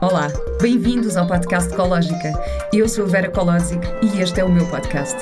Olá, 0.00 0.28
bem-vindos 0.60 1.16
ao 1.16 1.26
podcast 1.26 1.72
Ecológica. 1.72 2.32
Eu 2.72 2.88
sou 2.88 3.04
a 3.04 3.08
Vera 3.08 3.30
Colosic 3.30 3.80
e 4.02 4.20
este 4.20 4.40
é 4.40 4.44
o 4.44 4.52
meu 4.52 4.68
podcast. 4.68 5.16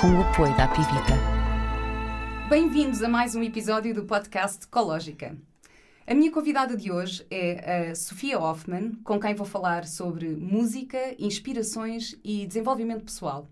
Com 0.00 0.14
o 0.14 0.20
apoio 0.22 0.56
da 0.56 0.66
Pivita. 0.68 1.14
Bem-vindos 2.48 3.02
a 3.02 3.08
mais 3.08 3.34
um 3.34 3.42
episódio 3.42 3.94
do 3.94 4.04
podcast 4.04 4.64
Ecológica. 4.64 5.36
A 6.06 6.14
minha 6.14 6.32
convidada 6.32 6.76
de 6.76 6.90
hoje 6.90 7.26
é 7.30 7.90
a 7.90 7.94
Sofia 7.94 8.38
Hoffman, 8.38 8.92
com 9.04 9.20
quem 9.20 9.34
vou 9.34 9.46
falar 9.46 9.86
sobre 9.86 10.28
música, 10.28 11.14
inspirações 11.18 12.16
e 12.24 12.46
desenvolvimento 12.46 13.04
pessoal. 13.04 13.46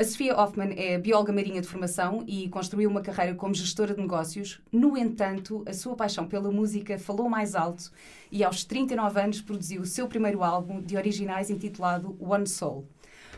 A 0.00 0.04
Sofia 0.04 0.34
Hoffman 0.34 0.72
é 0.78 0.96
bióloga 0.96 1.30
marinha 1.30 1.60
de 1.60 1.68
formação 1.68 2.24
e 2.26 2.48
construiu 2.48 2.88
uma 2.88 3.02
carreira 3.02 3.34
como 3.34 3.52
gestora 3.52 3.92
de 3.92 4.00
negócios. 4.00 4.58
No 4.72 4.96
entanto, 4.96 5.62
a 5.68 5.74
sua 5.74 5.94
paixão 5.94 6.26
pela 6.26 6.50
música 6.50 6.98
falou 6.98 7.28
mais 7.28 7.54
alto 7.54 7.92
e 8.32 8.42
aos 8.42 8.64
39 8.64 9.20
anos 9.20 9.42
produziu 9.42 9.82
o 9.82 9.86
seu 9.86 10.08
primeiro 10.08 10.42
álbum 10.42 10.80
de 10.80 10.96
originais 10.96 11.50
intitulado 11.50 12.16
One 12.18 12.46
Soul. 12.46 12.88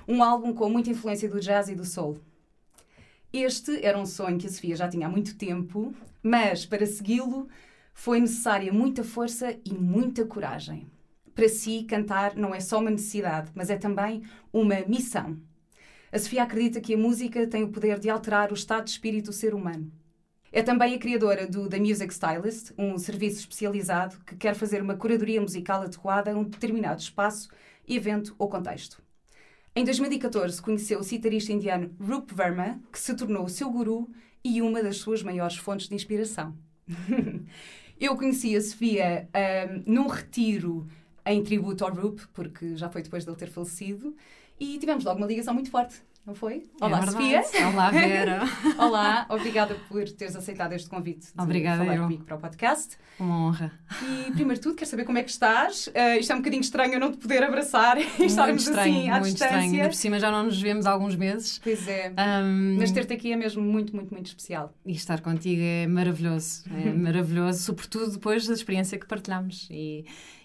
Um 0.06 0.22
álbum 0.22 0.54
com 0.54 0.70
muita 0.70 0.90
influência 0.90 1.28
do 1.28 1.40
jazz 1.40 1.68
e 1.68 1.74
do 1.74 1.84
soul. 1.84 2.20
Este 3.32 3.84
era 3.84 3.98
um 3.98 4.06
sonho 4.06 4.38
que 4.38 4.46
a 4.46 4.50
Sofia 4.50 4.76
já 4.76 4.88
tinha 4.88 5.08
há 5.08 5.10
muito 5.10 5.36
tempo, 5.36 5.92
mas 6.22 6.64
para 6.64 6.86
segui-lo 6.86 7.48
foi 7.92 8.20
necessária 8.20 8.72
muita 8.72 9.02
força 9.02 9.58
e 9.64 9.74
muita 9.74 10.24
coragem. 10.24 10.86
Para 11.34 11.48
si, 11.48 11.82
cantar 11.82 12.36
não 12.36 12.54
é 12.54 12.60
só 12.60 12.78
uma 12.78 12.92
necessidade, 12.92 13.50
mas 13.52 13.68
é 13.68 13.76
também 13.76 14.22
uma 14.52 14.76
missão. 14.86 15.36
A 16.12 16.18
Sofia 16.18 16.42
acredita 16.42 16.78
que 16.78 16.92
a 16.92 16.98
música 16.98 17.46
tem 17.46 17.62
o 17.64 17.70
poder 17.70 17.98
de 17.98 18.10
alterar 18.10 18.50
o 18.50 18.54
estado 18.54 18.84
de 18.84 18.90
espírito 18.90 19.30
do 19.30 19.32
ser 19.32 19.54
humano. 19.54 19.90
É 20.52 20.62
também 20.62 20.94
a 20.94 20.98
criadora 20.98 21.46
do 21.46 21.66
The 21.70 21.80
Music 21.80 22.12
Stylist, 22.12 22.72
um 22.76 22.98
serviço 22.98 23.38
especializado 23.40 24.18
que 24.26 24.36
quer 24.36 24.54
fazer 24.54 24.82
uma 24.82 24.94
curadoria 24.94 25.40
musical 25.40 25.80
adequada 25.80 26.30
a 26.30 26.36
um 26.36 26.44
determinado 26.44 27.00
espaço, 27.00 27.48
evento 27.88 28.34
ou 28.38 28.46
contexto. 28.46 29.02
Em 29.74 29.86
2014, 29.86 30.60
conheceu 30.60 31.00
o 31.00 31.02
citarista 31.02 31.50
indiano 31.50 31.90
Rup 31.98 32.30
Verma, 32.30 32.78
que 32.92 32.98
se 32.98 33.14
tornou 33.16 33.46
o 33.46 33.48
seu 33.48 33.70
guru 33.70 34.06
e 34.44 34.60
uma 34.60 34.82
das 34.82 34.98
suas 34.98 35.22
maiores 35.22 35.56
fontes 35.56 35.88
de 35.88 35.94
inspiração. 35.94 36.54
Eu 37.98 38.16
conheci 38.16 38.54
a 38.54 38.60
Sofia 38.60 39.30
um, 39.86 39.94
num 39.94 40.08
retiro 40.08 40.86
em 41.24 41.42
tributo 41.42 41.86
ao 41.86 41.94
Rup, 41.94 42.20
porque 42.34 42.76
já 42.76 42.90
foi 42.90 43.00
depois 43.00 43.24
dele 43.24 43.38
ter 43.38 43.48
falecido, 43.48 44.14
e 44.60 44.78
tivemos 44.78 45.04
logo 45.04 45.18
uma 45.18 45.26
ligação 45.26 45.54
muito 45.54 45.70
forte. 45.70 46.02
Não 46.24 46.36
foi? 46.36 46.62
É 46.80 46.84
Olá, 46.84 47.04
Sofia. 47.04 47.42
Olá, 47.72 47.90
Vera. 47.90 48.42
Olá, 48.78 49.26
obrigada 49.28 49.74
por 49.88 50.08
teres 50.08 50.36
aceitado 50.36 50.72
este 50.72 50.88
convite 50.88 51.34
de 51.34 51.42
obrigada 51.42 51.82
falar 51.84 51.96
eu. 51.96 52.02
comigo 52.04 52.22
para 52.22 52.36
o 52.36 52.38
podcast. 52.38 52.96
Uma 53.18 53.48
honra. 53.48 53.72
E, 54.00 54.30
primeiro 54.30 54.54
de 54.54 54.60
tudo, 54.60 54.76
quero 54.76 54.88
saber 54.88 55.04
como 55.04 55.18
é 55.18 55.24
que 55.24 55.30
estás. 55.30 55.88
Uh, 55.88 56.20
isto 56.20 56.30
é 56.30 56.34
um 56.36 56.38
bocadinho 56.38 56.60
estranho 56.60 56.94
eu 56.94 57.00
não 57.00 57.10
te 57.10 57.18
poder 57.18 57.42
abraçar 57.42 57.98
e 58.00 58.04
muito 58.04 58.24
estarmos 58.24 58.62
estranho, 58.62 58.98
assim 58.98 59.08
à 59.08 59.18
muito 59.18 59.32
distância. 59.32 59.44
estranho. 59.46 59.72
Ainda 59.72 59.88
por 59.88 59.94
cima 59.96 60.20
já 60.20 60.30
não 60.30 60.44
nos 60.44 60.62
vemos 60.62 60.86
há 60.86 60.92
alguns 60.92 61.16
meses. 61.16 61.58
Pois 61.58 61.88
é. 61.88 62.12
Um, 62.16 62.76
Mas 62.78 62.92
ter-te 62.92 63.14
aqui 63.14 63.32
é 63.32 63.36
mesmo 63.36 63.60
muito, 63.60 63.92
muito, 63.92 64.14
muito 64.14 64.26
especial. 64.26 64.72
E 64.86 64.92
estar 64.92 65.20
contigo 65.22 65.60
é 65.60 65.88
maravilhoso. 65.88 66.62
É 66.70 66.92
maravilhoso, 66.94 67.64
sobretudo 67.64 68.12
depois 68.12 68.46
da 68.46 68.54
experiência 68.54 68.96
que 68.96 69.08
partilhamos. 69.08 69.66
E, 69.72 70.04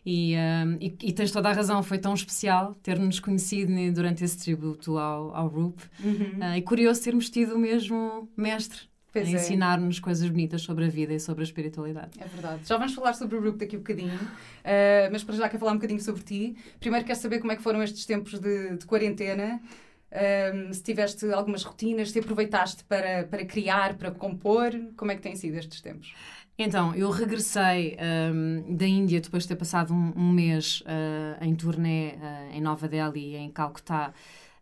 e, 0.09 0.35
um, 0.37 0.77
e, 0.79 0.97
e, 1.03 1.11
tens 1.11 1.31
toda 1.31 1.49
a 1.49 1.51
razão, 1.51 1.83
foi 1.83 1.97
tão 1.97 2.13
especial 2.13 2.73
ter-nos 2.81 3.19
conhecido 3.19 3.73
né, 3.73 3.91
durante 3.91 4.23
esse 4.23 4.39
tributo 4.39 4.97
ao, 4.97 5.35
ao 5.35 5.49
RUP. 5.67 5.79
Uhum. 6.03 6.39
Uh, 6.39 6.57
e 6.57 6.61
curioso 6.61 7.01
termos 7.03 7.29
tido 7.29 7.55
o 7.55 7.59
mesmo 7.59 8.29
mestre 8.35 8.87
Pois 9.11 9.27
a 9.27 9.31
é. 9.31 9.41
ensinar-nos 9.41 9.99
coisas 9.99 10.29
bonitas 10.29 10.61
sobre 10.61 10.85
a 10.85 10.89
vida 10.89 11.13
e 11.13 11.19
sobre 11.19 11.41
a 11.41 11.45
espiritualidade. 11.45 12.11
É 12.19 12.25
verdade. 12.25 12.67
Já 12.67 12.77
vamos 12.77 12.93
falar 12.93 13.13
sobre 13.13 13.37
o 13.37 13.41
Rook 13.41 13.57
daqui 13.57 13.75
a 13.75 13.79
bocadinho, 13.79 14.15
uh, 14.15 15.09
mas 15.11 15.23
para 15.23 15.35
já 15.35 15.47
quero 15.47 15.59
falar 15.59 15.71
um 15.71 15.75
bocadinho 15.75 16.01
sobre 16.01 16.23
ti. 16.23 16.55
Primeiro 16.79 17.05
quero 17.05 17.19
saber 17.19 17.39
como 17.39 17.51
é 17.51 17.55
que 17.55 17.61
foram 17.61 17.81
estes 17.81 18.05
tempos 18.05 18.39
de, 18.39 18.77
de 18.77 18.85
quarentena. 18.85 19.61
Um, 20.09 20.71
se 20.71 20.81
tiveste 20.81 21.29
algumas 21.31 21.63
rotinas, 21.63 22.11
se 22.11 22.19
aproveitaste 22.19 22.83
para, 22.85 23.25
para 23.25 23.45
criar, 23.45 23.95
para 23.95 24.09
compor, 24.09 24.71
como 24.95 25.11
é 25.11 25.15
que 25.15 25.21
têm 25.21 25.35
sido 25.35 25.55
estes 25.55 25.81
tempos? 25.81 26.13
Então, 26.57 26.95
eu 26.95 27.11
regressei 27.11 27.97
um, 28.33 28.75
da 28.75 28.87
Índia 28.87 29.19
depois 29.19 29.43
de 29.43 29.49
ter 29.49 29.57
passado 29.57 29.93
um, 29.93 30.13
um 30.15 30.31
mês 30.31 30.81
uh, 30.81 31.43
em 31.43 31.53
turnê 31.53 32.15
em 32.51 32.61
Nova 32.61 32.87
Delhi 32.87 33.33
e 33.33 33.35
em 33.35 33.51
Calcutá 33.51 34.13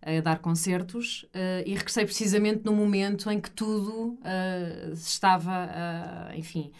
a 0.05 0.21
dar 0.21 0.39
concertos 0.39 1.23
uh, 1.33 1.63
e 1.65 1.73
regressei 1.73 2.05
precisamente 2.05 2.63
no 2.63 2.73
momento 2.73 3.29
em 3.31 3.39
que 3.39 3.49
tudo 3.49 4.17
estava, 4.93 5.69
enfim, 6.35 6.71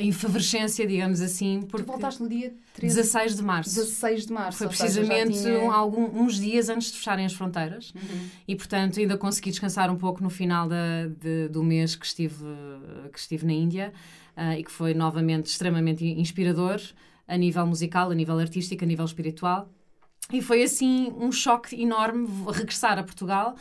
em 0.00 0.08
efervescência, 0.08 0.86
digamos 0.86 1.20
assim. 1.20 1.62
Porque 1.62 1.84
tu 1.84 1.92
voltaste 1.92 2.22
no 2.22 2.28
dia 2.28 2.52
13... 2.74 2.96
16 2.96 3.36
de 3.36 3.42
março. 3.42 3.74
16 3.74 4.26
de 4.26 4.32
março. 4.32 4.58
Foi 4.58 4.68
precisamente 4.68 5.36
seja, 5.36 5.58
tinha... 5.58 5.72
algum, 5.72 6.22
uns 6.22 6.38
dias 6.38 6.68
antes 6.68 6.90
de 6.90 6.98
fecharem 6.98 7.26
as 7.26 7.32
fronteiras 7.32 7.92
uhum. 7.94 8.28
e, 8.48 8.56
portanto, 8.56 8.98
ainda 8.98 9.16
consegui 9.16 9.50
descansar 9.50 9.90
um 9.90 9.96
pouco 9.96 10.22
no 10.22 10.30
final 10.30 10.68
da, 10.68 11.06
de, 11.06 11.48
do 11.48 11.62
mês 11.62 11.94
que 11.94 12.06
estive, 12.06 12.44
que 13.12 13.18
estive 13.18 13.46
na 13.46 13.52
Índia 13.52 13.92
uh, 14.36 14.58
e 14.58 14.64
que 14.64 14.70
foi 14.70 14.94
novamente 14.94 15.46
extremamente 15.46 16.04
inspirador 16.04 16.80
a 17.28 17.36
nível 17.36 17.66
musical, 17.66 18.10
a 18.10 18.14
nível 18.14 18.38
artístico, 18.38 18.84
a 18.84 18.86
nível 18.86 19.04
espiritual. 19.04 19.70
E 20.32 20.42
foi 20.42 20.62
assim 20.62 21.12
um 21.18 21.32
choque 21.32 21.80
enorme 21.80 22.28
regressar 22.52 22.98
a 22.98 23.02
Portugal 23.02 23.54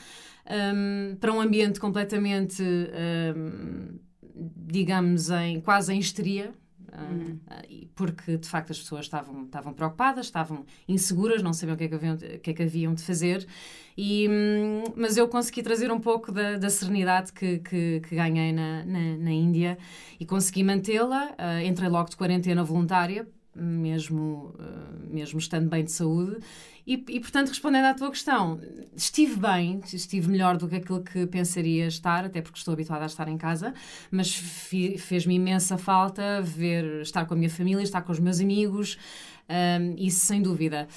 um, 0.49 1.15
para 1.15 1.31
um 1.31 1.39
ambiente 1.39 1.79
completamente, 1.79 2.63
um, 2.63 3.99
digamos, 4.35 5.29
em, 5.29 5.61
quase 5.61 5.93
em 5.93 5.99
histeria. 5.99 6.51
Uhum. 6.91 7.39
Uh, 7.47 7.87
porque 7.93 8.37
de 8.37 8.47
facto 8.47 8.71
as 8.71 8.79
pessoas 8.79 9.05
estavam, 9.05 9.43
estavam 9.43 9.73
preocupadas, 9.73 10.25
estavam 10.25 10.65
inseguras, 10.87 11.43
não 11.43 11.53
sabiam 11.53 11.75
o 11.75 11.77
que 11.77 11.83
é 11.83 11.87
que 11.87 11.93
haviam, 11.95 12.15
o 12.15 12.39
que 12.39 12.49
é 12.49 12.53
que 12.53 12.63
haviam 12.63 12.93
de 12.95 13.03
fazer, 13.03 13.45
e, 13.95 14.27
um, 14.27 14.83
mas 14.95 15.17
eu 15.17 15.27
consegui 15.27 15.61
trazer 15.61 15.91
um 15.91 15.99
pouco 15.99 16.31
da, 16.31 16.57
da 16.57 16.69
serenidade 16.69 17.33
que, 17.33 17.59
que, 17.59 17.99
que 17.99 18.15
ganhei 18.15 18.53
na, 18.53 18.85
na, 18.85 19.17
na, 19.17 19.31
Índia 19.31 19.77
e 20.19 20.25
consegui 20.25 20.63
mantê-la. 20.63 21.31
Uh, 21.31 21.65
entrei 21.65 21.89
logo 21.89 22.09
de 22.09 22.15
quarentena 22.15 22.63
voluntária 22.63 23.27
mesmo, 23.59 24.53
uh, 24.59 25.13
mesmo 25.13 25.39
estando 25.39 25.69
bem 25.69 25.83
de 25.83 25.91
saúde. 25.91 26.37
E, 26.85 26.93
e, 27.07 27.19
portanto, 27.19 27.49
respondendo 27.49 27.85
à 27.85 27.93
tua 27.93 28.09
questão, 28.09 28.59
estive 28.95 29.35
bem, 29.35 29.79
estive 29.93 30.27
melhor 30.27 30.57
do 30.57 30.67
que 30.67 30.77
aquilo 30.77 31.03
que 31.03 31.27
pensaria 31.27 31.85
estar, 31.85 32.25
até 32.25 32.41
porque 32.41 32.57
estou 32.57 32.73
habituada 32.73 33.03
a 33.03 33.05
estar 33.05 33.27
em 33.27 33.37
casa, 33.37 33.73
mas 34.09 34.33
fez-me 34.33 35.35
imensa 35.35 35.77
falta 35.77 36.41
ver, 36.41 37.01
estar 37.01 37.25
com 37.25 37.35
a 37.35 37.37
minha 37.37 37.49
família, 37.49 37.83
estar 37.83 38.01
com 38.01 38.11
os 38.11 38.19
meus 38.19 38.39
amigos, 38.39 38.97
um, 39.47 39.95
isso 39.97 40.25
sem 40.25 40.41
dúvida. 40.41 40.87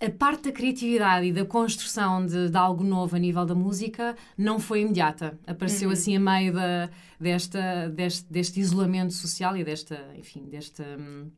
A 0.00 0.10
parte 0.10 0.44
da 0.44 0.52
criatividade 0.52 1.26
e 1.26 1.32
da 1.32 1.44
construção 1.44 2.24
de, 2.24 2.48
de, 2.50 2.56
algo 2.56 2.82
novo 2.82 3.14
a 3.14 3.18
nível 3.18 3.44
da 3.46 3.54
música 3.54 4.16
não 4.36 4.58
foi 4.58 4.80
imediata. 4.80 5.38
Apareceu 5.46 5.88
Uhum. 5.88 5.92
assim 5.92 6.16
a 6.16 6.20
meio 6.20 6.52
da, 6.52 6.90
desta, 7.18 7.88
deste, 7.90 8.30
deste 8.32 8.60
isolamento 8.60 9.12
social 9.12 9.56
e 9.56 9.64
desta, 9.64 9.98
enfim, 10.16 10.48
desta. 10.48 10.84
hum, 10.98 11.30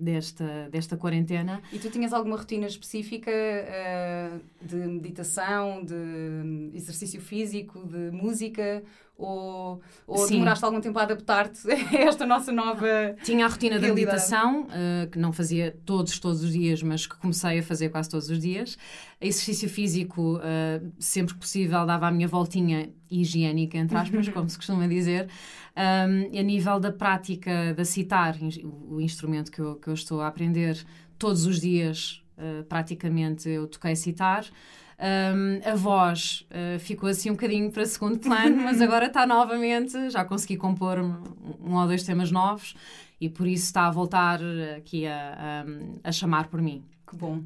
desta, 0.00 0.68
desta 0.70 0.96
quarentena. 0.96 1.62
E 1.72 1.78
tu 1.78 1.90
tinhas 1.90 2.12
alguma 2.12 2.36
rotina 2.36 2.66
específica 2.66 3.30
uh, 3.30 4.40
de 4.66 4.76
meditação, 4.76 5.84
de 5.84 6.76
exercício 6.76 7.20
físico, 7.20 7.86
de 7.86 8.10
música? 8.10 8.82
Ou, 9.16 9.80
ou 10.08 10.28
demoraste 10.28 10.64
algum 10.64 10.80
tempo 10.80 10.98
a 10.98 11.02
adaptar-te 11.02 11.70
a 11.70 12.00
esta 12.00 12.26
nossa 12.26 12.50
nova. 12.50 13.14
Tinha 13.22 13.46
a 13.46 13.48
rotina 13.48 13.76
da 13.76 13.86
realidade. 13.86 14.12
meditação, 14.12 14.62
uh, 14.62 15.08
que 15.08 15.18
não 15.18 15.32
fazia 15.32 15.76
todos, 15.86 16.18
todos 16.18 16.42
os 16.42 16.52
dias, 16.52 16.82
mas 16.82 17.06
que 17.06 17.16
comecei 17.16 17.60
a 17.60 17.62
fazer 17.62 17.90
quase 17.90 18.10
todos 18.10 18.28
os 18.28 18.40
dias. 18.40 18.76
Exercício 19.20 19.68
físico, 19.68 20.38
uh, 20.38 20.92
sempre 20.98 21.34
que 21.34 21.40
possível, 21.40 21.86
dava 21.86 22.08
a 22.08 22.10
minha 22.10 22.26
voltinha 22.26 22.90
higiênica, 23.08 23.78
entre 23.78 23.96
aspas, 23.96 24.28
como 24.30 24.50
se 24.50 24.56
costuma 24.56 24.86
dizer. 24.88 25.28
Um, 25.76 26.38
a 26.38 26.42
nível 26.42 26.80
da 26.80 26.92
prática 26.92 27.72
da 27.74 27.84
citar, 27.84 28.36
o 28.64 29.00
instrumento 29.00 29.50
que 29.50 29.60
eu, 29.60 29.76
que 29.76 29.88
eu 29.88 29.94
estou 29.94 30.20
a 30.20 30.26
aprender, 30.26 30.84
todos 31.18 31.46
os 31.46 31.60
dias, 31.60 32.22
uh, 32.36 32.64
praticamente, 32.64 33.48
eu 33.48 33.68
toquei 33.68 33.94
citar. 33.94 34.44
Um, 34.98 35.68
a 35.68 35.74
voz 35.74 36.46
uh, 36.50 36.78
ficou 36.78 37.08
assim 37.08 37.30
um 37.30 37.34
bocadinho 37.34 37.70
para 37.70 37.84
segundo 37.84 38.18
plano, 38.18 38.56
mas 38.56 38.80
agora 38.82 39.06
está 39.06 39.26
novamente, 39.26 40.10
já 40.10 40.24
consegui 40.24 40.56
compor 40.56 40.98
um, 40.98 41.76
ou 41.76 41.86
dois 41.86 42.04
temas 42.04 42.30
novos 42.30 42.74
e 43.20 43.28
por 43.28 43.46
isso 43.46 43.64
está 43.64 43.86
a 43.86 43.90
voltar 43.90 44.40
aqui 44.76 45.06
a, 45.06 45.64
a, 46.04 46.08
a 46.08 46.12
chamar 46.12 46.48
por 46.48 46.62
mim. 46.62 46.84
Que 47.08 47.16
bom. 47.16 47.42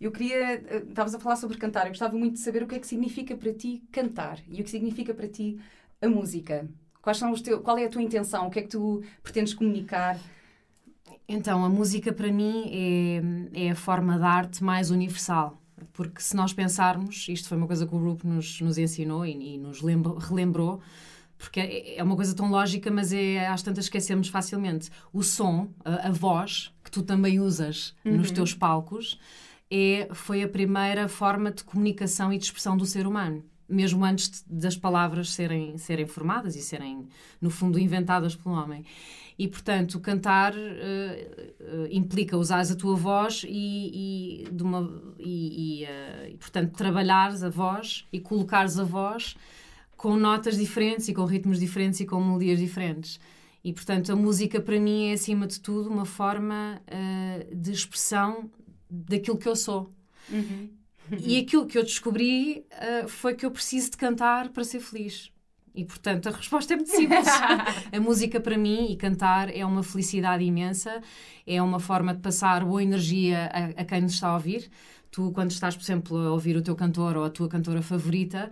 Eu 0.00 0.12
queria. 0.12 0.54
Estavas 0.88 1.14
a 1.14 1.18
falar 1.18 1.36
sobre 1.36 1.56
cantar, 1.56 1.86
eu 1.86 1.88
gostava 1.88 2.16
muito 2.16 2.34
de 2.34 2.40
saber 2.40 2.62
o 2.62 2.66
que 2.66 2.74
é 2.74 2.78
que 2.78 2.86
significa 2.86 3.34
para 3.34 3.52
ti 3.52 3.82
cantar 3.90 4.38
e 4.48 4.60
o 4.60 4.64
que 4.64 4.70
significa 4.70 5.14
para 5.14 5.26
ti 5.26 5.58
a 6.00 6.08
música. 6.08 6.68
Quais 7.00 7.18
são 7.18 7.32
os 7.32 7.40
teus, 7.40 7.62
qual 7.62 7.78
é 7.78 7.84
a 7.84 7.88
tua 7.88 8.02
intenção? 8.02 8.46
O 8.46 8.50
que 8.50 8.58
é 8.58 8.62
que 8.62 8.68
tu 8.68 9.02
pretendes 9.22 9.54
comunicar? 9.54 10.18
Então, 11.28 11.64
a 11.64 11.68
música 11.68 12.12
para 12.12 12.30
mim 12.30 12.70
é, 13.54 13.66
é 13.66 13.70
a 13.70 13.74
forma 13.74 14.18
de 14.18 14.24
arte 14.24 14.62
mais 14.62 14.90
universal. 14.90 15.60
Porque 15.92 16.20
se 16.20 16.34
nós 16.34 16.52
pensarmos, 16.52 17.26
isto 17.28 17.48
foi 17.48 17.58
uma 17.58 17.66
coisa 17.66 17.86
que 17.86 17.94
o 17.94 17.98
Rup 17.98 18.24
nos, 18.24 18.60
nos 18.60 18.78
ensinou 18.78 19.26
e, 19.26 19.54
e 19.54 19.58
nos 19.58 19.82
lembrou, 19.82 20.16
relembrou, 20.16 20.80
porque 21.38 21.60
é, 21.60 21.98
é 21.98 22.02
uma 22.02 22.16
coisa 22.16 22.34
tão 22.34 22.50
lógica, 22.50 22.90
mas 22.90 23.12
é, 23.12 23.46
às 23.46 23.62
tantas 23.62 23.84
esquecemos 23.84 24.28
facilmente. 24.28 24.90
O 25.12 25.22
som, 25.22 25.68
a, 25.84 26.08
a 26.08 26.10
voz, 26.10 26.72
que 26.82 26.90
tu 26.90 27.02
também 27.02 27.40
usas 27.40 27.94
uhum. 28.04 28.16
nos 28.16 28.30
teus 28.30 28.54
palcos, 28.54 29.18
é, 29.70 30.08
foi 30.12 30.42
a 30.42 30.48
primeira 30.48 31.08
forma 31.08 31.50
de 31.50 31.64
comunicação 31.64 32.32
e 32.32 32.38
de 32.38 32.44
expressão 32.44 32.76
do 32.76 32.86
ser 32.86 33.06
humano 33.06 33.44
mesmo 33.68 34.04
antes 34.04 34.44
das 34.48 34.76
palavras 34.76 35.30
serem, 35.30 35.76
serem 35.78 36.06
formadas 36.06 36.56
e 36.56 36.62
serem, 36.62 37.08
no 37.40 37.50
fundo, 37.50 37.78
inventadas 37.78 38.34
pelo 38.34 38.54
homem. 38.54 38.84
E, 39.38 39.46
portanto, 39.46 40.00
cantar 40.00 40.54
uh, 40.54 40.56
uh, 40.56 41.86
implica 41.90 42.36
usares 42.38 42.70
a 42.70 42.76
tua 42.76 42.96
voz 42.96 43.44
e, 43.46 44.46
e, 44.48 44.62
uma, 44.62 44.90
e, 45.18 45.84
uh, 45.84 46.30
e, 46.30 46.36
portanto, 46.38 46.72
trabalhares 46.72 47.42
a 47.42 47.50
voz 47.50 48.06
e 48.10 48.18
colocares 48.18 48.78
a 48.78 48.84
voz 48.84 49.36
com 49.94 50.16
notas 50.16 50.56
diferentes 50.56 51.08
e 51.08 51.14
com 51.14 51.24
ritmos 51.24 51.58
diferentes 51.58 52.00
e 52.00 52.06
com 52.06 52.22
melodias 52.22 52.58
diferentes. 52.58 53.20
E, 53.62 53.72
portanto, 53.72 54.10
a 54.10 54.16
música 54.16 54.60
para 54.60 54.80
mim 54.80 55.08
é, 55.08 55.12
acima 55.12 55.46
de 55.46 55.60
tudo, 55.60 55.90
uma 55.90 56.04
forma 56.04 56.80
de 57.52 57.72
expressão 57.72 58.48
daquilo 58.88 59.36
que 59.36 59.48
eu 59.48 59.56
sou. 59.56 59.92
Uhum. 60.30 60.70
E 61.18 61.38
aquilo 61.38 61.66
que 61.66 61.78
eu 61.78 61.82
descobri 61.82 62.64
uh, 62.72 63.08
foi 63.08 63.34
que 63.34 63.46
eu 63.46 63.50
preciso 63.50 63.90
de 63.90 63.96
cantar 63.96 64.48
para 64.50 64.64
ser 64.64 64.80
feliz. 64.80 65.30
E, 65.74 65.84
portanto, 65.84 66.28
a 66.28 66.32
resposta 66.32 66.72
é 66.72 66.76
muito 66.76 66.90
simples. 66.90 67.26
a 67.92 68.00
música, 68.00 68.40
para 68.40 68.56
mim, 68.56 68.90
e 68.90 68.96
cantar 68.96 69.54
é 69.54 69.64
uma 69.64 69.82
felicidade 69.82 70.42
imensa, 70.42 71.02
é 71.46 71.60
uma 71.60 71.78
forma 71.78 72.14
de 72.14 72.20
passar 72.20 72.64
boa 72.64 72.82
energia 72.82 73.50
a, 73.52 73.82
a 73.82 73.84
quem 73.84 74.00
nos 74.00 74.14
está 74.14 74.28
a 74.28 74.34
ouvir. 74.34 74.70
Tu, 75.10 75.30
quando 75.32 75.50
estás, 75.50 75.76
por 75.76 75.82
exemplo, 75.82 76.16
a 76.16 76.32
ouvir 76.32 76.56
o 76.56 76.62
teu 76.62 76.74
cantor 76.74 77.16
ou 77.18 77.24
a 77.24 77.30
tua 77.30 77.48
cantora 77.48 77.82
favorita, 77.82 78.50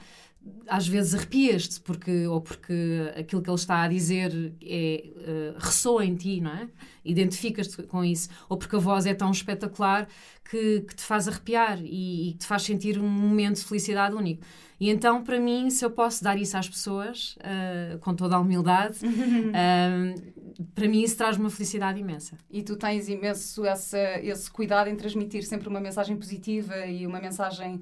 às 0.66 0.86
vezes 0.86 1.14
arrepias-te 1.14 1.80
porque 1.80 2.26
ou 2.26 2.40
porque 2.40 3.12
aquilo 3.16 3.42
que 3.42 3.50
ele 3.50 3.56
está 3.56 3.82
a 3.82 3.88
dizer 3.88 4.54
é, 4.62 5.04
uh, 5.06 5.58
ressoa 5.58 6.04
em 6.04 6.14
ti, 6.14 6.40
não 6.40 6.50
é? 6.50 6.68
Identificas-te 7.04 7.82
com 7.82 8.04
isso, 8.04 8.28
ou 8.48 8.56
porque 8.56 8.76
a 8.76 8.78
voz 8.78 9.06
é 9.06 9.14
tão 9.14 9.30
espetacular 9.30 10.08
que, 10.48 10.80
que 10.82 10.94
te 10.94 11.02
faz 11.02 11.28
arrepiar 11.28 11.78
e, 11.82 12.30
e, 12.30 12.34
te 12.34 12.46
faz 12.46 12.62
sentir 12.62 12.98
um 12.98 13.08
momento 13.08 13.56
de 13.56 13.64
felicidade 13.64 14.14
único. 14.14 14.42
E 14.78 14.90
então, 14.90 15.22
para 15.22 15.38
mim, 15.38 15.70
se 15.70 15.84
eu 15.84 15.90
posso 15.90 16.22
dar 16.22 16.36
isso 16.38 16.56
às 16.56 16.68
pessoas, 16.68 17.36
uh, 17.38 17.98
com 17.98 18.14
toda 18.14 18.36
a 18.36 18.40
humildade, 18.40 18.98
uh, 19.04 20.64
para 20.74 20.88
mim 20.88 21.02
isso 21.02 21.16
traz 21.16 21.36
uma 21.36 21.50
felicidade 21.50 22.00
imensa. 22.00 22.36
E 22.50 22.62
tu 22.62 22.76
tens 22.76 23.08
imenso 23.08 23.64
essa, 23.64 23.98
esse 24.20 24.50
cuidado 24.50 24.88
em 24.88 24.96
transmitir 24.96 25.44
sempre 25.44 25.68
uma 25.68 25.80
mensagem 25.80 26.16
positiva 26.16 26.86
e 26.86 27.06
uma 27.06 27.20
mensagem 27.20 27.80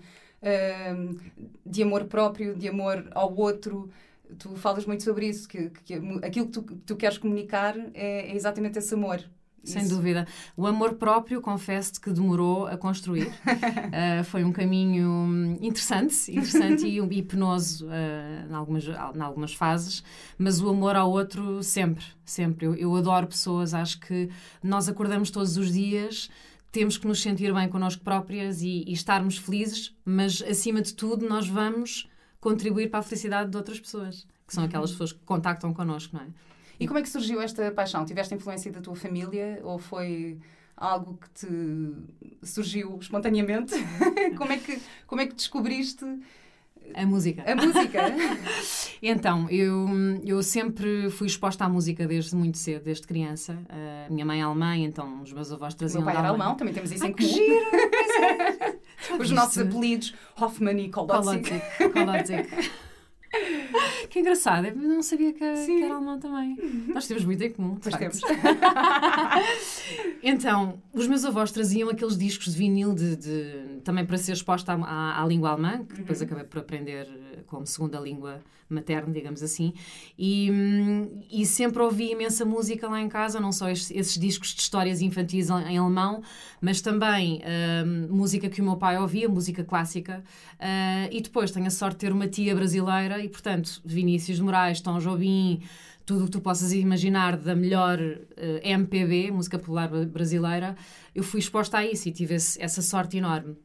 de 1.65 1.83
amor 1.83 2.05
próprio, 2.05 2.55
de 2.55 2.69
amor 2.69 3.07
ao 3.13 3.35
outro. 3.35 3.91
Tu 4.39 4.57
falas 4.57 4.87
muito 4.87 5.03
sobre 5.03 5.27
isso, 5.29 5.47
que, 5.49 5.71
que 5.85 5.95
aquilo 6.23 6.47
que 6.47 6.53
tu, 6.53 6.63
que 6.63 6.75
tu 6.77 6.97
queres 6.97 7.19
comunicar 7.19 7.77
é, 7.95 8.31
é 8.31 8.35
exatamente 8.35 8.79
esse 8.79 8.95
amor. 8.95 9.23
Sem 9.65 9.83
Isso. 9.83 9.95
dúvida. 9.95 10.27
O 10.57 10.67
amor 10.67 10.95
próprio, 10.95 11.41
confesso-te 11.41 12.01
que 12.01 12.11
demorou 12.11 12.67
a 12.67 12.77
construir. 12.77 13.29
uh, 13.29 14.25
foi 14.27 14.43
um 14.43 14.53
caminho 14.53 15.57
interessante, 15.61 16.33
interessante 16.33 16.85
e, 16.85 16.99
e 16.99 17.23
penoso 17.23 17.87
uh, 17.87 18.51
em, 18.51 18.55
algumas, 18.55 18.85
em 18.85 19.21
algumas 19.21 19.55
fases, 19.55 20.03
mas 20.37 20.61
o 20.61 20.69
amor 20.69 20.97
ao 20.97 21.11
outro 21.11 21.63
sempre, 21.63 22.05
sempre. 22.25 22.67
Eu, 22.67 22.75
eu 22.75 22.97
adoro 22.97 23.29
pessoas, 23.29 23.73
acho 23.73 24.01
que 24.01 24.29
nós 24.63 24.89
acordamos 24.89 25.31
todos 25.31 25.57
os 25.57 25.73
dias 25.73 26.29
temos 26.73 26.97
que 26.97 27.07
nos 27.07 27.21
sentir 27.21 27.53
bem 27.53 27.69
connosco 27.69 28.03
próprias 28.03 28.63
e, 28.63 28.83
e, 28.87 28.93
estarmos 28.93 29.37
felizes, 29.37 29.95
mas 30.05 30.43
acima 30.43 30.81
de 30.81 30.95
tudo 30.95 31.29
nós 31.29 31.47
vamos 31.47 32.09
contribuir 32.41 32.91
para 32.91 33.01
a 33.01 33.03
felicidade 33.03 33.51
de 33.51 33.57
outras 33.57 33.79
pessoas, 33.79 34.27
que 34.47 34.55
são 34.55 34.65
aquelas 34.65 34.91
uhum. 34.91 34.95
pessoas 34.95 35.13
que 35.13 35.21
contactam 35.21 35.73
connosco, 35.75 36.17
não 36.17 36.25
é? 36.25 36.29
E 36.81 36.87
como 36.87 36.99
é 36.99 37.03
que 37.03 37.09
surgiu 37.09 37.41
esta 37.41 37.71
paixão? 37.71 38.05
Tiveste 38.05 38.35
influência 38.35 38.73
da 38.73 38.81
tua 38.81 38.97
família 38.97 39.61
ou 39.63 39.79
foi 39.79 40.41
algo 40.77 41.17
que 41.17 41.31
te 41.31 42.47
surgiu 42.47 42.99
espontaneamente? 43.01 43.75
como 44.37 44.51
é 44.51 44.59
que 44.59 44.81
como 45.07 45.21
é 45.21 45.27
que 45.27 45.35
descobriste 45.35 46.05
a 46.95 47.07
música. 47.07 47.45
A 47.51 47.55
música? 47.55 48.01
então, 49.03 49.49
eu, 49.51 49.87
eu 50.25 50.43
sempre 50.43 51.11
fui 51.11 51.27
exposta 51.27 51.65
à 51.65 51.69
música 51.69 52.07
desde 52.07 52.35
muito 52.35 52.59
cedo, 52.59 52.85
desde 52.85 53.07
criança. 53.07 53.59
A 53.69 54.11
uh, 54.11 54.13
minha 54.13 54.27
mãe 54.27 54.41
é 54.41 54.43
alemã, 54.43 54.77
então 54.77 55.23
os 55.23 55.33
meus 55.33 55.53
avós 55.53 55.75
traziam. 55.75 56.03
O 56.03 56.05
meu 56.05 56.13
pai 56.13 56.21
era 56.21 56.29
alemão, 56.29 56.55
também 56.55 56.75
temos 56.75 56.91
isso 56.93 57.05
Ai, 57.05 57.11
em 57.11 57.13
comum. 57.13 57.29
Giro, 57.29 57.67
os 59.19 59.31
nossos 59.31 59.59
apelidos, 59.59 60.15
Hoffman 60.39 60.85
e 60.85 60.91
Kolodzik. 60.91 61.51
Kolodzik. 61.93 62.73
Que 64.11 64.21
engraçado, 64.21 64.67
eu 64.67 64.77
não 64.77 65.03
sabia 65.03 65.33
que, 65.33 65.39
que, 65.39 65.83
era 65.83 65.95
alemão 65.95 66.21
também. 66.21 66.55
Nós 66.93 67.07
temos 67.07 67.25
muito 67.25 67.43
em 67.43 67.51
comum, 67.51 67.79
pois 67.83 67.97
temos. 67.97 68.21
então, 70.23 70.83
os 70.93 71.09
meus 71.09 71.25
avós 71.25 71.51
traziam 71.51 71.89
aqueles 71.89 72.19
discos 72.19 72.53
de 72.53 72.59
vinil 72.59 72.95
de, 72.95 73.17
de 73.17 73.72
também 73.83 74.05
para 74.05 74.19
ser 74.19 74.33
exposta 74.33 74.73
à, 74.73 75.23
à, 75.23 75.27
língua 75.27 75.51
alemã, 75.51 75.85
que 75.85 75.97
depois 75.97 76.21
uhum. 76.21 76.27
acabei 76.27 76.45
por 76.45 76.61
aprender 76.61 77.07
como 77.47 77.67
segunda 77.67 77.99
língua 77.99 78.41
materna, 78.69 79.13
digamos 79.13 79.43
assim, 79.43 79.75
e, 80.19 80.51
e 81.31 81.45
sempre 81.45 81.83
ouvi 81.83 82.13
imensa 82.13 82.45
música 82.45 82.89
lá 82.89 83.01
em 83.01 83.09
casa, 83.09 83.39
não 83.39 83.53
só 83.53 83.69
esses, 83.69 83.91
esses 83.91 84.19
discos 84.19 84.55
de 84.55 84.63
histórias 84.63 85.01
infantis 85.01 85.51
em, 85.51 85.75
em 85.75 85.79
alemão, 85.79 86.23
mas 86.61 86.81
também 86.81 87.43
uh, 87.43 88.15
música 88.15 88.49
que 88.49 88.61
o 88.61 88.65
meu 88.65 88.77
pai 88.77 88.99
ouvia, 88.99 89.29
música 89.29 89.63
clássica, 89.63 90.25
uh, 90.55 91.09
e 91.11 91.21
depois 91.21 91.51
tenho 91.51 91.67
a 91.67 91.71
sorte 91.71 91.95
de 91.95 92.07
ter 92.07 92.13
uma 92.13 92.27
tia 92.27 92.55
brasileira 92.55 93.23
e, 93.23 93.29
portanto, 93.29 93.81
Vinícius 93.85 94.39
de 94.39 94.43
Moraes, 94.43 94.81
Tom 94.81 94.99
Jobim, 94.99 95.63
tudo 96.05 96.23
o 96.23 96.25
que 96.27 96.33
tu 96.33 96.41
possas 96.41 96.73
imaginar 96.73 97.37
da 97.37 97.55
melhor 97.55 97.99
uh, 97.99 98.27
eh, 98.37 98.71
MPB, 98.71 99.31
música 99.31 99.59
popular 99.59 99.89
brasileira, 100.07 100.77
eu 101.15 101.23
fui 101.23 101.41
exposta 101.41 101.79
a 101.79 101.87
isso 101.87 102.09
e 102.09 102.13
tive 102.13 102.35
esse, 102.35 102.61
essa 102.61 102.83
sorte 102.83 103.17
enorme. 103.17 103.57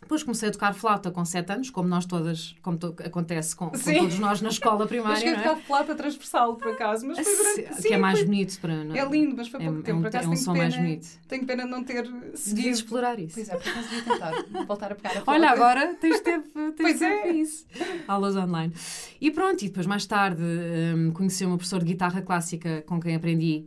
Depois 0.00 0.22
comecei 0.22 0.48
a 0.48 0.52
tocar 0.52 0.74
flauta 0.74 1.10
com 1.10 1.24
7 1.24 1.52
anos, 1.52 1.70
como 1.70 1.88
nós 1.88 2.04
todas, 2.04 2.54
como 2.62 2.76
to, 2.76 2.94
acontece 3.04 3.56
com, 3.56 3.70
com, 3.70 3.78
todos 3.78 4.18
nós 4.18 4.40
na 4.40 4.50
escola 4.50 4.86
primária. 4.86 5.16
Eu 5.16 5.20
cheguei 5.20 5.34
a 5.34 5.42
tocar 5.42 5.56
flauta 5.62 5.94
transversal, 5.94 6.54
por 6.56 6.68
acaso, 6.68 7.06
mas 7.06 7.18
foi 7.18 7.36
durante... 7.36 7.74
Sim, 7.80 7.88
que 7.88 7.94
é 7.94 7.98
mais 7.98 8.22
bonito 8.22 8.60
para 8.60 8.84
não... 8.84 8.94
É 8.94 9.04
lindo, 9.04 9.34
mas 9.36 9.48
foi 9.48 9.60
pouco 9.60 9.80
é, 9.80 9.82
tempo. 9.82 9.90
É 9.90 9.94
um, 9.94 10.00
por 10.02 10.08
acaso, 10.08 10.28
é 10.28 10.30
um 10.30 10.36
som 10.36 10.52
pena, 10.52 10.64
mais 10.64 10.76
bonito. 10.76 11.08
Tenho 11.26 11.46
pena 11.46 11.64
de 11.64 11.70
não 11.70 11.82
ter 11.82 12.06
seguido. 12.34 12.68
explorar 12.68 13.18
isso. 13.18 13.34
Pois 13.34 13.48
é, 13.48 13.56
por 13.56 13.68
acaso 13.68 13.88
devia 13.88 14.04
tentar 14.04 14.64
voltar 14.66 14.92
a 14.92 14.94
pegar 14.94 15.08
a 15.08 15.12
flauta. 15.24 15.30
Olha, 15.32 15.50
agora 15.50 15.94
tens 15.94 16.20
tempo, 16.20 16.48
tens 16.54 16.74
pois 16.76 16.98
tempo 16.98 17.26
é. 17.26 17.32
isso. 17.32 17.66
Aulas 18.06 18.36
online. 18.36 18.72
E 19.20 19.30
pronto, 19.30 19.62
e 19.62 19.68
depois 19.68 19.86
mais 19.86 20.06
tarde 20.06 20.42
um, 20.42 21.10
conheci 21.10 21.44
uma 21.44 21.56
professora 21.56 21.84
de 21.84 21.92
guitarra 21.92 22.22
clássica 22.22 22.82
com 22.86 23.00
quem 23.00 23.14
aprendi 23.14 23.66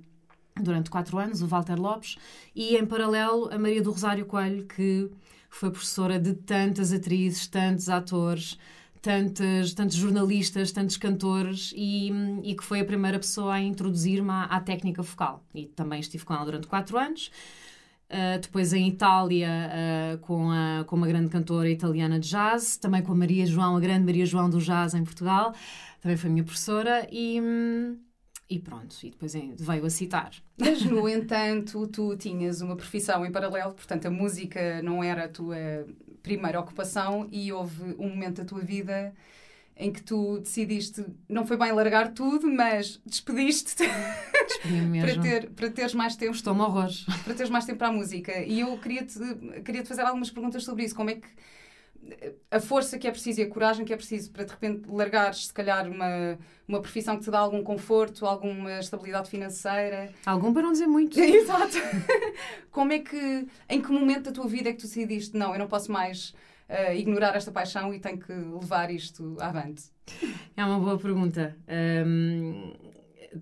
durante 0.61 0.89
quatro 0.89 1.17
anos, 1.17 1.41
o 1.41 1.47
Walter 1.47 1.79
Lopes, 1.79 2.17
e 2.55 2.75
em 2.75 2.85
paralelo 2.85 3.49
a 3.51 3.57
Maria 3.57 3.81
do 3.81 3.91
Rosário 3.91 4.25
Coelho, 4.25 4.65
que 4.65 5.09
foi 5.49 5.71
professora 5.71 6.19
de 6.19 6.33
tantas 6.33 6.93
atrizes, 6.93 7.47
tantos 7.47 7.89
atores, 7.89 8.57
tantos, 9.01 9.73
tantos 9.73 9.95
jornalistas, 9.95 10.71
tantos 10.71 10.97
cantores 10.97 11.73
e, 11.75 12.11
e 12.43 12.55
que 12.55 12.63
foi 12.63 12.81
a 12.81 12.85
primeira 12.85 13.17
pessoa 13.17 13.55
a 13.55 13.61
introduzir-me 13.61 14.29
à, 14.29 14.43
à, 14.43 14.59
técnica 14.59 15.01
vocal. 15.01 15.43
E 15.53 15.65
também 15.67 15.99
estive 15.99 16.23
com 16.25 16.33
ela 16.33 16.45
durante 16.45 16.67
quatro 16.67 16.97
anos. 16.97 17.31
Uh, 18.09 18.39
depois 18.41 18.73
em 18.73 18.87
Itália, 18.87 19.49
uh, 19.49 20.17
com, 20.19 20.49
a, 20.49 20.83
com 20.85 20.95
uma 20.95 21.07
grande 21.07 21.29
cantora 21.29 21.69
italiana 21.69 22.19
de 22.19 22.27
jazz, 22.29 22.75
também 22.75 23.03
com 23.03 23.11
a 23.11 23.15
Maria 23.15 23.45
João, 23.45 23.77
a 23.77 23.79
grande 23.79 24.03
Maria 24.03 24.25
João 24.25 24.49
do 24.49 24.59
jazz 24.59 24.95
em 24.95 25.03
Portugal, 25.03 25.53
também 26.01 26.17
foi 26.17 26.29
minha 26.29 26.43
professora. 26.43 27.07
E. 27.11 27.39
Hum, 27.39 27.97
e 28.49 28.57
pronto, 28.57 28.95
e 29.03 29.11
depois 29.11 29.33
veio 29.33 29.85
a 29.85 29.89
citar. 29.89 30.31
Mas, 30.57 30.83
no 30.83 31.07
entanto, 31.07 31.87
tu 31.87 32.17
tinhas 32.17 32.61
uma 32.61 32.75
profissão 32.75 33.25
em 33.25 33.31
paralelo, 33.31 33.73
portanto, 33.73 34.07
a 34.07 34.09
música 34.09 34.81
não 34.81 35.03
era 35.03 35.25
a 35.25 35.29
tua 35.29 35.85
primeira 36.23 36.59
ocupação 36.59 37.27
e 37.31 37.51
houve 37.53 37.95
um 37.99 38.09
momento 38.09 38.37
da 38.37 38.45
tua 38.45 38.61
vida 38.61 39.13
em 39.77 39.93
que 39.93 40.01
tu 40.01 40.39
decidiste, 40.39 41.05
não 41.29 41.45
foi 41.47 41.55
bem 41.55 41.71
largar 41.71 42.11
tudo, 42.11 42.51
mas 42.51 42.99
despediste-te 43.05 43.87
para, 44.99 45.21
ter, 45.21 45.49
para 45.51 45.69
teres 45.69 45.93
mais 45.93 46.17
tempo. 46.17 46.33
Estou-me 46.33 46.59
horrores. 46.59 47.05
Para 47.23 47.33
teres 47.33 47.49
mais 47.49 47.63
tempo 47.65 47.77
para 47.77 47.87
a 47.87 47.91
música. 47.91 48.39
E 48.39 48.59
eu 48.59 48.77
queria-te 48.77 49.17
queria 49.63 49.81
-te 49.81 49.87
fazer 49.87 50.01
algumas 50.01 50.29
perguntas 50.29 50.65
sobre 50.65 50.83
isso. 50.83 50.93
Como 50.93 51.09
é 51.11 51.15
que 51.15 51.27
a 52.51 52.59
força 52.59 52.97
que 52.97 53.07
é 53.07 53.11
preciso 53.11 53.41
e 53.41 53.43
a 53.43 53.49
coragem 53.49 53.85
que 53.85 53.93
é 53.93 53.95
preciso 53.95 54.31
para 54.31 54.43
de 54.43 54.51
repente 54.51 54.89
largares, 54.89 55.47
se 55.47 55.53
calhar, 55.53 55.89
uma, 55.89 56.37
uma 56.67 56.81
profissão 56.81 57.17
que 57.17 57.23
te 57.23 57.31
dá 57.31 57.39
algum 57.39 57.63
conforto, 57.63 58.25
alguma 58.25 58.79
estabilidade 58.79 59.29
financeira. 59.29 60.11
Algum 60.25 60.53
para 60.53 60.63
não 60.63 60.71
dizer 60.71 60.87
muito. 60.87 61.19
Exato. 61.19 61.77
Como 62.71 62.93
é 62.93 62.99
que, 62.99 63.47
em 63.69 63.81
que 63.81 63.91
momento 63.91 64.25
da 64.25 64.31
tua 64.31 64.47
vida 64.47 64.69
é 64.69 64.73
que 64.73 64.79
tu 64.79 64.87
decidiste, 64.87 65.37
não, 65.37 65.53
eu 65.53 65.59
não 65.59 65.67
posso 65.67 65.91
mais 65.91 66.33
uh, 66.69 66.93
ignorar 66.93 67.35
esta 67.35 67.51
paixão 67.51 67.93
e 67.93 67.99
tenho 67.99 68.17
que 68.17 68.31
levar 68.31 68.91
isto 68.91 69.37
avante? 69.39 69.83
É 70.55 70.65
uma 70.65 70.79
boa 70.79 70.97
pergunta. 70.97 71.55
Um, 72.05 72.73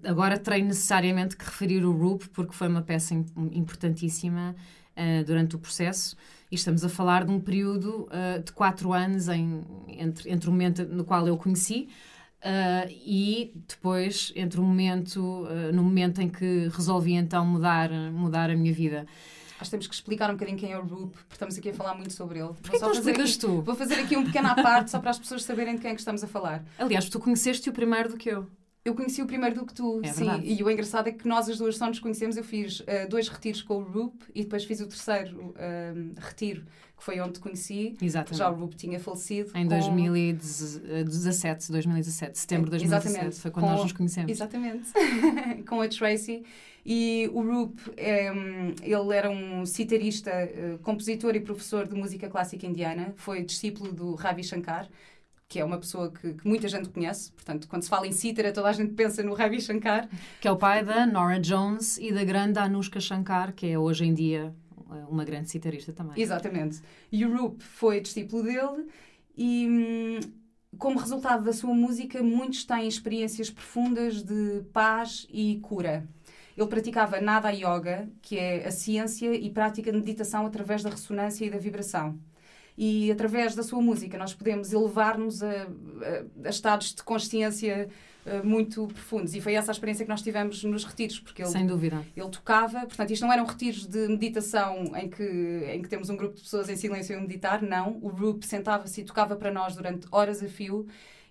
agora 0.03 0.37
terei 0.37 0.61
necessariamente 0.61 1.37
que 1.37 1.45
referir 1.45 1.85
o 1.85 1.91
RUP 1.91 2.27
porque 2.33 2.53
foi 2.53 2.67
uma 2.67 2.81
peça 2.81 3.13
importantíssima 3.13 4.55
uh, 4.95 5.23
durante 5.23 5.55
o 5.55 5.59
processo 5.59 6.15
E 6.49 6.55
estamos 6.55 6.83
a 6.83 6.89
falar 6.89 7.25
de 7.25 7.31
um 7.31 7.39
período 7.39 8.07
uh, 8.07 8.41
de 8.41 8.51
quatro 8.53 8.93
anos 8.93 9.27
em, 9.27 9.65
entre, 9.87 10.31
entre 10.31 10.49
o 10.49 10.51
momento 10.51 10.85
no 10.85 11.03
qual 11.03 11.27
eu 11.27 11.33
o 11.33 11.37
conheci 11.37 11.89
uh, 12.37 12.89
e 12.89 13.51
depois 13.67 14.31
entre 14.35 14.59
o 14.59 14.63
momento, 14.63 15.19
uh, 15.19 15.73
no 15.73 15.83
momento 15.83 16.21
em 16.21 16.29
que 16.29 16.69
resolvi 16.69 17.13
então 17.13 17.45
mudar, 17.45 17.91
mudar 18.11 18.49
a 18.49 18.55
minha 18.55 18.73
vida. 18.73 19.05
Acho 19.59 19.65
que 19.65 19.71
temos 19.71 19.87
que 19.87 19.95
explicar 19.95 20.29
um 20.29 20.33
bocadinho 20.33 20.57
quem 20.57 20.71
é 20.71 20.77
o 20.77 20.85
Roop, 20.85 21.17
porque 21.17 21.33
estamos 21.33 21.57
aqui 21.57 21.69
a 21.71 21.73
falar 21.73 21.95
muito 21.95 22.13
sobre 22.13 22.39
ele. 22.39 22.53
Porquê 22.61 22.77
não 22.77 22.91
explicas 22.91 23.31
aqui, 23.31 23.39
tu? 23.39 23.61
Vou 23.63 23.75
fazer 23.75 23.95
aqui 23.95 24.15
um 24.15 24.23
pequeno 24.23 24.49
à 24.49 24.55
parte, 24.55 24.91
só 24.91 24.99
para 24.99 25.09
as 25.09 25.17
pessoas 25.17 25.43
saberem 25.43 25.75
de 25.75 25.81
quem 25.81 25.91
é 25.91 25.93
que 25.95 25.99
estamos 25.99 26.23
a 26.23 26.27
falar. 26.27 26.63
Aliás, 26.77 27.09
tu 27.09 27.19
conheceste-o 27.19 27.73
primeiro 27.73 28.09
do 28.09 28.17
que 28.17 28.29
eu. 28.29 28.47
Eu 28.87 28.95
conheci 28.95 29.21
o 29.21 29.25
primeiro 29.25 29.53
do 29.53 29.65
que 29.65 29.73
tu, 29.73 29.99
é 30.01 30.07
sim. 30.07 30.23
Verdade. 30.23 30.49
E 30.49 30.63
o 30.63 30.71
engraçado 30.71 31.09
é 31.09 31.11
que 31.11 31.27
nós 31.27 31.49
as 31.49 31.57
duas 31.57 31.75
só 31.75 31.87
nos 31.87 31.99
conhecemos. 31.99 32.37
Eu 32.37 32.43
fiz 32.45 32.79
uh, 32.79 32.85
dois 33.09 33.27
retiros 33.27 33.61
com 33.61 33.79
o 33.79 33.83
Roop 33.83 34.15
e 34.33 34.43
depois 34.43 34.63
fiz 34.63 34.79
o 34.79 34.87
terceiro 34.87 35.37
uh, 35.37 36.13
retiro, 36.17 36.61
que 36.95 37.03
foi 37.03 37.19
onde 37.19 37.33
te 37.33 37.41
conheci. 37.41 37.97
Exatamente. 38.01 38.37
Já 38.37 38.49
o 38.49 38.55
Roop 38.55 38.77
tinha 38.77 38.97
falecido. 38.97 39.51
Em 39.53 39.63
com... 39.63 39.75
2017, 39.75 41.69
2017, 41.69 42.39
setembro 42.39 42.67
de 42.67 42.77
2017. 42.77 43.09
Exatamente. 43.09 43.41
Foi 43.41 43.51
quando 43.51 43.65
com... 43.65 43.71
nós 43.71 43.83
nos 43.83 43.91
conhecemos. 43.91 44.31
Exatamente. 44.31 44.89
com 45.67 45.81
a 45.81 45.87
Tracy. 45.89 46.45
E 46.85 47.29
o 47.33 47.41
Roop, 47.41 47.77
é, 47.97 48.31
ele 48.81 49.13
era 49.13 49.29
um 49.29 49.65
citarista, 49.65 50.31
uh, 50.31 50.77
compositor 50.77 51.35
e 51.35 51.41
professor 51.41 51.85
de 51.85 51.93
música 51.93 52.29
clássica 52.29 52.65
indiana. 52.65 53.13
Foi 53.17 53.43
discípulo 53.43 53.91
do 53.91 54.15
Ravi 54.15 54.45
Shankar 54.45 54.87
que 55.47 55.59
é 55.59 55.65
uma 55.65 55.77
pessoa 55.77 56.11
que, 56.11 56.33
que, 56.33 56.47
muita 56.47 56.67
gente 56.67 56.89
conhece. 56.89 57.31
Portanto, 57.31 57.67
quando 57.67 57.83
se 57.83 57.89
fala 57.89 58.05
em 58.05 58.11
cítara, 58.11 58.51
toda 58.51 58.67
a 58.67 58.73
gente 58.73 58.93
pensa 58.93 59.23
no 59.23 59.33
Ravi 59.33 59.61
Shankar. 59.61 60.09
Que 60.41 60.47
é 60.47 60.51
o 60.51 60.57
pai 60.57 60.83
da 60.83 61.05
Nora 61.05 61.39
Jones 61.39 61.97
e 61.97 62.11
da 62.11 62.23
grande 62.23 62.59
Anushka 62.59 62.99
Shankar, 62.99 63.53
que 63.53 63.67
é 63.67 63.79
hoje 63.79 64.05
em 64.05 64.13
dia 64.13 64.53
uma 65.09 65.23
grande 65.23 65.49
citarista 65.49 65.93
também. 65.93 66.21
Exatamente. 66.21 66.81
E 67.11 67.25
o 67.25 67.35
Roop 67.35 67.63
foi 67.63 67.99
discípulo 67.99 68.43
dele 68.43 68.87
e, 69.35 69.67
hum, 69.67 70.19
como 70.77 70.99
resultado 70.99 71.43
da 71.43 71.53
sua 71.53 71.73
música, 71.73 72.21
muitos 72.23 72.63
têm 72.63 72.87
experiências 72.87 73.49
profundas 73.49 74.23
de 74.23 74.63
paz 74.71 75.27
e 75.29 75.59
cura. 75.61 76.07
Ele 76.55 76.67
praticava 76.67 77.21
Nada 77.21 77.51
Yoga, 77.51 78.09
que 78.21 78.37
é 78.37 78.65
a 78.65 78.71
ciência 78.71 79.33
e 79.33 79.49
prática 79.49 79.91
de 79.91 79.97
meditação 79.97 80.45
através 80.45 80.81
da 80.81 80.89
ressonância 80.89 81.45
e 81.45 81.49
da 81.49 81.57
vibração 81.57 82.19
e 82.77 83.11
através 83.11 83.55
da 83.55 83.63
sua 83.63 83.81
música 83.81 84.17
nós 84.17 84.33
podemos 84.33 84.71
elevar-nos 84.71 85.41
a, 85.41 85.49
a, 85.49 86.45
a, 86.45 86.49
estados 86.49 86.93
de 86.93 87.01
consciência 87.01 87.89
uh, 88.25 88.45
muito 88.45 88.87
profundos. 88.87 89.33
E 89.33 89.41
foi 89.41 89.53
essa 89.53 89.71
a 89.71 89.73
experiência 89.73 90.05
que 90.05 90.09
nós 90.09 90.21
tivemos 90.21 90.63
nos 90.63 90.83
retiros 90.83 91.19
porque 91.19 91.41
ele, 91.41 91.49
sem 91.49 91.65
dúvida. 91.65 92.05
ele 92.15 92.29
tocava 92.29 92.81
portanto 92.81 93.11
isto 93.11 93.25
não 93.25 93.33
eram 93.33 93.45
retiros 93.45 93.87
de 93.87 94.07
meditação 94.07 94.91
em 94.95 95.09
que 95.09 95.23
em 95.73 95.81
que 95.81 95.89
temos 95.89 96.09
um 96.09 96.15
grupo 96.15 96.35
de 96.35 96.41
pessoas 96.41 96.69
em 96.69 96.75
silêncio 96.75 97.17
a 97.17 97.21
meditar 97.21 97.61
não. 97.63 97.97
O 98.01 98.09
grupo 98.09 98.45
sentava-se 98.45 99.01
e 99.01 99.03
tocava 99.03 99.35
para 99.35 99.51
nós 99.51 99.75
durante 99.75 100.07
horas 100.11 100.43
a 100.43 100.47
fio 100.47 100.87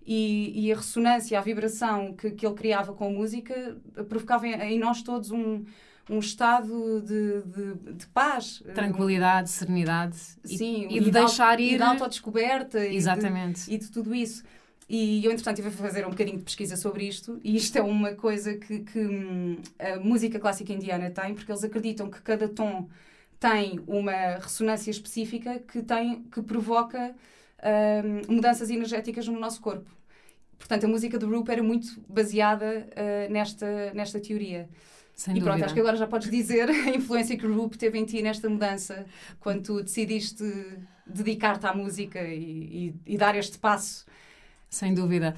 e, 0.07 0.67
e, 0.67 0.73
a 0.73 0.76
ressonância, 0.76 1.37
a 1.37 1.43
vibração 1.43 2.15
que, 2.15 2.31
que 2.31 2.47
ele 2.47 2.55
criava 2.55 2.93
com 2.93 3.09
a 3.09 3.11
música 3.11 3.76
provocava 4.09 4.47
em, 4.47 4.55
em 4.75 4.79
nós 4.79 5.03
todos 5.03 5.33
um, 5.33 5.65
um 6.08 6.18
estado 6.18 7.02
de, 7.02 7.42
de, 7.42 7.92
de 7.94 8.06
paz. 8.08 8.62
Tranquilidade, 8.75 9.50
serenidade. 9.50 10.16
Sim, 10.44 10.86
e, 10.88 10.98
e 10.98 11.00
de 11.00 11.10
deixar 11.10 11.58
ir. 11.60 11.75
E 11.75 11.76
de 11.76 11.82
autodescoberta. 11.82 12.84
Exatamente. 12.86 13.62
E 13.62 13.70
de, 13.70 13.75
e 13.75 13.78
de 13.78 13.90
tudo 13.90 14.14
isso. 14.14 14.42
E 14.88 15.25
eu, 15.25 15.32
entretanto, 15.32 15.58
estive 15.58 15.75
a 15.75 15.88
fazer 15.88 16.06
um 16.06 16.10
bocadinho 16.10 16.38
de 16.38 16.44
pesquisa 16.44 16.76
sobre 16.76 17.08
isto, 17.08 17.40
e 17.42 17.56
isto 17.56 17.76
é 17.76 17.82
uma 17.82 18.14
coisa 18.14 18.54
que, 18.54 18.80
que 18.80 19.00
hum, 19.00 19.56
a 19.80 19.98
música 19.98 20.38
clássica 20.38 20.72
indiana 20.72 21.10
tem, 21.10 21.34
porque 21.34 21.50
eles 21.50 21.64
acreditam 21.64 22.08
que 22.08 22.22
cada 22.22 22.48
tom 22.48 22.88
tem 23.40 23.80
uma 23.86 24.36
ressonância 24.36 24.90
específica 24.90 25.58
que, 25.58 25.82
tem, 25.82 26.22
que 26.25 26.40
provoca 26.40 27.16
hum, 28.28 28.34
mudanças 28.34 28.70
energéticas 28.70 29.26
no 29.26 29.40
nosso 29.40 29.60
corpo. 29.60 29.90
Portanto, 30.56 30.84
a 30.84 30.88
música 30.88 31.18
do 31.18 31.28
Rup 31.28 31.48
era 31.48 31.62
muito 31.62 32.00
baseada 32.08 32.88
uh, 32.88 33.32
nesta, 33.32 33.92
nesta 33.92 34.18
teoria. 34.20 34.68
Sem 35.16 35.32
e 35.32 35.40
dúvida. 35.40 35.52
pronto, 35.52 35.64
acho 35.64 35.75
que 35.75 35.80
agora 35.80 35.96
já 35.96 36.06
podes 36.06 36.30
dizer 36.30 36.68
a 36.68 36.90
influência 36.90 37.38
que 37.38 37.46
o 37.46 37.56
Rup 37.56 37.75
teve 37.75 37.99
em 37.99 38.04
ti 38.04 38.20
nesta 38.20 38.49
mudança, 38.50 39.06
quando 39.40 39.62
tu 39.62 39.82
decidiste 39.82 40.44
dedicar-te 41.06 41.66
à 41.66 41.75
música 41.75 42.23
e, 42.23 42.94
e, 43.06 43.14
e, 43.14 43.16
dar 43.16 43.35
este 43.35 43.58
passo. 43.58 44.04
Sem 44.68 44.92
dúvida. 44.92 45.35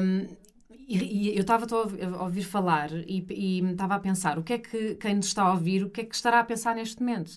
Um, 0.00 0.28
e, 0.70 1.32
e, 1.32 1.36
eu 1.36 1.40
estava 1.40 1.66
a 1.66 2.22
ouvir 2.22 2.44
falar 2.44 2.90
e 2.92 3.26
estava 3.70 3.96
a 3.96 3.98
pensar 3.98 4.38
o 4.38 4.42
que 4.42 4.52
é 4.52 4.58
que 4.58 4.94
quem 4.94 5.16
nos 5.16 5.26
está 5.26 5.42
a 5.42 5.52
ouvir, 5.52 5.82
o 5.82 5.90
que 5.90 6.02
é 6.02 6.04
que 6.04 6.14
estará 6.14 6.38
a 6.38 6.44
pensar 6.44 6.76
neste 6.76 7.02
momento. 7.02 7.36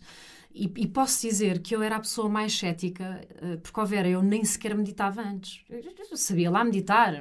E, 0.53 0.71
e, 0.75 0.87
posso 0.87 1.21
dizer 1.21 1.59
que 1.59 1.75
eu 1.75 1.81
era 1.81 1.95
a 1.95 1.99
pessoa 1.99 2.27
mais 2.27 2.57
cética, 2.57 3.21
porque, 3.63 3.79
ó 3.79 3.85
Vera, 3.85 4.07
eu 4.07 4.21
nem 4.21 4.43
sequer 4.43 4.75
meditava 4.75 5.21
antes. 5.21 5.63
Eu 5.69 6.17
sabia 6.17 6.51
lá 6.51 6.63
meditar, 6.63 7.13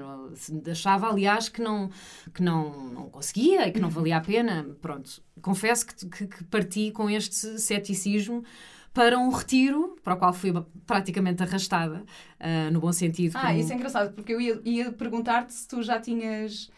achava, 0.70 1.08
aliás, 1.08 1.48
que 1.48 1.62
não, 1.62 1.90
que 2.34 2.42
não, 2.42 2.90
não 2.90 3.08
conseguia 3.08 3.68
e 3.68 3.72
que 3.72 3.80
não 3.80 3.88
valia 3.88 4.16
a 4.16 4.20
pena. 4.20 4.66
Pronto, 4.82 5.22
confesso 5.40 5.86
que, 5.86 6.06
que, 6.06 6.26
que 6.26 6.44
parti 6.44 6.90
com 6.90 7.08
este 7.08 7.58
ceticismo 7.58 8.44
para 8.92 9.18
um 9.18 9.30
retiro, 9.30 9.96
para 10.02 10.14
o 10.14 10.16
qual 10.16 10.32
fui 10.32 10.52
praticamente 10.86 11.42
arrastada, 11.42 12.04
uh, 12.40 12.70
no 12.72 12.80
bom 12.80 12.92
sentido. 12.92 13.36
Ah, 13.36 13.48
como... 13.48 13.58
isso 13.60 13.72
é 13.72 13.76
engraçado, 13.76 14.12
porque 14.12 14.32
eu 14.32 14.40
ia, 14.40 14.60
ia 14.64 14.92
perguntar-te 14.92 15.52
se 15.52 15.68
tu 15.68 15.82
já 15.82 16.00
tinhas 16.00 16.70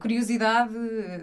curiosidade, 0.00 0.72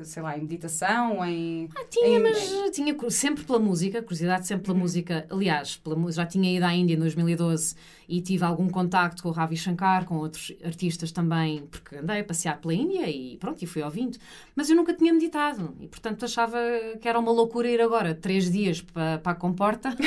sei 0.03 0.21
lá, 0.21 0.37
em 0.37 0.41
meditação, 0.41 1.25
em. 1.25 1.69
Ah, 1.75 1.85
tinha, 1.89 2.19
em, 2.19 2.21
mas 2.21 2.51
em... 2.51 2.71
tinha 2.71 2.95
sempre 3.09 3.43
pela 3.43 3.59
música, 3.59 4.01
curiosidade 4.01 4.45
sempre 4.45 4.65
pela 4.65 4.75
uhum. 4.75 4.81
música. 4.81 5.25
Aliás, 5.29 5.77
pela, 5.77 6.11
já 6.11 6.25
tinha 6.25 6.55
ido 6.55 6.63
à 6.63 6.73
Índia 6.73 6.93
em 6.93 6.99
2012 6.99 7.75
e 8.07 8.21
tive 8.21 8.43
algum 8.43 8.69
contacto 8.69 9.23
com 9.23 9.29
o 9.29 9.31
Ravi 9.31 9.57
Shankar, 9.57 10.05
com 10.05 10.17
outros 10.17 10.53
artistas 10.63 11.11
também, 11.11 11.65
porque 11.71 11.95
andei 11.97 12.19
a 12.19 12.23
passear 12.23 12.59
pela 12.59 12.73
Índia 12.73 13.09
e 13.09 13.37
pronto, 13.37 13.61
e 13.61 13.65
fui 13.65 13.81
ouvindo. 13.81 14.17
Mas 14.55 14.69
eu 14.69 14.75
nunca 14.75 14.93
tinha 14.93 15.11
meditado 15.11 15.75
e, 15.79 15.87
portanto, 15.87 16.25
achava 16.25 16.57
que 17.01 17.07
era 17.07 17.19
uma 17.19 17.31
loucura 17.31 17.67
ir 17.67 17.81
agora 17.81 18.13
três 18.13 18.51
dias 18.51 18.81
para, 18.81 19.17
para 19.19 19.31
a 19.31 19.35
comporta. 19.35 19.95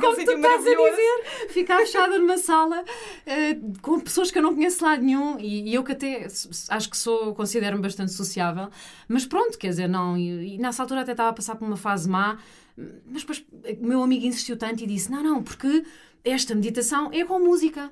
Como 0.00 0.14
tu 0.14 0.20
estás 0.20 0.66
a 0.66 0.74
dizer, 0.74 1.48
ficar 1.48 1.78
fechada 1.78 2.18
numa 2.18 2.38
sala 2.38 2.82
uh, 2.82 3.80
com 3.80 3.98
pessoas 4.00 4.30
que 4.30 4.38
eu 4.38 4.42
não 4.42 4.54
conheço 4.54 4.84
lá 4.84 4.96
nenhum 4.96 5.38
e, 5.38 5.70
e 5.70 5.74
eu 5.74 5.82
que 5.82 5.92
até 5.92 6.26
acho 6.68 6.89
que 6.90 6.96
sou, 6.96 7.34
considero-me 7.34 7.82
bastante 7.82 8.12
sociável, 8.12 8.68
mas 9.08 9.24
pronto, 9.24 9.56
quer 9.56 9.68
dizer, 9.68 9.88
não, 9.88 10.16
e, 10.16 10.56
e 10.56 10.58
nessa 10.58 10.82
altura 10.82 11.02
até 11.02 11.12
estava 11.12 11.30
a 11.30 11.32
passar 11.32 11.54
por 11.56 11.66
uma 11.66 11.76
fase 11.76 12.08
má, 12.08 12.38
mas 13.06 13.22
depois 13.22 13.44
o 13.80 13.86
meu 13.86 14.02
amigo 14.02 14.26
insistiu 14.26 14.56
tanto 14.56 14.82
e 14.82 14.86
disse: 14.86 15.10
não, 15.10 15.22
não, 15.22 15.42
porque 15.42 15.84
esta 16.24 16.54
meditação 16.54 17.10
é 17.12 17.24
com 17.24 17.38
música. 17.38 17.90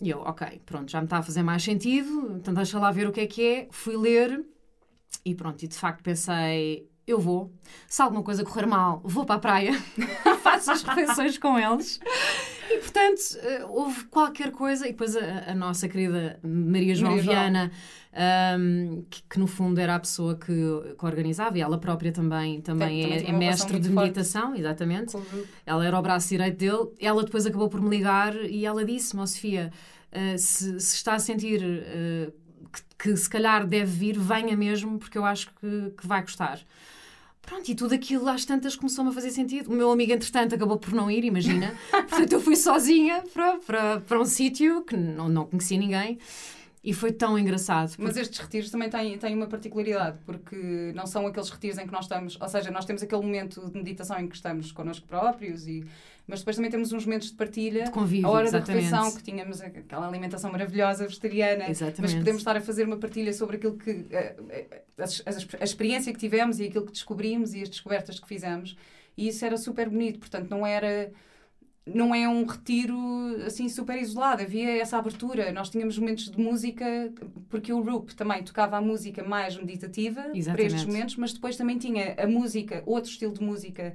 E 0.00 0.10
eu, 0.10 0.20
ok, 0.20 0.60
pronto, 0.66 0.90
já 0.90 1.00
me 1.00 1.06
está 1.06 1.18
a 1.18 1.22
fazer 1.22 1.42
mais 1.42 1.62
sentido, 1.62 2.36
então 2.36 2.52
deixa 2.52 2.78
lá 2.78 2.90
ver 2.90 3.06
o 3.06 3.12
que 3.12 3.20
é 3.20 3.26
que 3.26 3.42
é. 3.46 3.68
Fui 3.70 3.96
ler 3.96 4.44
e 5.24 5.34
pronto, 5.34 5.62
e 5.62 5.68
de 5.68 5.76
facto 5.76 6.02
pensei, 6.02 6.88
eu 7.06 7.20
vou. 7.20 7.52
Se 7.86 8.02
alguma 8.02 8.22
coisa 8.22 8.44
correr 8.44 8.66
mal, 8.66 9.00
vou 9.04 9.24
para 9.24 9.36
a 9.36 9.38
praia, 9.38 9.72
faço 10.42 10.72
as 10.72 10.82
refeições 10.82 11.38
com 11.38 11.58
eles. 11.58 12.00
E, 12.74 12.78
portanto, 12.78 13.20
eh, 13.42 13.64
houve 13.68 14.04
qualquer 14.04 14.50
coisa. 14.50 14.86
E 14.86 14.90
depois 14.90 15.16
a, 15.16 15.50
a 15.50 15.54
nossa 15.54 15.88
querida 15.88 16.38
Maria 16.42 16.94
João 16.94 17.16
Maria 17.16 17.30
Viana, 17.30 17.72
um, 18.58 19.04
que, 19.08 19.22
que, 19.22 19.38
no 19.38 19.46
fundo 19.46 19.78
era 19.80 19.94
a 19.94 20.00
pessoa 20.00 20.34
que, 20.34 20.52
que 20.98 21.04
organizava, 21.04 21.56
e 21.56 21.60
ela 21.60 21.78
própria 21.78 22.10
também, 22.10 22.60
também 22.60 22.88
Tem, 22.88 23.12
é, 23.12 23.16
também 23.20 23.34
é 23.34 23.38
mestre 23.38 23.78
de 23.78 23.88
meditação, 23.88 24.48
forte. 24.48 24.60
exatamente. 24.60 25.16
Ela 25.64 25.86
era 25.86 25.98
o 25.98 26.02
braço 26.02 26.28
direito 26.28 26.58
dele. 26.58 26.90
Ela 27.00 27.22
depois 27.22 27.46
acabou 27.46 27.68
por 27.68 27.80
me 27.80 27.90
ligar 27.90 28.34
e 28.36 28.66
ela 28.66 28.84
disse-me, 28.84 29.22
oh, 29.22 29.26
Sofia, 29.26 29.70
uh, 30.12 30.38
se, 30.38 30.80
se, 30.80 30.96
está 30.96 31.14
a 31.14 31.18
sentir. 31.18 31.62
Uh, 31.62 32.44
que, 32.98 33.10
que, 33.10 33.16
se 33.16 33.30
calhar 33.30 33.64
deve 33.64 33.92
vir, 33.92 34.18
venha 34.18 34.56
mesmo, 34.56 34.98
porque 34.98 35.16
eu 35.16 35.24
acho 35.24 35.48
que, 35.60 35.92
que 35.96 36.06
vai 36.08 36.22
gostar. 36.22 36.58
Pronto, 37.46 37.68
e 37.68 37.74
tudo 37.74 37.94
aquilo 37.94 38.28
às 38.28 38.44
tantas 38.44 38.74
começou-me 38.74 39.10
a 39.10 39.12
fazer 39.12 39.30
sentido. 39.30 39.70
O 39.70 39.74
meu 39.74 39.90
amigo, 39.90 40.12
entretanto, 40.12 40.54
acabou 40.54 40.78
por 40.78 40.92
não 40.92 41.10
ir, 41.10 41.24
imagina. 41.24 41.74
Portanto, 41.90 42.32
eu 42.32 42.40
fui 42.40 42.56
sozinha 42.56 43.22
para, 43.32 43.58
para, 43.58 44.00
para 44.00 44.20
um 44.20 44.24
sítio 44.24 44.82
que 44.82 44.96
não, 44.96 45.28
não 45.28 45.44
conhecia 45.44 45.78
ninguém. 45.78 46.18
E 46.82 46.92
foi 46.92 47.12
tão 47.12 47.38
engraçado. 47.38 47.88
Porque... 47.88 48.02
Mas 48.02 48.16
estes 48.18 48.38
retiros 48.38 48.70
também 48.70 48.90
têm, 48.90 49.16
têm 49.16 49.34
uma 49.34 49.46
particularidade, 49.46 50.18
porque 50.26 50.92
não 50.94 51.06
são 51.06 51.26
aqueles 51.26 51.48
retiros 51.48 51.78
em 51.78 51.86
que 51.86 51.92
nós 51.92 52.04
estamos, 52.04 52.38
ou 52.38 52.48
seja, 52.48 52.70
nós 52.70 52.84
temos 52.84 53.02
aquele 53.02 53.22
momento 53.22 53.70
de 53.70 53.74
meditação 53.74 54.20
em 54.20 54.28
que 54.28 54.36
estamos 54.36 54.70
connosco 54.70 55.06
próprios, 55.06 55.66
e, 55.66 55.82
mas 56.26 56.40
depois 56.40 56.56
também 56.56 56.70
temos 56.70 56.92
uns 56.92 57.04
momentos 57.04 57.28
de 57.28 57.34
partilha. 57.34 57.84
De 57.84 57.90
convívio, 57.90 58.26
a 58.26 58.30
hora 58.30 58.46
exatamente. 58.46 58.90
da 58.90 58.96
refeição, 58.96 59.16
que 59.16 59.22
tínhamos 59.22 59.60
aquela 59.60 60.08
alimentação 60.08 60.50
maravilhosa 60.50 61.06
vegetariana, 61.06 61.68
exatamente. 61.68 62.00
mas 62.00 62.14
podemos 62.14 62.40
estar 62.40 62.56
a 62.56 62.60
fazer 62.60 62.84
uma 62.84 62.96
partilha 62.96 63.32
sobre 63.32 63.56
aquilo 63.56 63.76
que. 63.76 64.06
A, 64.12 65.02
a, 65.02 65.60
a, 65.60 65.64
experiência 65.64 66.12
que 66.12 66.18
tivemos 66.18 66.60
e 66.60 66.64
aquilo 66.64 66.86
que 66.86 66.92
descobrimos 66.92 67.52
e 67.54 67.62
as 67.62 67.68
descobertas 67.68 68.18
que 68.18 68.26
fizemos. 68.26 68.76
E 69.16 69.28
isso 69.28 69.44
era 69.44 69.56
super 69.56 69.88
bonito, 69.88 70.18
portanto, 70.18 70.50
não 70.50 70.66
era 70.66 71.12
não 71.86 72.14
é 72.14 72.26
um 72.26 72.46
retiro 72.46 72.96
assim 73.46 73.68
super 73.68 74.00
isolado, 74.00 74.42
havia 74.42 74.80
essa 74.80 74.96
abertura. 74.96 75.52
Nós 75.52 75.68
tínhamos 75.68 75.98
momentos 75.98 76.30
de 76.30 76.40
música, 76.40 77.12
porque 77.50 77.72
o 77.72 77.82
Rup 77.82 78.10
também 78.12 78.42
tocava 78.42 78.78
a 78.78 78.80
música 78.80 79.22
mais 79.22 79.56
meditativa 79.56 80.30
Exatamente. 80.32 80.46
para 80.46 80.62
estes 80.62 80.84
momentos, 80.86 81.16
mas 81.16 81.32
depois 81.34 81.56
também 81.56 81.76
tinha 81.76 82.14
a 82.14 82.26
música, 82.26 82.82
outro 82.86 83.10
estilo 83.10 83.34
de 83.34 83.42
música 83.42 83.94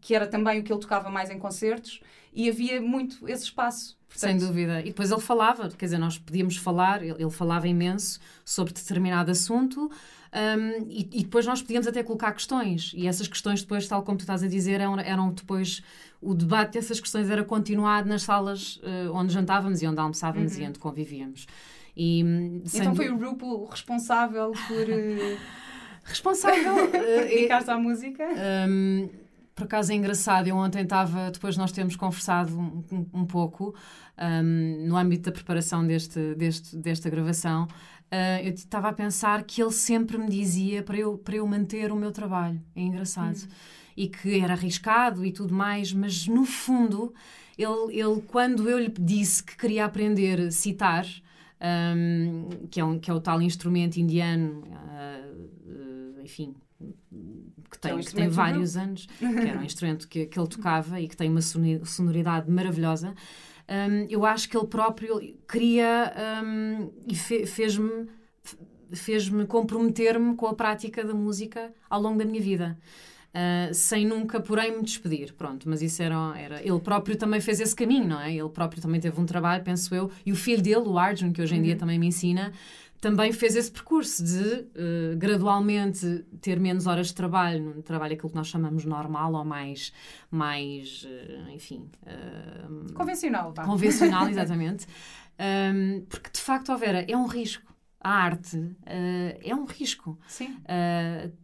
que 0.00 0.14
era 0.14 0.26
também 0.26 0.60
o 0.60 0.62
que 0.62 0.72
ele 0.72 0.80
tocava 0.80 1.10
mais 1.10 1.30
em 1.30 1.38
concertos, 1.38 2.00
e 2.32 2.48
havia 2.48 2.80
muito 2.80 3.28
esse 3.28 3.44
espaço. 3.44 3.96
Portanto... 4.08 4.30
Sem 4.30 4.38
dúvida. 4.38 4.80
E 4.80 4.84
depois 4.84 5.10
ele 5.10 5.20
falava, 5.20 5.68
quer 5.70 5.86
dizer, 5.86 5.98
nós 5.98 6.18
podíamos 6.18 6.56
falar, 6.56 7.02
ele, 7.02 7.16
ele 7.18 7.30
falava 7.30 7.66
imenso 7.66 8.20
sobre 8.44 8.72
determinado 8.72 9.30
assunto. 9.30 9.90
Um, 10.36 10.86
e, 10.90 11.00
e, 11.12 11.22
depois 11.22 11.46
nós 11.46 11.62
podíamos 11.62 11.86
até 11.86 12.02
colocar 12.02 12.32
questões, 12.32 12.92
e 12.94 13.06
essas 13.06 13.26
questões, 13.26 13.62
depois, 13.62 13.88
tal 13.88 14.02
como 14.02 14.18
tu 14.18 14.22
estás 14.22 14.42
a 14.42 14.48
dizer, 14.48 14.80
eram, 14.80 14.98
eram 14.98 15.32
depois 15.32 15.82
o 16.20 16.34
debate 16.34 16.72
dessas 16.72 17.00
questões 17.00 17.30
era 17.30 17.42
continuado 17.42 18.08
nas 18.08 18.22
salas 18.22 18.76
uh, 18.76 19.12
onde 19.14 19.32
jantávamos 19.32 19.80
e 19.80 19.86
onde 19.86 19.98
almoçávamos 19.98 20.56
uhum. 20.56 20.62
e 20.62 20.68
onde 20.68 20.78
convivíamos. 20.78 21.46
E, 21.96 22.20
então 22.74 22.94
foi 22.94 23.08
o 23.08 23.16
grupo 23.16 23.64
responsável 23.64 24.52
por. 24.68 24.82
Uh... 24.82 25.38
responsável 26.04 26.84
uh, 26.86 27.28
dedicar-se 27.28 27.70
à 27.70 27.78
música? 27.78 28.24
Um, 28.68 29.08
por 29.56 29.64
acaso 29.64 29.90
é 29.90 29.94
engraçado, 29.94 30.48
eu 30.48 30.54
ontem 30.54 30.82
estava, 30.82 31.30
depois 31.30 31.56
nós 31.56 31.72
temos 31.72 31.96
conversado 31.96 32.56
um, 32.56 32.84
um, 32.92 33.20
um 33.22 33.24
pouco 33.24 33.74
um, 34.18 34.86
no 34.86 34.96
âmbito 34.98 35.30
da 35.30 35.32
preparação 35.32 35.84
deste, 35.84 36.34
deste, 36.34 36.76
desta 36.76 37.08
gravação, 37.08 37.64
uh, 37.64 38.44
eu 38.44 38.52
estava 38.52 38.90
a 38.90 38.92
pensar 38.92 39.42
que 39.44 39.62
ele 39.62 39.72
sempre 39.72 40.18
me 40.18 40.28
dizia 40.28 40.82
para 40.82 40.98
eu, 40.98 41.16
para 41.16 41.36
eu 41.36 41.46
manter 41.46 41.90
o 41.90 41.96
meu 41.96 42.12
trabalho. 42.12 42.60
É 42.76 42.82
engraçado. 42.82 43.34
Hum. 43.44 43.48
E 43.96 44.08
que 44.08 44.38
era 44.38 44.52
arriscado 44.52 45.24
e 45.24 45.32
tudo 45.32 45.54
mais, 45.54 45.90
mas 45.90 46.28
no 46.28 46.44
fundo, 46.44 47.14
ele, 47.56 47.98
ele 47.98 48.20
quando 48.28 48.68
eu 48.68 48.78
lhe 48.78 48.92
disse 49.00 49.42
que 49.42 49.56
queria 49.56 49.86
aprender 49.86 50.38
a 50.38 50.50
citar, 50.50 51.06
um, 51.96 52.50
que, 52.70 52.78
é 52.78 52.84
um, 52.84 52.98
que 52.98 53.10
é 53.10 53.14
o 53.14 53.20
tal 53.22 53.40
instrumento 53.40 53.96
indiano, 53.96 54.64
uh, 54.66 56.18
uh, 56.18 56.22
enfim, 56.22 56.54
que 57.70 57.78
tem, 57.78 57.92
é 57.92 57.94
um 57.94 58.00
que 58.00 58.14
tem 58.14 58.28
vários 58.28 58.76
anos, 58.76 59.06
que 59.06 59.24
era 59.24 59.58
um 59.58 59.64
instrumento 59.64 60.08
que, 60.08 60.26
que 60.26 60.38
ele 60.38 60.48
tocava 60.48 61.00
e 61.00 61.08
que 61.08 61.16
tem 61.16 61.30
uma 61.30 61.42
sonoridade 61.42 62.50
maravilhosa. 62.50 63.14
Um, 63.68 64.06
eu 64.08 64.24
acho 64.24 64.48
que 64.48 64.56
ele 64.56 64.66
próprio 64.66 65.20
queria 65.48 66.12
um, 66.44 66.90
e 67.06 67.16
fe, 67.16 67.46
fez-me 67.46 68.08
fez-me 68.92 69.44
comprometer-me 69.46 70.36
com 70.36 70.46
a 70.46 70.54
prática 70.54 71.04
da 71.04 71.12
música 71.12 71.72
ao 71.90 72.00
longo 72.00 72.18
da 72.18 72.24
minha 72.24 72.40
vida. 72.40 72.78
Uh, 73.36 73.74
sem 73.74 74.06
nunca, 74.06 74.40
porém, 74.40 74.74
me 74.74 74.82
despedir. 74.82 75.34
Pronto, 75.34 75.68
mas 75.68 75.82
isso 75.82 76.02
era, 76.02 76.32
era. 76.38 76.62
Ele 76.62 76.80
próprio 76.80 77.16
também 77.16 77.38
fez 77.38 77.60
esse 77.60 77.76
caminho, 77.76 78.08
não 78.08 78.18
é? 78.18 78.32
Ele 78.32 78.48
próprio 78.48 78.80
também 78.80 78.98
teve 78.98 79.20
um 79.20 79.26
trabalho, 79.26 79.62
penso 79.62 79.94
eu, 79.94 80.10
e 80.24 80.32
o 80.32 80.36
filho 80.36 80.62
dele, 80.62 80.84
o 80.86 80.98
Arjun, 80.98 81.30
que 81.32 81.42
hoje 81.42 81.54
em 81.54 81.58
uhum. 81.58 81.64
dia 81.64 81.76
também 81.76 81.98
me 81.98 82.06
ensina, 82.06 82.50
também 82.98 83.34
fez 83.34 83.54
esse 83.54 83.70
percurso 83.70 84.24
de 84.24 84.40
uh, 84.40 85.16
gradualmente 85.18 86.24
ter 86.40 86.58
menos 86.58 86.86
horas 86.86 87.08
de 87.08 87.14
trabalho, 87.14 87.74
no 87.74 87.82
trabalho 87.82 88.14
aquilo 88.14 88.30
que 88.30 88.36
nós 88.36 88.46
chamamos 88.46 88.86
normal 88.86 89.34
ou 89.34 89.44
mais, 89.44 89.92
mais 90.30 91.04
uh, 91.04 91.50
enfim... 91.50 91.90
Uh, 92.06 92.94
convencional, 92.94 93.52
tá? 93.52 93.64
Convencional, 93.64 94.28
exatamente. 94.30 94.86
um, 95.38 96.06
porque, 96.08 96.30
de 96.30 96.40
facto, 96.40 96.72
ó 96.72 96.76
Vera, 96.78 97.04
é 97.06 97.14
um 97.14 97.26
risco. 97.26 97.66
A 98.00 98.10
arte 98.10 98.76
é 99.42 99.52
um 99.52 99.64
risco. 99.64 100.16
Sim. 100.28 100.56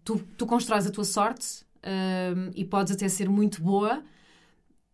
tu, 0.05 0.23
tu 0.39 0.47
constróis 0.47 0.87
a 0.87 0.93
tua 0.93 1.03
sorte 1.03 1.65
e 2.55 2.65
podes 2.65 2.93
até 2.93 3.09
ser 3.09 3.29
muito 3.29 3.61
boa, 3.61 4.03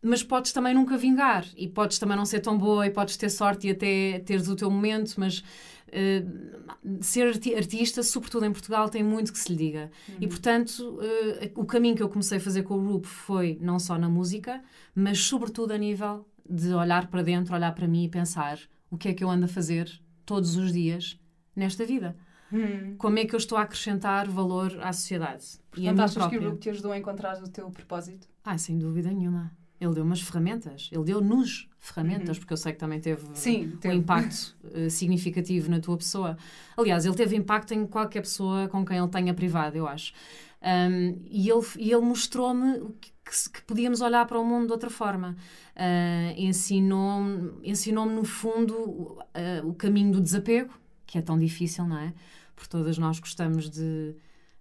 mas 0.00 0.22
podes 0.22 0.52
também 0.52 0.74
nunca 0.74 0.96
vingar 0.96 1.44
e 1.56 1.66
podes 1.66 1.98
também 1.98 2.16
não 2.16 2.24
ser 2.24 2.40
tão 2.40 2.56
boa 2.56 2.86
e 2.86 2.90
podes 2.90 3.16
ter 3.16 3.30
sorte 3.30 3.66
e 3.66 3.70
até 3.70 4.20
teres 4.20 4.48
o 4.48 4.54
teu 4.54 4.70
momento, 4.70 5.14
mas 5.18 5.40
uh, 5.88 7.02
ser 7.02 7.26
artista, 7.56 8.02
sobretudo 8.02 8.46
em 8.46 8.52
Portugal, 8.52 8.88
tem 8.88 9.02
muito 9.02 9.32
que 9.32 9.38
se 9.38 9.50
lhe 9.52 9.58
diga. 9.58 9.90
Uhum. 10.08 10.14
E 10.20 10.28
portanto, 10.28 10.78
uh, 10.78 11.60
o 11.60 11.64
caminho 11.64 11.96
que 11.96 12.02
eu 12.02 12.08
comecei 12.08 12.38
a 12.38 12.40
fazer 12.40 12.62
com 12.62 12.74
o 12.74 12.92
RUP 12.92 13.06
foi 13.06 13.58
não 13.60 13.78
só 13.78 13.98
na 13.98 14.08
música, 14.08 14.62
mas 14.94 15.18
sobretudo 15.18 15.72
a 15.72 15.78
nível 15.78 16.26
de 16.48 16.72
olhar 16.72 17.08
para 17.08 17.22
dentro, 17.22 17.54
olhar 17.54 17.74
para 17.74 17.88
mim 17.88 18.04
e 18.04 18.08
pensar 18.08 18.58
o 18.90 18.96
que 18.96 19.08
é 19.08 19.14
que 19.14 19.22
eu 19.22 19.28
ando 19.28 19.46
a 19.46 19.48
fazer 19.48 19.90
todos 20.24 20.56
os 20.56 20.72
dias 20.72 21.18
nesta 21.54 21.84
vida. 21.84 22.16
Hum. 22.52 22.94
Como 22.96 23.18
é 23.18 23.24
que 23.24 23.34
eu 23.34 23.38
estou 23.38 23.58
a 23.58 23.62
acrescentar 23.62 24.28
valor 24.28 24.78
à 24.80 24.92
sociedade? 24.92 25.44
Portanto, 25.70 25.84
e 25.84 25.88
a 25.88 25.92
achas 25.92 26.14
própria. 26.14 26.38
que 26.38 26.44
o 26.44 26.50
RUP 26.50 26.60
te 26.60 26.70
ajudou 26.70 26.92
a 26.92 26.98
encontrar 26.98 27.42
o 27.42 27.48
teu 27.48 27.70
propósito? 27.70 28.26
Ah, 28.44 28.56
sem 28.56 28.78
dúvida 28.78 29.10
nenhuma. 29.10 29.52
Ele 29.80 29.94
deu 29.94 30.02
umas 30.02 30.20
ferramentas, 30.20 30.90
ele 30.90 31.04
deu-nos 31.04 31.68
ferramentas, 31.78 32.36
uhum. 32.36 32.40
porque 32.40 32.52
eu 32.52 32.56
sei 32.56 32.72
que 32.72 32.78
também 32.78 33.00
teve, 33.00 33.24
Sim, 33.34 33.76
teve. 33.80 33.94
um 33.94 33.98
impacto 33.98 34.56
uh, 34.64 34.90
significativo 34.90 35.70
na 35.70 35.78
tua 35.78 35.96
pessoa. 35.96 36.36
Aliás, 36.76 37.04
ele 37.04 37.14
teve 37.14 37.36
impacto 37.36 37.72
em 37.72 37.86
qualquer 37.86 38.22
pessoa 38.22 38.66
com 38.66 38.84
quem 38.84 38.98
ele 38.98 39.08
tenha 39.08 39.32
privado, 39.32 39.76
eu 39.76 39.86
acho. 39.86 40.12
Um, 40.60 41.22
e 41.30 41.48
ele, 41.48 41.64
e 41.78 41.92
ele 41.92 42.00
mostrou-me 42.00 42.92
que, 43.00 43.12
que, 43.24 43.50
que, 43.52 43.62
podíamos 43.62 44.00
olhar 44.00 44.26
para 44.26 44.40
o 44.40 44.44
mundo 44.44 44.66
de 44.66 44.72
outra 44.72 44.90
forma. 44.90 45.36
Uh, 45.76 46.34
ensinou-me, 46.36 47.52
ensinou 47.62 48.04
no 48.04 48.24
fundo, 48.24 48.74
uh, 48.74 49.18
o 49.64 49.74
caminho 49.74 50.10
do 50.10 50.20
desapego, 50.20 50.74
que 51.06 51.18
é 51.18 51.22
tão 51.22 51.38
difícil, 51.38 51.84
não 51.86 51.98
é? 51.98 52.12
Porque 52.58 52.70
todas 52.70 52.98
nós 52.98 53.20
gostamos 53.20 53.70
de 53.70 54.16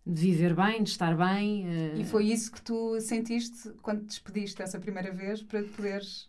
de 0.07 0.21
viver 0.21 0.55
bem, 0.55 0.81
de 0.81 0.89
estar 0.89 1.15
bem. 1.15 1.65
Uh... 1.65 1.99
E 1.99 2.05
foi 2.05 2.27
isso 2.27 2.51
que 2.51 2.61
tu 2.61 2.99
sentiste 3.01 3.69
quando 3.81 4.01
te 4.01 4.07
despediste 4.07 4.61
essa 4.61 4.79
primeira 4.79 5.11
vez 5.11 5.43
para 5.43 5.61
poderes. 5.63 6.27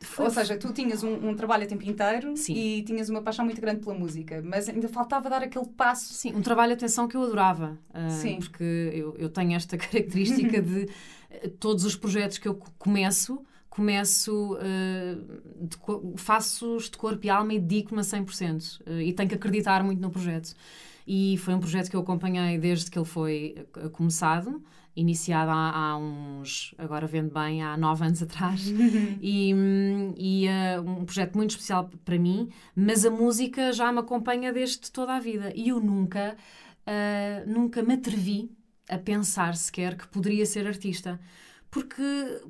Foi... 0.00 0.24
Ou 0.24 0.30
seja, 0.30 0.56
tu 0.56 0.72
tinhas 0.72 1.04
um, 1.04 1.28
um, 1.28 1.36
trabalho 1.36 1.64
a 1.64 1.66
tempo 1.66 1.84
inteiro 1.84 2.34
Sim. 2.34 2.54
e 2.54 2.82
tinhas 2.82 3.10
uma 3.10 3.20
paixão 3.20 3.44
muito 3.44 3.60
grande 3.60 3.80
pela 3.80 3.94
música, 3.94 4.40
mas 4.42 4.66
ainda 4.66 4.88
faltava 4.88 5.28
dar 5.28 5.42
aquele 5.42 5.66
passo. 5.66 6.14
Sim, 6.14 6.34
um 6.34 6.40
trabalho 6.40 6.70
de 6.70 6.82
atenção 6.82 7.06
que 7.06 7.14
eu 7.14 7.22
adorava. 7.22 7.78
Uh, 7.90 8.10
Sim. 8.10 8.38
Porque 8.38 8.90
eu, 8.94 9.14
eu 9.18 9.28
tenho 9.28 9.54
esta 9.54 9.76
característica 9.76 10.62
de 10.62 10.84
uh, 10.84 11.50
todos 11.60 11.84
os 11.84 11.94
projetos 11.94 12.38
que 12.38 12.48
eu 12.48 12.54
começo, 12.78 13.44
começo, 13.68 14.54
uh, 14.54 15.66
de, 15.66 15.76
faço-os 16.16 16.88
de 16.88 16.96
corpo 16.96 17.26
e 17.26 17.28
alma 17.28 17.52
e 17.52 17.58
dedico-me 17.58 18.00
a 18.00 18.04
100%. 18.04 18.80
Uh, 18.80 19.02
e 19.02 19.12
tenho 19.12 19.28
que 19.28 19.34
acreditar 19.34 19.84
muito 19.84 20.00
no 20.00 20.10
projeto 20.10 20.54
e 21.06 21.36
foi 21.38 21.54
um 21.54 21.60
projeto 21.60 21.90
que 21.90 21.96
eu 21.96 22.00
acompanhei 22.00 22.58
desde 22.58 22.90
que 22.90 22.98
ele 22.98 23.06
foi 23.06 23.54
eh, 23.76 23.88
começado, 23.88 24.62
iniciado 24.94 25.50
há, 25.50 25.70
há 25.70 25.96
uns, 25.96 26.74
agora 26.76 27.06
vendo 27.06 27.32
bem, 27.32 27.62
há 27.62 27.76
nove 27.76 28.04
anos 28.04 28.22
atrás, 28.22 28.66
e, 29.20 29.54
e 30.16 30.46
uh, 30.48 30.82
um 30.82 31.04
projeto 31.04 31.36
muito 31.36 31.50
especial 31.50 31.90
para 32.04 32.18
mim, 32.18 32.48
mas 32.74 33.04
a 33.04 33.10
música 33.10 33.72
já 33.72 33.92
me 33.92 34.00
acompanha 34.00 34.52
desde 34.52 34.90
toda 34.90 35.14
a 35.14 35.20
vida. 35.20 35.52
E 35.54 35.68
eu 35.68 35.80
nunca, 35.80 36.36
uh, 36.86 37.50
nunca 37.50 37.82
me 37.82 37.94
atrevi 37.94 38.50
a 38.88 38.98
pensar 38.98 39.56
sequer 39.56 39.96
que 39.96 40.08
poderia 40.08 40.44
ser 40.44 40.66
artista. 40.66 41.20
Porque, 41.70 42.02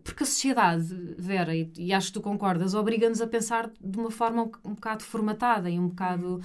porque 0.02 0.22
a 0.22 0.26
sociedade, 0.26 0.94
Vera, 1.18 1.54
e, 1.54 1.70
e 1.76 1.92
acho 1.92 2.06
que 2.06 2.14
tu 2.14 2.20
concordas, 2.22 2.72
obriga-nos 2.72 3.20
a 3.20 3.26
pensar 3.26 3.70
de 3.78 3.98
uma 3.98 4.10
forma 4.10 4.44
um, 4.44 4.50
um 4.64 4.74
bocado 4.74 5.02
formatada 5.04 5.68
e 5.68 5.78
um 5.78 5.88
bocado 5.88 6.40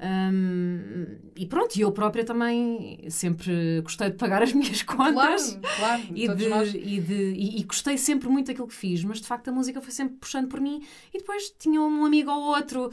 um, 0.00 1.16
e 1.34 1.44
pronto, 1.46 1.78
eu 1.78 1.90
própria 1.90 2.24
também 2.24 3.04
sempre 3.10 3.80
gostei 3.80 4.10
de 4.10 4.16
pagar 4.16 4.42
as 4.42 4.52
minhas 4.54 4.82
contas. 4.82 5.58
Claro, 5.60 5.76
claro. 5.76 6.02
E, 6.14 6.28
de, 6.28 6.48
nós... 6.48 6.74
e, 6.74 7.00
de, 7.00 7.32
e, 7.32 7.60
e, 7.60 7.64
gostei 7.64 7.98
sempre 7.98 8.28
muito 8.28 8.46
daquilo 8.46 8.68
que 8.68 8.74
fiz, 8.74 9.02
mas 9.02 9.20
de 9.20 9.26
facto 9.26 9.48
a 9.48 9.52
música 9.52 9.80
foi 9.80 9.92
sempre 9.92 10.16
puxando 10.16 10.48
por 10.48 10.60
mim. 10.60 10.84
E 11.12 11.18
depois 11.18 11.52
tinha 11.58 11.80
um 11.80 12.04
amigo 12.04 12.30
ou 12.30 12.54
outro. 12.54 12.92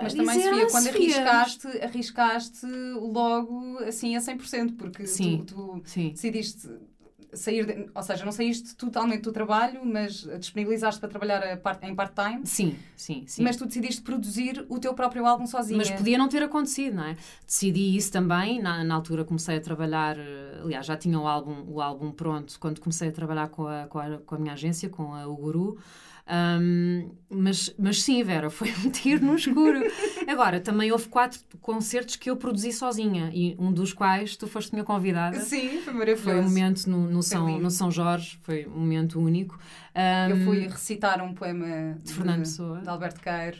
Mas 0.00 0.14
também, 0.14 0.38
dizer, 0.38 0.50
Sofia, 0.50 0.66
quando 0.68 0.84
Sofia. 0.84 1.16
arriscaste, 1.16 1.66
arriscaste 1.82 2.66
logo 2.66 3.78
assim 3.78 4.14
a 4.14 4.20
100%, 4.20 4.76
porque 4.76 5.04
sim, 5.04 5.42
tu, 5.44 5.54
tu 5.54 5.82
sim. 5.84 6.10
decidiste 6.10 6.68
sair, 7.36 7.66
de, 7.66 7.90
ou 7.94 8.02
seja, 8.02 8.24
não 8.24 8.32
saíste 8.32 8.74
totalmente 8.74 9.22
do 9.22 9.32
trabalho, 9.32 9.80
mas 9.84 10.26
disponibilizaste 10.38 11.00
para 11.00 11.08
trabalhar 11.08 11.56
part, 11.58 11.84
em 11.84 11.94
part-time. 11.94 12.40
Sim, 12.44 12.76
sim, 12.96 13.24
sim. 13.26 13.42
Mas 13.42 13.56
tu 13.56 13.66
decidiste 13.66 14.02
produzir 14.02 14.64
o 14.68 14.78
teu 14.78 14.94
próprio 14.94 15.26
álbum 15.26 15.46
sozinha. 15.46 15.76
Mas 15.76 15.90
podia 15.90 16.18
não 16.18 16.28
ter 16.28 16.42
acontecido, 16.42 16.96
não 16.96 17.04
é? 17.04 17.16
Decidi 17.46 17.96
isso 17.96 18.10
também, 18.12 18.60
na, 18.60 18.84
na 18.84 18.94
altura 18.94 19.24
comecei 19.24 19.56
a 19.56 19.60
trabalhar, 19.60 20.18
eh, 20.18 20.60
aliás, 20.62 20.86
já 20.86 20.96
tinha 20.96 21.18
o 21.18 21.26
álbum, 21.26 21.64
o 21.66 21.80
álbum 21.80 22.10
pronto 22.12 22.58
quando 22.58 22.80
comecei 22.80 23.08
a 23.08 23.12
trabalhar 23.12 23.48
com 23.48 23.66
a, 23.66 23.86
com 23.86 23.98
a, 23.98 24.18
com 24.18 24.34
a 24.34 24.38
minha 24.38 24.52
agência, 24.52 24.88
com 24.88 25.14
a 25.14 25.26
Uguru. 25.26 25.78
Um, 26.26 27.14
mas, 27.28 27.74
mas 27.78 28.02
sim, 28.02 28.22
Vera, 28.22 28.48
foi 28.48 28.72
um 28.84 28.90
tiro 28.90 29.24
no 29.24 29.34
escuro. 29.34 29.80
Agora, 30.26 30.60
também 30.60 30.90
houve 30.90 31.08
quatro 31.08 31.40
concertos 31.60 32.16
que 32.16 32.30
eu 32.30 32.36
produzi 32.36 32.72
sozinha 32.72 33.30
e 33.32 33.54
um 33.58 33.72
dos 33.72 33.92
quais 33.92 34.36
tu 34.36 34.46
foste 34.46 34.72
minha 34.72 34.84
convidada. 34.84 35.38
Sim, 35.40 35.80
foi 35.82 35.92
maravilhoso. 35.92 36.22
Foi 36.24 36.40
um 36.40 36.42
momento 36.42 36.86
no, 36.88 37.10
no, 37.10 37.22
São, 37.22 37.58
no 37.58 37.70
São 37.70 37.90
Jorge, 37.90 38.38
foi 38.42 38.66
um 38.66 38.80
momento 38.80 39.20
único. 39.20 39.58
Um, 39.94 40.30
eu 40.30 40.44
fui 40.44 40.66
recitar 40.66 41.22
um 41.22 41.34
poema 41.34 41.94
de, 41.98 42.04
de 42.04 42.14
Fernando 42.14 42.38
Pessoa, 42.40 42.80
de 42.80 42.88
Alberto 42.88 43.20
Queiro. 43.20 43.58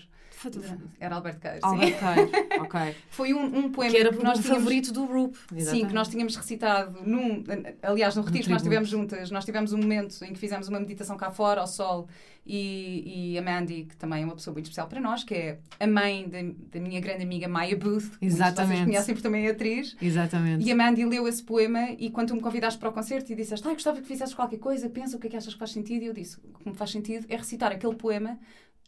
Era 0.98 1.16
Alberto. 1.16 1.48
Alberto 1.62 1.98
Queiro, 1.98 2.30
ok. 2.64 2.96
Foi 3.11 3.35
um, 3.35 3.44
um 3.44 3.70
poema 3.70 3.92
que 3.92 3.98
era 3.98 4.11
que 4.11 4.16
o 4.16 4.20
tínhamos, 4.20 4.46
favorito 4.46 4.92
do 4.92 5.04
Rup. 5.04 5.35
Sim, 5.59 5.87
que 5.87 5.94
nós 5.94 6.09
tínhamos 6.09 6.37
recitado 6.37 7.00
num. 7.04 7.44
Aliás, 7.83 8.16
no 8.16 8.22
retiro 8.22 8.44
que 8.44 8.50
nós 8.50 8.62
tivemos 8.62 8.88
juntas, 8.88 9.30
nós 9.30 9.44
tivemos 9.44 9.72
um 9.72 9.78
momento 9.78 10.22
em 10.24 10.33
que 10.33 10.38
fizemos 10.38 10.68
uma 10.68 10.80
meditação 10.80 11.16
cá 11.16 11.30
fora, 11.30 11.61
ao 11.61 11.66
sol, 11.66 12.09
e, 12.46 13.33
e 13.33 13.38
a 13.38 13.42
Mandy, 13.42 13.85
que 13.85 13.96
também 13.96 14.22
é 14.22 14.24
uma 14.24 14.35
pessoa 14.35 14.52
muito 14.52 14.66
especial 14.66 14.87
para 14.87 15.00
nós, 15.00 15.24
que 15.24 15.35
é 15.35 15.59
a 15.80 15.87
mãe 15.87 16.28
da 16.72 16.80
minha 16.80 17.00
grande 17.00 17.22
amiga 17.22 17.48
Maya 17.48 17.76
Booth. 17.76 18.11
Exatamente. 18.20 18.76
Vocês 18.76 18.85
conhecem 18.87 19.14
porque 19.14 19.26
também 19.26 19.46
é 19.46 19.50
atriz. 19.50 19.96
Exatamente. 20.00 20.64
E 20.64 20.70
a 20.70 20.76
Mandy 20.76 21.04
leu 21.04 21.26
esse 21.26 21.42
poema 21.42 21.90
e 21.98 22.11
quando 22.11 22.28
tu 22.28 22.35
me 22.35 22.40
convidaste 22.40 22.78
para 22.78 22.90
o 22.90 22.92
concerto 22.92 23.33
e 23.33 23.35
disseste, 23.35 23.66
ah, 23.66 23.72
gostava 23.72 24.00
que 24.00 24.07
fizesses 24.07 24.35
qualquer 24.35 24.59
coisa, 24.59 24.88
pensa 24.90 25.16
o 25.16 25.20
que 25.20 25.26
é 25.26 25.30
que 25.30 25.37
achas 25.37 25.54
que 25.54 25.59
faz 25.59 25.70
sentido. 25.70 26.02
E 26.02 26.07
eu 26.07 26.12
disse, 26.12 26.37
o 26.37 26.59
que 26.59 26.68
me 26.68 26.76
faz 26.76 26.90
sentido 26.90 27.24
é 27.28 27.37
recitar 27.37 27.72
aquele 27.72 27.94
poema 27.94 28.38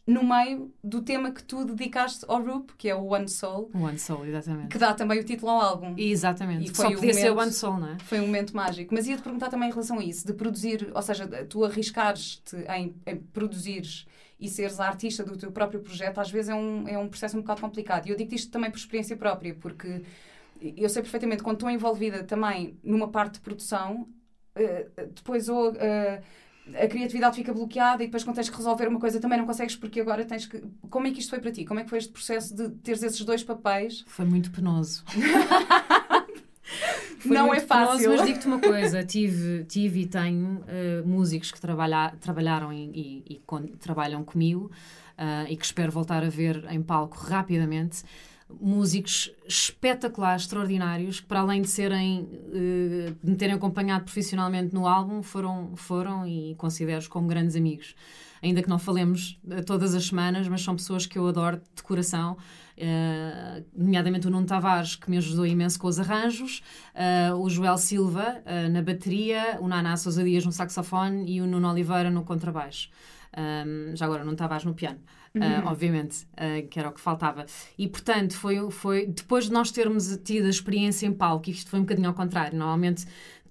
no 0.07 0.23
meio 0.23 0.73
do 0.81 1.01
tema 1.01 1.31
que 1.31 1.43
tu 1.43 1.65
dedicaste 1.65 2.23
ao 2.29 2.41
Roop, 2.41 2.73
que 2.77 2.87
é 2.87 2.95
o 2.95 3.07
One 3.07 3.27
Soul. 3.27 3.69
One 3.73 3.99
Soul, 3.99 4.25
exatamente. 4.25 4.69
Que 4.69 4.77
dá 4.77 4.93
também 4.93 5.19
o 5.19 5.23
título 5.23 5.51
ao 5.51 5.59
álbum. 5.59 5.93
Exatamente. 5.97 6.71
E 6.71 6.73
Só 6.73 6.83
podia 6.83 6.97
momento, 6.97 7.15
ser 7.15 7.31
One 7.31 7.51
Soul, 7.51 7.77
não 7.77 7.89
é? 7.89 7.99
Foi 7.99 8.21
um 8.21 8.25
momento 8.25 8.55
mágico. 8.55 8.95
Mas 8.95 9.05
ia-te 9.05 9.21
perguntar 9.21 9.49
também 9.49 9.67
em 9.67 9.71
relação 9.71 9.99
a 9.99 10.03
isso, 10.03 10.25
de 10.25 10.31
produzir, 10.31 10.89
ou 10.95 11.01
seja, 11.01 11.27
tu 11.45 11.65
arriscares-te 11.65 12.55
em, 12.55 12.95
em 13.05 13.17
produzires 13.17 14.07
e 14.39 14.47
seres 14.47 14.79
a 14.79 14.87
artista 14.87 15.25
do 15.25 15.35
teu 15.35 15.51
próprio 15.51 15.81
projeto, 15.81 16.19
às 16.19 16.31
vezes 16.31 16.49
é 16.49 16.55
um, 16.55 16.87
é 16.87 16.97
um 16.97 17.09
processo 17.09 17.35
um 17.37 17.41
bocado 17.41 17.59
complicado. 17.59 18.07
E 18.07 18.11
eu 18.11 18.15
digo 18.15 18.33
isto 18.33 18.49
também 18.49 18.71
por 18.71 18.77
experiência 18.77 19.17
própria, 19.17 19.53
porque 19.55 20.03
eu 20.61 20.87
sei 20.87 21.01
perfeitamente, 21.01 21.43
quando 21.43 21.57
estou 21.57 21.69
envolvida 21.69 22.23
também 22.23 22.79
numa 22.81 23.09
parte 23.09 23.33
de 23.33 23.39
produção, 23.41 24.07
uh, 24.55 25.07
depois 25.13 25.49
ou. 25.49 25.71
Uh, 25.71 26.46
a 26.75 26.87
criatividade 26.87 27.35
fica 27.35 27.53
bloqueada 27.53 28.03
e 28.03 28.07
depois 28.07 28.23
quando 28.23 28.35
tens 28.35 28.49
que 28.49 28.57
resolver 28.57 28.87
uma 28.87 28.99
coisa 28.99 29.19
também 29.19 29.37
não 29.37 29.45
consegues 29.45 29.75
porque 29.75 29.99
agora 30.01 30.25
tens 30.25 30.45
que... 30.45 30.61
Como 30.89 31.07
é 31.07 31.11
que 31.11 31.19
isto 31.19 31.29
foi 31.29 31.39
para 31.39 31.51
ti? 31.51 31.65
Como 31.65 31.79
é 31.79 31.83
que 31.83 31.89
foi 31.89 31.99
este 31.99 32.11
processo 32.11 32.55
de 32.55 32.69
teres 32.69 33.01
esses 33.03 33.23
dois 33.23 33.43
papéis? 33.43 34.03
Foi 34.07 34.25
muito 34.25 34.51
penoso. 34.51 35.03
Foi 37.19 37.35
não 37.35 37.53
é 37.53 37.59
fácil. 37.59 37.97
Penoso, 37.97 38.17
mas 38.17 38.25
digo-te 38.27 38.47
uma 38.47 38.59
coisa: 38.59 39.03
tive, 39.03 39.63
tive 39.65 40.01
e 40.01 40.05
tenho 40.05 40.59
uh, 40.59 41.07
músicos 41.07 41.51
que 41.51 41.59
trabalha, 41.59 42.13
trabalharam 42.19 42.71
e, 42.71 42.85
e, 42.93 43.23
e 43.35 43.41
con, 43.45 43.65
trabalham 43.79 44.23
comigo 44.23 44.71
uh, 45.17 45.49
e 45.49 45.55
que 45.55 45.65
espero 45.65 45.91
voltar 45.91 46.23
a 46.23 46.29
ver 46.29 46.65
em 46.69 46.81
palco 46.81 47.17
rapidamente 47.17 48.03
músicos 48.49 49.31
espetaculares, 49.47 50.43
extraordinários, 50.43 51.19
que 51.19 51.25
para 51.25 51.41
além 51.41 51.61
de 51.61 51.67
serem 51.67 52.21
uh, 52.21 53.15
de 53.23 53.29
me 53.31 53.35
terem 53.35 53.55
acompanhado 53.55 54.05
profissionalmente 54.05 54.73
no 54.73 54.87
álbum, 54.87 55.21
foram, 55.21 55.75
foram 55.75 56.25
e 56.25 56.55
considero-os 56.55 57.07
como 57.07 57.27
grandes 57.27 57.55
amigos. 57.55 57.95
Ainda 58.41 58.61
que 58.61 58.69
não 58.69 58.79
falemos 58.79 59.39
uh, 59.45 59.63
todas 59.65 59.93
as 59.93 60.05
semanas, 60.05 60.47
mas 60.47 60.61
são 60.61 60.75
pessoas 60.75 61.05
que 61.05 61.17
eu 61.17 61.27
adoro 61.27 61.61
de 61.75 61.83
coração. 61.83 62.37
Uh, 62.77 63.65
nomeadamente 63.75 64.27
o 64.27 64.29
Nuno 64.29 64.45
Tavares, 64.45 64.95
que 64.95 65.09
me 65.09 65.17
ajudou 65.17 65.45
imenso 65.45 65.79
com 65.79 65.87
os 65.87 65.99
arranjos, 65.99 66.61
uh, 66.93 67.35
o 67.35 67.49
Joel 67.49 67.77
Silva 67.77 68.41
uh, 68.45 68.69
na 68.71 68.81
bateria, 68.81 69.57
o 69.59 69.67
Naná 69.67 69.97
Sousa 69.97 70.23
Dias 70.23 70.45
no 70.45 70.51
saxofone 70.51 71.29
e 71.29 71.41
o 71.41 71.47
Nuno 71.47 71.69
Oliveira 71.69 72.11
no 72.11 72.23
contrabaixo. 72.23 72.89
Um, 73.35 73.95
já 73.95 74.05
agora 74.05 74.23
não 74.23 74.35
Tavares 74.35 74.63
no 74.63 74.73
piano. 74.73 74.99
Uh, 75.37 75.61
uhum. 75.61 75.67
obviamente, 75.67 76.27
uh, 76.33 76.67
que 76.67 76.79
era 76.79 76.89
o 76.89 76.91
que 76.91 77.01
faltava. 77.01 77.45
E, 77.77 77.87
portanto, 77.87 78.35
foi, 78.35 78.69
foi 78.71 79.07
depois 79.07 79.45
de 79.45 79.51
nós 79.51 79.71
termos 79.71 80.17
tido 80.23 80.45
a 80.45 80.49
experiência 80.49 81.05
em 81.05 81.13
palco, 81.13 81.49
isto 81.49 81.69
foi 81.69 81.79
um 81.79 81.83
bocadinho 81.83 82.07
ao 82.07 82.13
contrário, 82.13 82.57
normalmente 82.57 83.05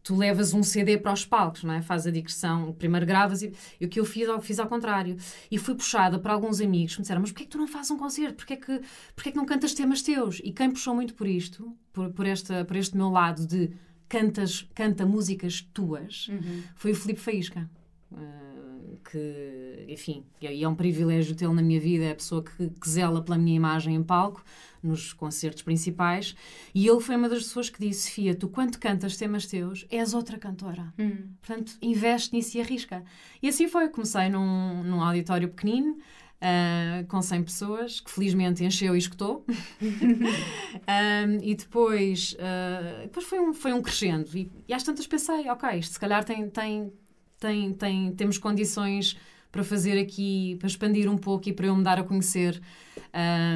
tu 0.07 0.15
levas 0.15 0.55
um 0.55 0.63
CD 0.63 0.97
para 0.97 1.13
os 1.13 1.27
palcos, 1.27 1.65
não 1.65 1.75
é? 1.75 1.83
Faz 1.83 2.07
a 2.07 2.13
digressão, 2.13 2.73
primeiro 2.73 3.05
gravas 3.05 3.43
e, 3.43 3.53
e 3.81 3.87
o 3.87 3.89
que 3.89 3.99
eu 3.99 4.05
fiz, 4.05 4.29
eu 4.29 4.41
fiz 4.41 4.61
ao 4.61 4.69
contrário. 4.69 5.17
E 5.51 5.59
fui 5.59 5.75
puxada 5.75 6.17
para 6.17 6.33
alguns 6.33 6.61
amigos 6.61 6.95
que 6.95 7.01
me 7.01 7.03
disseram, 7.03 7.21
mas 7.23 7.33
porquê 7.33 7.43
é 7.43 7.47
que 7.47 7.51
tu 7.51 7.59
não 7.59 7.67
fazes 7.67 7.91
um 7.91 7.99
concerto? 7.99 8.37
Porquê 8.37 8.53
é 8.53 8.57
que, 8.57 8.81
porquê 9.17 9.31
é 9.31 9.33
que 9.33 9.37
não 9.37 9.45
cantas 9.45 9.75
temas 9.75 10.03
teus? 10.03 10.41
E 10.45 10.53
quem 10.53 10.71
puxou 10.71 10.95
muito 10.95 11.13
por 11.13 11.27
isto, 11.27 11.77
por, 11.93 12.13
por, 12.13 12.25
esta, 12.25 12.65
por 12.65 12.77
este 12.77 12.97
meu 12.97 13.09
lado 13.09 13.45
de 13.49 13.73
cantas, 14.09 14.69
canta 14.77 15.05
músicas 15.05 15.61
tuas, 15.75 16.29
uhum. 16.29 16.63
foi 16.77 16.93
o 16.93 16.95
Filipe 16.95 17.21
Faísca. 17.21 17.69
Uh, 18.13 18.99
que, 19.11 19.85
enfim, 19.89 20.25
e 20.41 20.63
é 20.63 20.69
um 20.69 20.75
privilégio 20.75 21.35
tê-lo 21.35 21.53
na 21.53 21.63
minha 21.63 21.81
vida, 21.81 22.05
é 22.05 22.13
a 22.13 22.15
pessoa 22.15 22.43
que, 22.43 22.71
que 22.71 22.89
zela 22.89 23.23
pela 23.23 23.37
minha 23.37 23.57
imagem 23.57 23.95
em 23.95 24.03
palco, 24.03 24.45
nos 24.83 25.13
concertos 25.13 25.63
principais, 25.63 26.37
e 26.75 26.87
ele 26.87 27.01
foi 27.01 27.17
uma 27.17 27.29
das 27.29 27.41
pessoas 27.41 27.69
que 27.69 27.81
disse: 27.81 28.09
Sofia, 28.09 28.35
tu 28.35 28.49
quando 28.49 28.79
cantas 28.79 29.17
temas 29.17 29.47
teus, 29.47 29.87
és 29.91 30.15
outra 30.15 30.39
cantora. 30.39 30.93
Hum. 30.99 31.31
Portanto, 31.43 31.77
investe 31.83 32.35
nisso 32.35 32.57
e 32.57 32.61
arrisca. 32.61 33.03
E 33.43 33.49
assim 33.49 33.67
foi. 33.69 33.89
Comecei 33.89 34.29
num, 34.29 34.83
num 34.83 35.01
auditório 35.03 35.49
pequenino. 35.49 35.99
Uh, 36.37 37.07
com 37.07 37.23
100 37.23 37.45
pessoas, 37.45 37.99
que 37.99 38.11
felizmente 38.11 38.63
encheu 38.63 38.95
e 38.95 38.99
escutou. 38.99 39.43
um, 39.81 41.39
e 41.43 41.55
depois, 41.55 42.35
uh, 42.35 43.05
depois 43.05 43.25
foi, 43.25 43.41
um, 43.41 43.55
foi 43.55 43.73
um 43.73 43.81
crescendo. 43.81 44.29
E, 44.37 44.53
e 44.69 44.75
às 44.75 44.83
tantas 44.83 45.07
pensei, 45.07 45.49
ok, 45.49 45.79
isto 45.79 45.95
se 45.95 45.99
calhar 45.99 46.23
tem, 46.25 46.47
tem, 46.51 46.93
tem, 47.39 47.73
tem, 47.73 48.13
temos 48.13 48.39
condições 48.39 49.17
para 49.51 49.65
fazer 49.65 49.99
aqui, 49.99 50.57
para 50.59 50.67
expandir 50.67 51.11
um 51.11 51.17
pouco 51.17 51.49
e 51.49 51.53
para 51.53 51.67
eu 51.67 51.75
me 51.77 51.83
dar 51.83 51.99
a 51.99 52.05
conhecer 52.05 52.61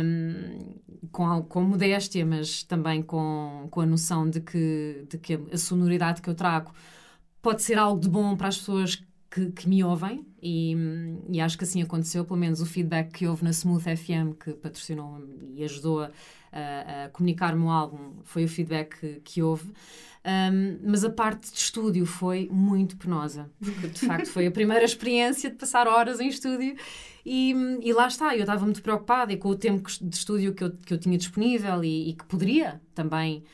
um, 0.05 0.75
com, 1.13 1.43
com 1.43 1.63
modéstia, 1.63 2.25
mas 2.25 2.63
também 2.63 3.03
com, 3.03 3.69
com 3.71 3.81
a 3.81 3.87
noção 3.87 4.29
de 4.29 4.41
que, 4.41 5.05
de 5.09 5.19
que 5.19 5.39
a 5.53 5.59
sonoridade 5.59 6.23
que 6.23 6.31
eu 6.31 6.35
trago 6.35 6.73
pode 7.43 7.63
ser 7.63 7.79
algo 7.79 8.01
de 8.01 8.09
bom 8.09 8.37
para 8.37 8.49
as 8.49 8.59
pessoas 8.59 9.03
que, 9.31 9.51
que, 9.53 9.69
me 9.69 9.85
ouvem 9.85 10.27
e, 10.43 10.77
e, 11.31 11.41
acho 11.41 11.57
que 11.59 11.65
assim 11.65 11.83
aconteceu, 11.83 12.25
pelo 12.25 12.39
menos 12.39 12.61
o 12.61 12.67
feedback 12.67 13.11
que 13.13 13.27
houve 13.27 13.45
na 13.45 13.51
Smooth 13.51 13.97
FM, 13.97 14.35
que 14.43 14.53
patrocinou 14.53 15.23
e 15.55 15.63
ajudou 15.65 16.03
a, 16.03 16.11
a, 16.53 17.05
a 17.05 17.09
comunicar-me 17.11 17.63
o 17.63 17.71
álbum, 17.71 18.15
foi 18.25 18.45
o 18.45 18.49
feedback 18.49 18.99
que, 18.99 19.21
que 19.21 19.43
houve. 19.43 19.73
Um, 20.23 20.79
mas 20.85 21.03
a 21.03 21.09
parte 21.09 21.51
de 21.51 21.59
estúdio 21.59 22.05
foi 22.05 22.47
muito 22.53 22.97
penosa, 22.97 23.51
porque 23.59 23.89
de 23.89 24.01
facto 24.01 24.27
foi 24.27 24.47
a 24.47 24.51
primeira 24.51 24.85
experiência 24.85 25.49
de 25.51 25.57
passar 25.57 25.89
horas 25.89 26.21
em 26.21 26.29
estúdio 26.29 26.77
e, 27.25 27.55
e 27.83 27.93
lá 27.95 28.07
está, 28.07 28.35
eu 28.35 28.41
estava 28.41 28.65
muito 28.65 28.83
preocupada 28.83 29.33
e 29.33 29.39
com 29.39 29.49
o 29.49 29.57
tempo 29.57 29.91
de 29.91 30.15
estúdio 30.15 30.55
que 30.55 30.65
eu, 30.65 30.73
que 30.73 30.93
eu 30.93 30.99
tinha 30.99 31.17
disponível 31.17 31.83
e, 31.83 32.11
e 32.11 32.13
que 32.13 32.25
poderia 32.27 32.81
também. 32.95 33.45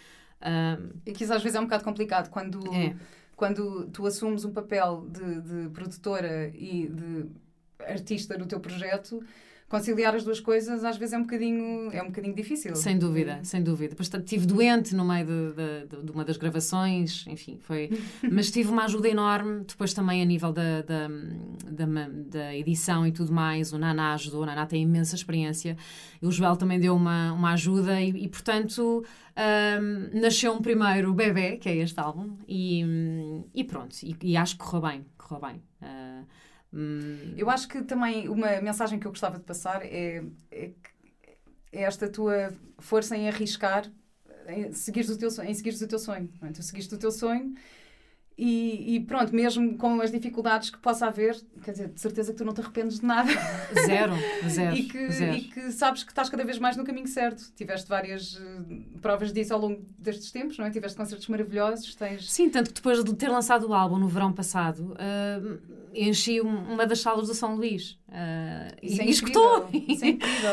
Um... 0.42 0.90
E 1.06 1.12
que 1.12 1.22
isso 1.22 1.32
às 1.32 1.42
vezes 1.42 1.54
é 1.54 1.60
um 1.60 1.64
bocado 1.64 1.84
complicado 1.84 2.30
quando, 2.30 2.60
é. 2.74 2.96
Quando 3.36 3.86
tu 3.92 4.06
assumes 4.06 4.44
um 4.44 4.52
papel 4.52 5.06
de, 5.08 5.40
de 5.42 5.68
produtora 5.70 6.50
e 6.54 6.88
de 6.88 7.26
artista 7.78 8.36
no 8.36 8.46
teu 8.46 8.58
projeto 8.58 9.22
conciliar 9.68 10.14
as 10.14 10.24
duas 10.24 10.38
coisas 10.38 10.84
às 10.84 10.96
vezes 10.96 11.12
é 11.12 11.18
um 11.18 11.22
bocadinho, 11.22 11.90
é 11.92 12.02
um 12.02 12.06
bocadinho 12.06 12.34
difícil. 12.34 12.74
Sem 12.76 12.98
dúvida, 12.98 13.40
sem 13.42 13.62
dúvida. 13.62 13.90
Depois 13.90 14.08
estive 14.12 14.46
doente 14.46 14.94
no 14.94 15.04
meio 15.04 15.26
de, 15.26 15.86
de, 15.86 16.02
de, 16.04 16.12
uma 16.12 16.24
das 16.24 16.36
gravações, 16.36 17.26
enfim, 17.26 17.58
foi. 17.60 17.90
Mas 18.30 18.50
tive 18.50 18.70
uma 18.70 18.84
ajuda 18.84 19.08
enorme, 19.08 19.64
depois 19.66 19.92
também 19.92 20.22
a 20.22 20.24
nível 20.24 20.52
da, 20.52 20.82
da, 20.82 21.08
da, 21.70 22.08
da 22.30 22.56
edição 22.56 23.06
e 23.06 23.12
tudo 23.12 23.32
mais. 23.32 23.72
O 23.72 23.78
Naná 23.78 24.14
ajudou, 24.14 24.42
o 24.42 24.46
Naná 24.46 24.66
tem 24.66 24.82
imensa 24.82 25.16
experiência. 25.16 25.76
E 26.22 26.26
o 26.26 26.30
Joel 26.30 26.56
também 26.56 26.78
deu 26.78 26.94
uma, 26.94 27.32
uma 27.32 27.52
ajuda 27.52 28.00
e, 28.00 28.10
e 28.10 28.28
portanto. 28.28 29.04
Um, 29.38 30.18
nasceu 30.20 30.52
um 30.52 30.62
primeiro 30.62 31.12
bebê, 31.12 31.58
que 31.58 31.68
é 31.68 31.76
este 31.76 32.00
álbum, 32.00 32.38
e, 32.48 32.82
e 33.54 33.64
pronto, 33.64 33.94
e, 34.02 34.16
e 34.22 34.36
acho 34.36 34.56
que 34.56 34.64
correu 34.64 34.80
bem, 34.80 35.06
correu 35.18 35.40
bem. 35.40 35.62
Uh, 35.82 36.26
Hum. 36.72 37.34
Eu 37.36 37.48
acho 37.48 37.66
que 37.68 37.82
também 37.82 38.28
uma 38.28 38.60
mensagem 38.60 38.98
que 38.98 39.06
eu 39.06 39.10
gostava 39.10 39.38
de 39.38 39.44
passar 39.44 39.82
é, 39.82 40.22
é, 40.50 40.72
é 41.72 41.82
esta 41.82 42.08
tua 42.08 42.52
força 42.78 43.16
em 43.16 43.28
arriscar, 43.28 43.90
em 44.46 44.72
seguires 44.72 45.08
o 45.08 45.18
teu, 45.18 45.28
em 45.42 45.54
seguires 45.54 45.80
o 45.80 45.88
teu 45.88 45.98
sonho. 45.98 46.28
Tu 46.54 46.62
seguiste 46.62 46.94
o 46.94 46.98
teu 46.98 47.10
sonho 47.10 47.54
e, 48.38 48.96
e, 48.96 49.00
pronto, 49.00 49.34
mesmo 49.34 49.78
com 49.78 49.98
as 50.02 50.10
dificuldades 50.10 50.68
que 50.68 50.76
possa 50.78 51.06
haver, 51.06 51.40
quer 51.64 51.70
dizer, 51.70 51.88
de 51.88 51.98
certeza 51.98 52.32
que 52.32 52.38
tu 52.38 52.44
não 52.44 52.52
te 52.52 52.60
arrependes 52.60 53.00
de 53.00 53.06
nada. 53.06 53.30
Zero, 53.86 54.12
zero. 54.46 54.76
e, 54.76 54.82
que, 54.82 55.10
zero. 55.10 55.36
e 55.36 55.40
que 55.44 55.72
sabes 55.72 56.04
que 56.04 56.10
estás 56.10 56.28
cada 56.28 56.44
vez 56.44 56.58
mais 56.58 56.76
no 56.76 56.84
caminho 56.84 57.06
certo. 57.06 57.50
Tiveste 57.56 57.88
várias 57.88 58.34
uh, 58.34 59.00
provas 59.00 59.32
disso 59.32 59.54
ao 59.54 59.60
longo 59.60 59.82
destes 59.98 60.30
tempos, 60.30 60.58
não 60.58 60.66
é? 60.66 60.70
Tiveste 60.70 60.98
concertos 60.98 61.26
maravilhosos. 61.28 61.94
Tens... 61.94 62.30
Sim, 62.30 62.50
tanto 62.50 62.68
que 62.68 62.74
depois 62.74 63.02
de 63.02 63.14
ter 63.14 63.28
lançado 63.28 63.68
o 63.68 63.72
álbum 63.72 63.96
no 63.96 64.06
verão 64.06 64.30
passado, 64.30 64.92
uh, 64.92 65.58
enchi 65.96 66.40
uma 66.40 66.86
das 66.86 67.00
salas 67.00 67.28
do 67.28 67.34
São 67.34 67.56
Luís. 67.56 67.98
Uh, 68.08 68.74
e, 68.82 69.00
é 69.00 69.06
escutou. 69.06 69.68
Isso 69.72 70.04
é 70.04 70.08
incrível. 70.08 70.52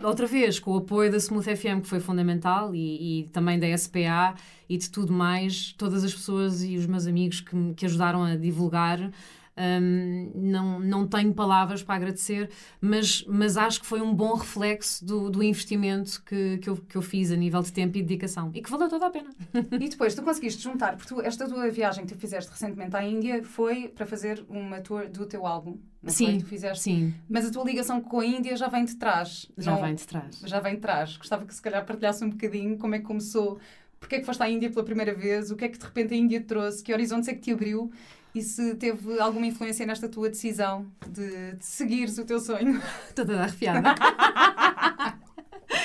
Outra 0.04 0.26
vez, 0.26 0.58
com 0.58 0.72
o 0.72 0.76
apoio 0.78 1.10
da 1.10 1.16
Smooth 1.16 1.56
FM, 1.56 1.82
que 1.82 1.88
foi 1.88 2.00
fundamental, 2.00 2.74
e, 2.74 3.20
e 3.20 3.28
também 3.28 3.58
da 3.58 3.76
SPA 3.76 4.34
e 4.68 4.76
de 4.76 4.90
tudo 4.90 5.12
mais, 5.12 5.74
todas 5.76 6.04
as 6.04 6.12
pessoas 6.12 6.62
e 6.62 6.76
os 6.76 6.86
meus 6.86 7.06
amigos 7.06 7.40
que, 7.40 7.74
que 7.74 7.86
ajudaram 7.86 8.22
a 8.22 8.36
divulgar. 8.36 9.10
Um, 9.54 10.32
não, 10.34 10.80
não 10.80 11.06
tenho 11.06 11.34
palavras 11.34 11.82
para 11.82 11.96
agradecer, 11.96 12.48
mas, 12.80 13.22
mas 13.28 13.58
acho 13.58 13.80
que 13.80 13.86
foi 13.86 14.00
um 14.00 14.14
bom 14.14 14.34
reflexo 14.34 15.04
do, 15.04 15.28
do 15.28 15.42
investimento 15.42 16.22
que, 16.24 16.56
que, 16.58 16.70
eu, 16.70 16.76
que 16.76 16.96
eu 16.96 17.02
fiz 17.02 17.30
a 17.30 17.36
nível 17.36 17.60
de 17.60 17.70
tempo 17.70 17.98
e 17.98 18.02
dedicação 18.02 18.50
e 18.54 18.62
que 18.62 18.70
valeu 18.70 18.88
toda 18.88 19.06
a 19.06 19.10
pena. 19.10 19.30
E 19.82 19.88
depois 19.88 20.14
tu 20.14 20.22
conseguiste 20.22 20.62
juntar, 20.62 20.96
porque 20.96 21.14
tu, 21.14 21.20
esta 21.20 21.48
tua 21.48 21.68
viagem 21.70 22.06
que 22.06 22.14
tu 22.14 22.18
fizeste 22.18 22.50
recentemente 22.50 22.96
à 22.96 23.04
Índia 23.04 23.42
foi 23.42 23.88
para 23.88 24.06
fazer 24.06 24.44
uma 24.48 24.80
tour 24.80 25.08
do 25.08 25.26
teu 25.26 25.46
álbum. 25.46 25.78
Não 26.02 26.10
sim, 26.10 26.38
tu 26.38 26.46
fizeste? 26.46 26.82
sim. 26.82 27.14
Mas 27.28 27.46
a 27.46 27.50
tua 27.50 27.64
ligação 27.64 28.00
com 28.00 28.20
a 28.20 28.26
Índia 28.26 28.56
já 28.56 28.68
vem 28.68 28.84
de 28.84 28.96
trás. 28.96 29.50
Já 29.56 29.72
não, 29.72 29.82
vem 29.82 29.94
de 29.94 30.06
trás. 30.06 30.40
Já 30.44 30.60
vem 30.60 30.74
de 30.74 30.80
trás. 30.80 31.16
Gostava 31.16 31.44
que 31.44 31.54
se 31.54 31.62
calhar 31.62 31.84
partilhasse 31.84 32.24
um 32.24 32.30
bocadinho 32.30 32.76
como 32.78 32.94
é 32.94 32.98
que 32.98 33.04
começou 33.04 33.58
porque 34.02 34.16
é 34.16 34.18
que 34.18 34.26
foste 34.26 34.42
à 34.42 34.50
Índia 34.50 34.68
pela 34.68 34.84
primeira 34.84 35.14
vez, 35.14 35.52
o 35.52 35.56
que 35.56 35.64
é 35.64 35.68
que 35.68 35.78
de 35.78 35.84
repente 35.84 36.12
a 36.12 36.16
Índia 36.16 36.40
te 36.40 36.46
trouxe, 36.46 36.82
que 36.82 36.92
horizontes 36.92 37.28
é 37.28 37.34
que 37.34 37.40
te 37.40 37.52
abriu 37.52 37.90
e 38.34 38.42
se 38.42 38.74
teve 38.76 39.20
alguma 39.20 39.46
influência 39.46 39.84
nesta 39.86 40.08
tua 40.08 40.28
decisão 40.28 40.86
de, 41.08 41.52
de 41.54 41.64
seguires 41.64 42.16
o 42.18 42.24
teu 42.24 42.40
sonho. 42.40 42.80
Estou 43.08 43.26
toda 43.26 43.42
arrepiada. 43.42 43.94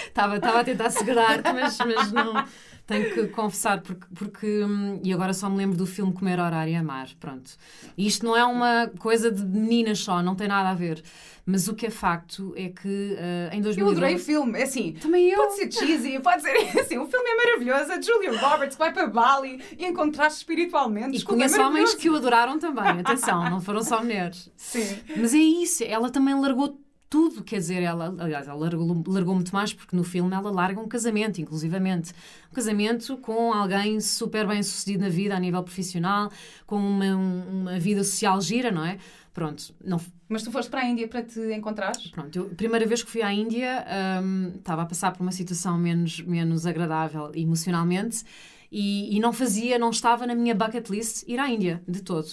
Estava 0.07 0.35
a 0.35 0.63
tentar 0.63 0.89
segurar-te, 0.89 1.51
mas, 1.53 1.77
mas 1.79 2.11
não. 2.11 2.45
Tenho 2.85 3.13
que 3.13 3.27
confessar, 3.27 3.81
porque, 3.81 4.05
porque. 4.15 4.63
hum, 4.63 4.99
E 5.03 5.13
agora 5.13 5.33
só 5.33 5.49
me 5.49 5.57
lembro 5.57 5.77
do 5.77 5.85
filme 5.85 6.13
Comer 6.13 6.39
Horário 6.39 6.71
e 6.71 6.75
Amar. 6.75 7.09
Pronto. 7.19 7.51
Isto 7.97 8.25
não 8.25 8.35
é 8.35 8.45
uma 8.45 8.87
coisa 8.99 9.29
de 9.29 9.43
meninas 9.43 9.99
só, 9.99 10.21
não 10.23 10.35
tem 10.35 10.47
nada 10.47 10.69
a 10.69 10.73
ver. 10.73 11.03
Mas 11.49 11.69
o 11.69 11.73
que 11.73 11.85
é 11.85 11.89
facto 11.89 12.53
é 12.57 12.67
que 12.67 13.15
eh, 13.17 13.49
em 13.53 13.57
Eu 13.59 13.63
2012. 13.63 13.97
adorei 13.97 14.15
o 14.15 14.19
filme. 14.19 14.59
É 14.59 14.63
assim, 14.63 14.91
Também 15.01 15.29
eu. 15.29 15.37
pode 15.37 15.55
ser 15.55 15.71
cheesy, 15.71 16.19
pode 16.19 16.41
ser 16.41 16.51
assim. 16.77 16.97
O 16.97 17.07
filme 17.07 17.25
é 17.29 17.35
maravilhoso. 17.45 17.89
A 17.93 18.01
Julia 18.01 18.37
Roberts 18.37 18.75
que 18.75 18.79
vai 18.79 18.91
para 18.91 19.07
Bali 19.07 19.63
e 19.79 19.85
encontrar-se 19.85 20.39
espiritualmente. 20.39 21.07
E 21.07 21.11
Desculpa, 21.13 21.37
conheço 21.39 21.55
é 21.61 21.65
homens 21.65 21.93
que 21.95 22.09
o 22.09 22.15
adoraram 22.17 22.59
também, 22.59 22.99
atenção, 22.99 23.49
não 23.49 23.61
foram 23.61 23.81
só 23.81 24.01
mulheres. 24.03 24.51
Sim. 24.57 24.99
Mas 25.15 25.33
é 25.33 25.37
isso, 25.37 25.85
ela 25.85 26.09
também 26.09 26.37
largou 26.37 26.77
tudo, 27.09 27.41
quer 27.41 27.59
dizer, 27.59 27.81
ela, 27.81 28.13
aliás, 28.19 28.49
ela 28.49 28.59
largou, 28.59 29.01
largou 29.07 29.33
muito 29.33 29.53
mais, 29.55 29.71
porque 29.71 29.95
no 29.95 30.03
filme 30.03 30.35
ela 30.35 30.51
larga 30.51 30.81
um 30.81 30.87
casamento, 30.89 31.39
inclusivamente. 31.39 32.11
Um 32.51 32.53
casamento 32.55 33.15
com 33.19 33.53
alguém 33.53 34.01
super 34.01 34.45
bem 34.45 34.61
sucedido 34.61 35.03
na 35.05 35.09
vida, 35.09 35.33
a 35.33 35.39
nível 35.39 35.63
profissional, 35.63 36.29
com 36.65 36.75
uma, 36.75 37.05
um- 37.15 37.61
uma 37.61 37.79
vida 37.79 38.03
social 38.03 38.41
gira, 38.41 38.69
não 38.71 38.83
é? 38.83 38.97
Pronto, 39.37 39.71
não, 39.85 40.01
Mas 40.27 40.41
tu 40.41 40.51
foste 40.51 40.67
para 40.67 40.81
a 40.81 40.85
Índia 40.85 41.07
para 41.07 41.21
te 41.21 41.39
encontrares? 41.53 42.07
Pronto, 42.07 42.35
eu, 42.35 42.45
primeira 42.49 42.87
vez 42.87 43.03
que 43.03 43.11
fui 43.11 43.21
à 43.21 43.31
Índia 43.31 43.85
hum, 44.23 44.53
estava 44.57 44.81
a 44.81 44.85
passar 44.87 45.11
por 45.11 45.21
uma 45.21 45.31
situação 45.31 45.77
menos, 45.77 46.21
menos 46.21 46.65
agradável 46.65 47.31
emocionalmente 47.35 48.23
e, 48.71 49.15
e 49.15 49.19
não 49.19 49.31
fazia, 49.31 49.77
não 49.77 49.91
estava 49.91 50.25
na 50.25 50.33
minha 50.33 50.55
bucket 50.55 50.89
list 50.89 51.23
ir 51.27 51.37
à 51.37 51.47
Índia, 51.47 51.83
de 51.87 52.01
todo. 52.01 52.27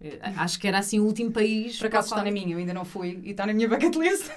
Eh, 0.00 0.18
Acho 0.36 0.58
que 0.58 0.66
era 0.66 0.80
assim 0.80 0.98
o 0.98 1.04
último 1.04 1.30
país. 1.30 1.78
Por 1.78 1.86
acaso 1.86 2.08
está 2.08 2.24
na 2.24 2.30
minha, 2.32 2.54
eu 2.54 2.58
ainda 2.58 2.74
não 2.74 2.84
fui 2.84 3.20
e 3.22 3.30
está 3.30 3.46
na 3.46 3.52
minha 3.52 3.68
bucket 3.68 3.94
list. 3.94 4.28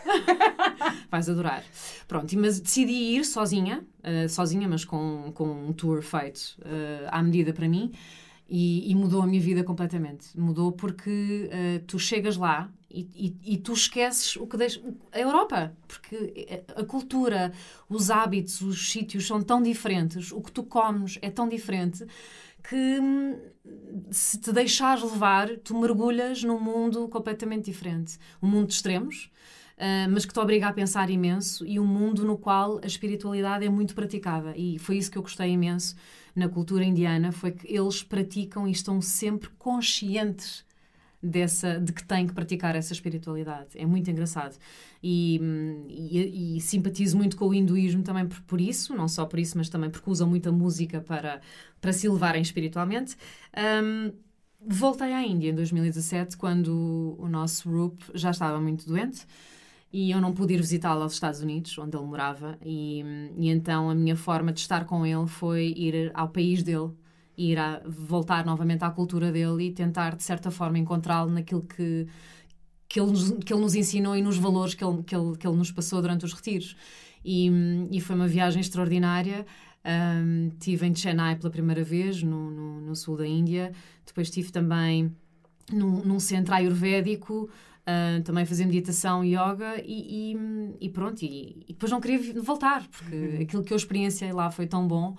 Vais 1.10 1.28
adorar. 1.28 1.64
Pronto, 2.08 2.38
mas 2.38 2.60
decidi 2.60 3.16
ir 3.16 3.26
sozinha, 3.26 3.84
eh, 4.04 4.28
sozinha, 4.28 4.68
mas 4.68 4.86
com, 4.86 5.32
com 5.34 5.70
um 5.70 5.74
tour 5.74 6.04
feito 6.04 6.56
eh, 6.64 7.08
à 7.10 7.24
medida 7.24 7.52
para 7.52 7.68
mim 7.68 7.92
e, 8.52 8.92
e 8.92 8.96
mudou 8.96 9.22
a 9.22 9.28
minha 9.28 9.42
vida 9.42 9.64
completamente. 9.64 10.38
Mudou 10.38 10.74
porque 10.74 11.50
eh, 11.52 11.82
tu 11.88 11.98
chegas 11.98 12.36
lá 12.38 12.70
e, 12.90 13.08
e- 13.44 13.54
e 13.54 13.58
tu 13.58 13.72
esqueces 13.74 14.36
o 14.36 14.46
que 14.46 14.58
deixa. 14.58 14.82
a 15.14 15.20
Europa, 15.20 15.74
porque 15.88 16.64
a 16.76 16.84
cultura, 16.84 17.54
os 17.90 18.12
hábitos, 18.12 18.62
os 18.62 18.92
sítios 18.92 19.26
são 19.26 19.42
tão 19.42 19.62
diferentes, 19.64 20.32
o 20.34 20.42
que 20.42 20.52
tu 20.52 20.64
comes 20.64 21.18
é 21.22 21.30
tão 21.30 21.48
diferente 21.48 22.06
que 22.68 22.76
hum, 23.00 23.38
se 24.12 24.38
te 24.40 24.52
deixares 24.52 25.04
levar, 25.04 25.50
tu 25.60 25.78
mergulhas 25.80 26.44
num 26.44 26.60
mundo 26.60 27.08
completamente 27.08 27.66
diferente. 27.66 28.18
Um 28.42 28.48
mundo 28.48 28.68
de 28.68 28.74
extremos, 28.74 29.32
ah, 29.78 30.08
mas 30.10 30.26
que 30.26 30.34
te 30.34 30.40
obriga 30.40 30.68
a 30.68 30.74
pensar 30.74 31.10
imenso 31.10 31.66
e 31.66 31.80
um 31.80 31.86
mundo 31.86 32.24
no 32.26 32.38
qual 32.38 32.80
a 32.84 32.88
espiritualidade 32.88 33.66
é 33.66 33.70
muito 33.70 33.96
praticada. 33.96 34.54
E 34.58 34.78
foi 34.80 34.98
isso 34.98 35.10
que 35.12 35.18
eu 35.18 35.22
gostei 35.22 35.50
imenso 35.52 35.96
na 36.36 36.48
cultura 36.50 36.84
indiana, 36.84 37.32
foi 37.32 37.52
que 37.52 37.68
eles 37.74 38.04
praticam 38.04 38.68
e 38.68 38.72
estão 38.72 39.02
sempre 39.02 39.50
conscientes 39.58 40.66
dessa, 41.22 41.80
de 41.80 41.94
que 41.94 42.04
têm 42.04 42.26
que 42.26 42.34
praticar 42.34 42.76
essa 42.76 42.94
espiritualidade. 42.94 43.70
É 43.76 43.86
muito 43.86 44.10
engraçado. 44.10 44.58
E, 45.04 45.40
hum, 45.42 45.86
e, 45.88 46.58
e 46.58 46.62
simpatizo 46.62 47.18
muito 47.18 47.38
com 47.38 47.48
o 47.48 47.54
hinduísmo 47.54 48.02
também 48.04 48.28
por, 48.28 48.42
por 48.42 48.62
isso, 48.62 48.96
não 48.96 49.08
só 49.08 49.26
por 49.26 49.40
isso, 49.40 49.58
mas 49.58 49.70
também 49.70 49.90
porque 49.90 50.10
usam 50.10 50.28
muita 50.28 50.52
música 50.52 51.02
para, 51.02 51.42
para 51.80 51.94
se 51.94 52.08
elevarem 52.08 52.42
espiritualmente. 52.42 53.16
Hum, 53.84 54.12
voltei 54.60 55.14
à 55.14 55.24
Índia 55.24 55.50
em 55.50 55.56
2017, 55.56 56.38
quando 56.38 57.16
o 57.20 57.28
nosso 57.28 57.70
Roop 57.70 58.04
já 58.14 58.32
estava 58.32 58.60
muito 58.60 58.86
doente 58.88 59.26
e 59.94 60.12
eu 60.12 60.22
não 60.22 60.34
pude 60.34 60.54
ir 60.54 60.58
visitá-lo 60.58 61.04
aos 61.04 61.14
Estados 61.14 61.42
Unidos, 61.42 61.78
onde 61.78 61.98
ele 61.98 62.06
morava, 62.06 62.58
e, 62.64 63.04
e 63.38 63.50
então 63.50 63.90
a 63.90 63.96
minha 63.96 64.16
forma 64.16 64.54
de 64.54 64.60
estar 64.62 64.86
com 64.86 65.06
ele 65.06 65.28
foi 65.28 65.74
ir 65.76 66.12
ao 66.14 66.30
país 66.30 66.64
dele, 66.64 66.92
ir 67.38 67.58
a 67.60 67.82
voltar 67.86 68.46
novamente 68.46 68.84
à 68.84 68.90
cultura 68.90 69.32
dele 69.32 69.66
e 69.66 69.72
tentar, 69.72 70.16
de 70.16 70.24
certa 70.24 70.50
forma, 70.50 70.78
encontrá-lo 70.78 71.32
naquilo 71.32 71.64
que, 71.64 72.08
que, 72.88 73.00
ele 73.00 73.12
nos, 73.12 73.32
que 73.32 73.54
ele 73.54 73.62
nos 73.62 73.76
ensinou 73.76 74.16
e 74.16 74.22
nos 74.22 74.38
valores 74.38 74.74
que 74.74 74.84
ele, 74.84 75.04
que 75.04 75.16
ele, 75.16 75.38
que 75.38 75.48
ele 75.48 75.58
nos 75.58 75.72
passou 75.72 76.02
durante 76.02 76.24
os 76.24 76.34
retiros. 76.34 76.76
E, 77.24 77.52
e 77.92 78.00
foi 78.00 78.16
uma 78.16 78.28
viagem 78.28 78.62
extraordinária. 78.62 79.46
Um, 79.84 80.50
estive 80.50 80.86
em 80.86 80.96
Chennai 80.96 81.36
pela 81.36 81.50
primeira 81.50 81.84
vez, 81.84 82.22
no, 82.22 82.52
no, 82.52 82.82
no 82.82 82.96
sul 82.96 83.18
da 83.18 83.28
Índia. 83.28 83.72
Depois 84.06 84.28
estive 84.28 84.52
também 84.52 85.16
num, 85.72 86.04
num 86.04 86.20
centro 86.20 86.54
ayurvédico, 86.54 87.50
uh, 87.88 88.22
também 88.24 88.46
fazer 88.46 88.66
meditação 88.66 89.24
e 89.24 89.30
yoga 89.36 89.82
e, 89.84 90.34
e, 90.34 90.76
e 90.82 90.90
pronto. 90.90 91.22
E, 91.24 91.64
e, 91.68 91.74
depois 91.74 91.92
não 91.92 92.00
queria 92.02 92.42
voltar, 92.42 92.88
porque 92.88 93.16
Uhum. 93.16 93.42
aquilo 93.42 93.64
que 93.64 93.74
eu 93.74 93.78
experienciei 93.78 94.32
lá 94.32 94.50
foi 94.52 94.68
tão 94.68 94.88
bom, 94.88 95.16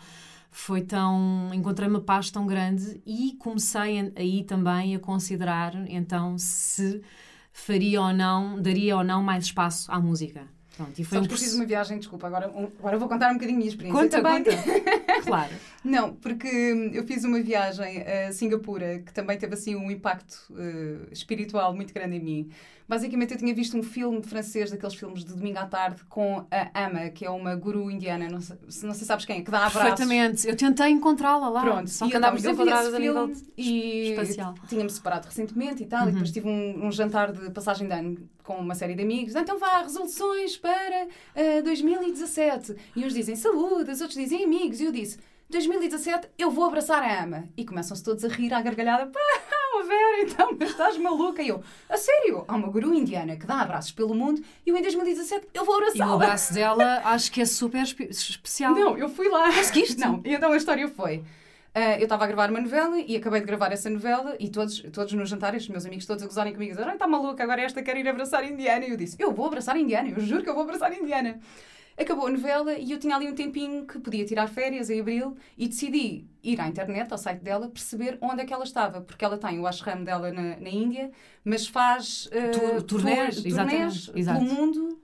foi 0.51 0.83
tão. 0.83 1.51
encontrei 1.55 1.89
uma 1.89 2.01
paz 2.01 2.31
tão 2.31 2.47
grande 2.47 3.01
e 3.07 3.35
comecei 3.39 4.13
aí 4.17 4.45
também 4.45 4.95
a 4.95 4.99
considerar 4.99 5.75
então 5.89 6.37
se 6.39 7.01
faria 7.53 8.01
ou 8.01 8.13
não, 8.13 8.61
daria 8.61 8.97
ou 8.97 9.05
não 9.05 9.23
mais 9.23 9.45
espaço 9.45 9.91
à 9.93 10.01
música. 10.01 10.47
Pronto, 10.77 10.99
e 10.99 11.05
foi 11.05 11.19
Sabes 11.19 11.27
um 11.27 11.31
fiz 11.31 11.39
processo- 11.41 11.57
uma 11.57 11.67
viagem, 11.67 11.99
desculpa, 11.99 12.27
agora, 12.27 12.51
um- 12.51 12.71
agora 12.79 12.99
vou 12.99 13.07
contar 13.09 13.31
um 13.31 13.35
bocadinho 13.35 13.57
a 13.57 13.59
minha 13.59 13.69
experiência 13.69 14.01
Conta, 14.03 14.23
também. 14.23 14.43
conta. 14.45 14.57
claro. 15.23 15.53
Não, 15.85 16.15
porque 16.15 16.47
hum, 16.73 16.91
eu 16.93 17.05
fiz 17.05 17.25
uma 17.25 17.41
viagem 17.41 18.03
a 18.03 18.33
Singapura 18.33 19.01
que 19.01 19.13
também 19.13 19.37
teve 19.37 19.55
assim 19.55 19.75
um 19.75 19.91
impacto 19.91 20.39
eh, 20.57 21.09
espiritual 21.11 21.75
muito 21.75 21.93
grande 21.93 22.17
em 22.17 22.21
mim. 22.21 22.51
Basicamente, 22.89 23.33
eu 23.33 23.39
tinha 23.39 23.55
visto 23.55 23.77
um 23.77 23.83
filme 23.83 24.23
francês, 24.23 24.71
daqueles 24.71 24.95
filmes 24.95 25.25
de 25.25 25.35
domingo 25.35 25.59
à 25.59 25.67
tarde, 25.67 26.03
com 26.09 26.45
a 26.51 26.85
Ama, 26.87 27.09
que 27.11 27.25
é 27.25 27.31
uma 27.31 27.55
guru 27.55 27.91
indiana, 27.91 28.29
não 28.29 28.41
sei, 28.41 28.57
se- 28.69 28.85
não 28.85 28.93
sei 28.93 29.01
se 29.01 29.07
sabes 29.07 29.25
quem 29.25 29.39
é, 29.39 29.43
que 29.43 29.51
dá 29.51 29.59
abraços. 29.67 29.83
Perfeitamente. 29.83 30.47
Eu 30.47 30.57
tentei 30.57 30.89
encontrá-la 30.91 31.49
lá. 31.49 31.63
Pronto, 31.63 31.89
só 31.89 32.07
que 32.07 32.17
enquadradas 32.17 32.87
esse 32.89 32.97
a 32.97 32.99
nível 32.99 33.33
e 33.57 34.11
espacial. 34.11 34.55
Tinha-me 34.69 34.91
separado 34.91 35.27
recentemente 35.27 35.83
e 35.83 35.87
tal, 35.87 36.09
e 36.09 36.13
depois 36.13 36.31
tive 36.31 36.49
um, 36.49 36.87
um 36.87 36.93
jantar 36.93 37.33
de 37.33 37.51
passagem 37.51 37.87
de 37.89 37.95
ano 37.95 38.29
com 38.43 38.55
uma 38.57 38.75
série 38.75 38.95
de 38.95 39.03
amigos. 39.03 39.35
Então 39.37 39.59
vá, 39.59 39.83
resoluções 39.83 40.57
para 40.59 41.07
ah, 41.35 41.63
2017. 41.65 42.77
E 42.95 43.05
uns 43.05 43.15
dizem 43.15 43.37
saúde, 43.37 43.91
os 43.91 44.01
outros 44.01 44.19
dizem 44.19 44.45
amigos. 44.45 44.81
E 44.81 44.85
eu 44.85 44.93
disse, 44.93 45.19
2017 45.53 46.29
eu 46.39 46.51
vou 46.51 46.65
abraçar 46.65 47.03
a 47.03 47.23
ama. 47.23 47.45
E 47.57 47.65
começam-se 47.65 48.03
todos 48.03 48.25
a 48.25 48.29
rir 48.29 48.53
à 48.53 48.61
gargalhada. 48.61 49.07
Pá, 49.07 49.21
Vera, 49.87 50.21
então, 50.23 50.57
mas 50.59 50.71
estás 50.71 50.97
maluca? 50.97 51.43
E 51.43 51.49
eu, 51.49 51.61
a 51.89 51.97
sério? 51.97 52.45
Há 52.47 52.55
uma 52.55 52.69
guru 52.69 52.95
indiana 52.95 53.37
que 53.37 53.45
dá 53.47 53.61
abraços 53.63 53.91
pelo 53.91 54.15
mundo 54.15 54.41
e 54.65 54.71
eu 54.71 54.77
em 54.77 54.83
2017 54.83 55.49
eu 55.53 55.65
vou 55.65 55.75
E 55.75 55.79
o 55.79 55.83
abraçá-la. 55.89 56.15
abraço 56.25 56.55
dela 56.55 57.01
acho 57.05 57.31
que 57.33 57.41
é 57.41 57.45
super 57.45 57.83
espe- 57.83 58.09
especial. 58.09 58.75
Não, 58.75 58.97
eu 58.97 59.09
fui 59.09 59.29
lá. 59.29 59.53
Conseguiste? 59.53 59.99
Não, 59.99 60.21
e 60.25 60.35
então 60.35 60.53
a 60.53 60.57
história 60.57 60.87
foi. 60.89 61.25
ah, 61.75 61.97
eu 61.99 62.05
estava 62.05 62.25
a 62.25 62.27
gravar 62.29 62.51
uma 62.51 62.61
novela 62.61 62.97
e 63.01 63.17
acabei 63.17 63.41
de 63.41 63.47
gravar 63.47 63.73
essa 63.73 63.91
novela 63.91 64.37
e 64.39 64.49
todos, 64.49 64.79
todos 64.93 65.13
no 65.15 65.27
jantar, 65.27 65.55
os 65.57 65.69
meus 65.69 65.85
amigos 65.85 66.07
todos 66.07 66.23
a 66.23 66.27
gozarem 66.27 66.53
comigo, 66.53 66.73
a 66.73 66.75
dizer, 66.77 66.87
"Ai, 66.89 66.95
está 66.95 67.07
maluca, 67.09 67.43
agora 67.43 67.61
esta 67.63 67.83
quer 67.83 67.97
ir 67.97 68.07
abraçar 68.09 68.43
a 68.45 68.47
Indiana. 68.47 68.85
E 68.87 68.91
eu 68.91 68.97
disse, 68.97 69.17
eu 69.19 69.33
vou 69.33 69.47
abraçar 69.47 69.75
a 69.75 69.79
Indiana, 69.81 70.09
eu 70.11 70.21
juro 70.21 70.43
que 70.45 70.49
eu 70.51 70.55
vou 70.55 70.63
abraçar 70.63 70.93
a 70.93 70.95
Indiana. 70.95 71.41
Acabou 71.99 72.27
a 72.27 72.31
novela 72.31 72.73
e 72.79 72.91
eu 72.91 72.99
tinha 72.99 73.15
ali 73.15 73.29
um 73.29 73.35
tempinho 73.35 73.87
que 73.87 73.99
podia 73.99 74.25
tirar 74.25 74.49
férias 74.49 74.89
em 74.89 75.01
abril 75.01 75.37
e 75.59 75.69
decidi 75.69 76.25
ir 76.43 76.61
à 76.61 76.67
internet, 76.67 77.13
ao 77.13 77.19
site 77.19 77.41
dela, 77.41 77.69
perceber 77.69 78.17
onde 78.21 78.41
é 78.43 78.45
que 78.47 78.53
ela 78.53 78.65
estava, 78.65 79.01
porque 79.03 79.25
ela 79.25 79.37
tem 79.37 79.61
o 79.61 79.67
ashram 79.67 80.03
dela 80.03 80.33
na, 80.33 80.57
na 80.57 80.69
Índia, 80.71 81.11
mas 81.45 81.67
faz 81.67 82.29
Tu- 82.31 82.83
turnés, 82.85 83.37
tour- 83.37 83.47
exatamente, 83.47 84.07
turnés 84.07 84.13
exato. 84.15 84.41
pelo 84.45 84.53
mundo 84.55 84.99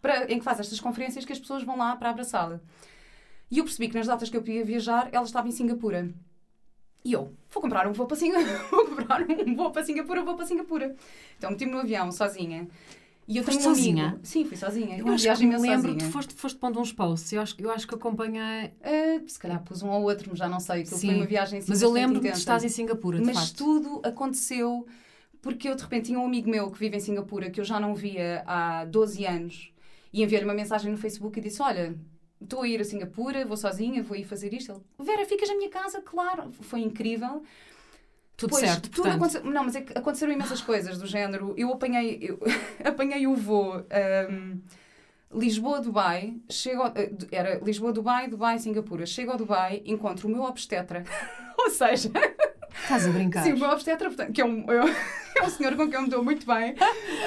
para, 0.00 0.32
em 0.32 0.38
que 0.38 0.44
faz 0.44 0.58
estas 0.60 0.80
conferências 0.80 1.24
que 1.26 1.32
as 1.32 1.38
pessoas 1.38 1.62
vão 1.62 1.76
lá 1.76 1.94
para 1.94 2.08
abraçá-la. 2.10 2.58
E 3.50 3.58
eu 3.58 3.64
percebi 3.64 3.88
que 3.88 3.96
nas 3.98 4.06
datas 4.06 4.30
que 4.30 4.36
eu 4.36 4.40
podia 4.42 4.64
viajar, 4.64 5.08
ela 5.12 5.24
estava 5.24 5.46
em 5.46 5.50
Singapura. 5.50 6.08
E 7.04 7.12
eu, 7.12 7.34
vou 7.50 7.62
comprar 7.62 7.86
um 7.86 7.92
voo 7.92 8.06
para 8.06 8.16
Singapura, 8.16 8.58
vou 8.70 8.86
comprar 8.86 9.22
um 9.22 9.54
voo 9.56 9.70
para 9.70 9.82
Singapura, 9.84 10.22
vou 10.22 10.36
para 10.36 10.46
Singapura. 10.46 10.94
Então 11.36 11.50
meti-me 11.50 11.72
no 11.72 11.78
avião 11.80 12.10
sozinha. 12.12 12.66
E 13.30 13.36
eu 13.36 13.44
Foste 13.44 13.62
sozinha? 13.62 14.06
amigo. 14.06 14.26
Sim, 14.26 14.44
fui 14.44 14.56
sozinha. 14.56 14.98
Eu 14.98 15.04
Uma 15.04 15.14
acho 15.14 15.24
que 15.38 15.46
me 15.46 15.56
lembro, 15.56 15.92
sozinha. 15.92 16.04
tu 16.04 16.12
foste, 16.12 16.34
foste 16.34 16.58
pondo 16.58 16.80
uns 16.80 16.92
posts. 16.92 17.32
Eu 17.32 17.40
acho, 17.40 17.54
eu 17.60 17.70
acho 17.70 17.86
que 17.86 17.94
acompanhei. 17.94 18.72
Ah, 18.82 19.20
se 19.24 19.38
calhar 19.38 19.62
pus 19.62 19.82
um 19.84 19.88
ou 19.90 20.02
outro, 20.02 20.26
mas 20.30 20.38
já 20.40 20.48
não 20.48 20.58
sei. 20.58 20.82
Aquilo 20.82 20.90
foi 20.98 21.00
Sim, 21.00 21.14
uma 21.14 21.26
viagem 21.26 21.60
assim, 21.60 21.70
Mas 21.70 21.80
eu 21.80 21.94
de 21.94 22.02
intensa. 22.02 22.38
estás 22.38 22.64
em 22.64 22.68
Singapura, 22.68 23.20
Mas 23.24 23.34
facto. 23.34 23.56
tudo 23.56 24.02
aconteceu 24.04 24.84
porque 25.40 25.68
eu 25.68 25.76
de 25.76 25.82
repente 25.82 26.06
tinha 26.06 26.18
um 26.18 26.26
amigo 26.26 26.50
meu 26.50 26.70
que 26.70 26.78
vive 26.78 26.96
em 26.96 27.00
Singapura 27.00 27.50
que 27.50 27.60
eu 27.60 27.64
já 27.64 27.78
não 27.78 27.94
via 27.94 28.42
há 28.46 28.84
12 28.84 29.24
anos 29.24 29.72
e 30.12 30.22
enviei-lhe 30.24 30.44
uma 30.44 30.54
mensagem 30.54 30.90
no 30.90 30.98
Facebook 30.98 31.38
e 31.38 31.42
disse: 31.42 31.62
Olha, 31.62 31.96
estou 32.42 32.62
a 32.62 32.68
ir 32.68 32.80
a 32.80 32.84
Singapura, 32.84 33.44
vou 33.46 33.56
sozinha, 33.56 34.02
vou 34.02 34.16
ir 34.16 34.24
fazer 34.24 34.52
isto. 34.52 34.72
Ele, 34.72 35.06
Vera, 35.06 35.24
ficas 35.24 35.48
na 35.48 35.54
minha 35.56 35.70
casa? 35.70 36.00
Claro, 36.02 36.50
foi 36.50 36.80
incrível. 36.80 37.42
Tudo 38.40 38.54
Depois, 38.54 38.70
certo, 38.70 38.90
tudo 38.90 39.08
aconteceu. 39.10 39.44
Não, 39.44 39.64
mas 39.64 39.76
é 39.76 39.82
que 39.82 39.96
aconteceram 39.96 40.32
imensas 40.32 40.62
coisas 40.62 40.96
do 40.98 41.06
género. 41.06 41.52
Eu 41.58 41.70
apanhei, 41.72 42.18
eu 42.22 42.38
apanhei 42.82 43.26
o 43.26 43.34
voo. 43.36 43.84
ahm, 43.90 44.58
Lisboa-Dubai, 45.32 46.34
chego, 46.50 46.82
ao- 46.82 46.92
eh, 46.96 47.10
era 47.30 47.58
Lisboa-Dubai, 47.62 48.28
Dubai-Singapura. 48.28 49.04
Chego 49.06 49.30
ao 49.32 49.36
Dubai, 49.36 49.82
encontro 49.84 50.26
o 50.26 50.30
meu 50.30 50.42
obstetra. 50.42 51.04
Ou 51.58 51.70
seja, 51.70 52.10
Estás 52.82 53.06
a 53.06 53.10
brincar. 53.10 53.44
Sim, 53.44 53.52
o 53.52 53.58
meu 53.58 53.68
obstetra, 53.70 54.08
portanto, 54.08 54.32
que 54.32 54.40
é 54.40 54.44
um, 54.44 54.64
é 54.72 55.42
um 55.44 55.50
senhor 55.50 55.76
com 55.76 55.86
quem 55.86 55.94
eu 55.96 56.02
me 56.02 56.08
dou 56.08 56.24
muito 56.24 56.46
bem, 56.46 56.74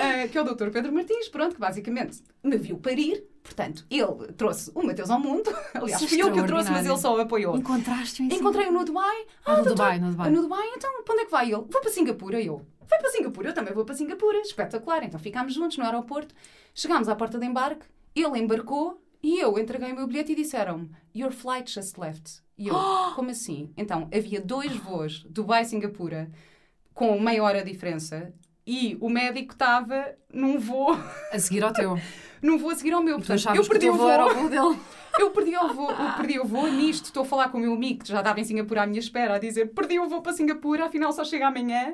eh, 0.01 0.27
que 0.27 0.37
é 0.37 0.41
o 0.41 0.43
Dr. 0.43 0.69
Pedro 0.71 0.91
Martins, 0.91 1.29
pronto, 1.29 1.53
que 1.55 1.61
basicamente 1.61 2.21
me 2.43 2.57
viu 2.57 2.77
parir 2.77 3.23
Portanto, 3.43 3.85
ele 3.89 4.31
trouxe 4.37 4.71
o 4.73 4.81
Mateus 4.81 5.09
ao 5.09 5.19
mundo. 5.19 5.53
Aliás, 5.75 6.01
Isso 6.01 6.09
fui 6.09 6.21
eu 6.21 6.31
que 6.31 6.39
o 6.39 6.45
trouxe, 6.45 6.71
mas 6.71 6.85
ele 6.85 6.97
só 6.97 7.19
apoiou. 7.19 7.57
Encontraste-o 7.57 8.25
em 8.25 8.33
Encontrei-o 8.33 8.71
no 8.71 8.85
Dubai. 8.85 9.25
Ah, 9.45 9.57
no 9.57 9.63
doutor, 9.65 9.75
Dubai, 9.75 9.99
no 9.99 10.11
Dubai. 10.11 10.31
No 10.31 10.41
Dubai, 10.41 10.67
então, 10.75 11.03
para 11.03 11.13
onde 11.13 11.23
é 11.23 11.25
que 11.25 11.31
vai 11.31 11.45
ele? 11.45 11.65
Vou 11.69 11.81
para 11.81 11.91
Singapura, 11.91 12.41
eu. 12.41 12.65
Vai 12.89 12.99
para 12.99 13.11
Singapura, 13.11 13.49
eu 13.49 13.53
também 13.53 13.73
vou 13.73 13.83
para 13.83 13.95
Singapura. 13.95 14.39
Espetacular. 14.39 15.03
Então 15.03 15.19
ficámos 15.19 15.53
juntos 15.53 15.77
no 15.77 15.83
aeroporto. 15.83 16.33
Chegámos 16.73 17.09
à 17.09 17.15
porta 17.15 17.37
de 17.37 17.45
embarque, 17.45 17.85
ele 18.15 18.39
embarcou 18.39 19.01
e 19.21 19.39
eu 19.39 19.57
entreguei 19.57 19.91
o 19.91 19.95
meu 19.95 20.07
bilhete 20.07 20.31
e 20.31 20.35
disseram-me: 20.35 20.89
Your 21.15 21.31
flight 21.31 21.71
just 21.71 21.97
left. 21.97 22.41
E 22.57 22.67
eu, 22.67 22.75
como 23.15 23.29
assim? 23.29 23.71
Então, 23.75 24.09
havia 24.13 24.39
dois 24.39 24.75
voos, 24.77 25.23
Dubai-Singapura, 25.29 26.31
com 26.93 27.19
meia 27.19 27.43
hora 27.43 27.63
de 27.63 27.71
diferença. 27.71 28.33
E 28.65 28.97
o 29.01 29.09
médico 29.09 29.53
estava 29.53 30.15
num 30.33 30.57
voo, 30.57 30.97
A 31.31 31.39
seguir 31.39 31.63
ao 31.63 31.73
teu. 31.73 31.97
num 32.41 32.57
voo 32.57 32.69
a 32.69 32.75
seguir 32.75 32.93
ao 32.93 33.03
meu. 33.03 33.17
Portanto, 33.17 33.55
eu 33.55 33.65
perdi 33.67 33.89
o 33.89 33.95
voo 33.95 34.09
era 34.09 34.25
o 34.25 34.33
voo 34.33 34.49
dele. 34.49 34.79
Eu 35.19 35.29
perdi 35.29 35.55
o 35.55 35.67
voo, 35.71 35.91
eu 35.91 36.13
perdi 36.17 36.39
o 36.39 36.43
voo 36.43 36.65
nisto. 36.67 37.05
Estou 37.05 37.21
a 37.21 37.25
falar 37.25 37.49
com 37.49 37.59
o 37.59 37.61
meu 37.61 37.73
amigo 37.73 38.03
que 38.03 38.09
já 38.09 38.17
estava 38.17 38.39
em 38.39 38.43
Singapura 38.43 38.81
à 38.81 38.87
minha 38.87 38.99
espera, 38.99 39.35
a 39.35 39.37
dizer 39.37 39.67
perdi 39.67 39.99
o 39.99 40.09
voo 40.09 40.23
para 40.23 40.33
Singapura, 40.33 40.85
afinal 40.85 41.13
só 41.13 41.23
chega 41.23 41.45
amanhã. 41.49 41.93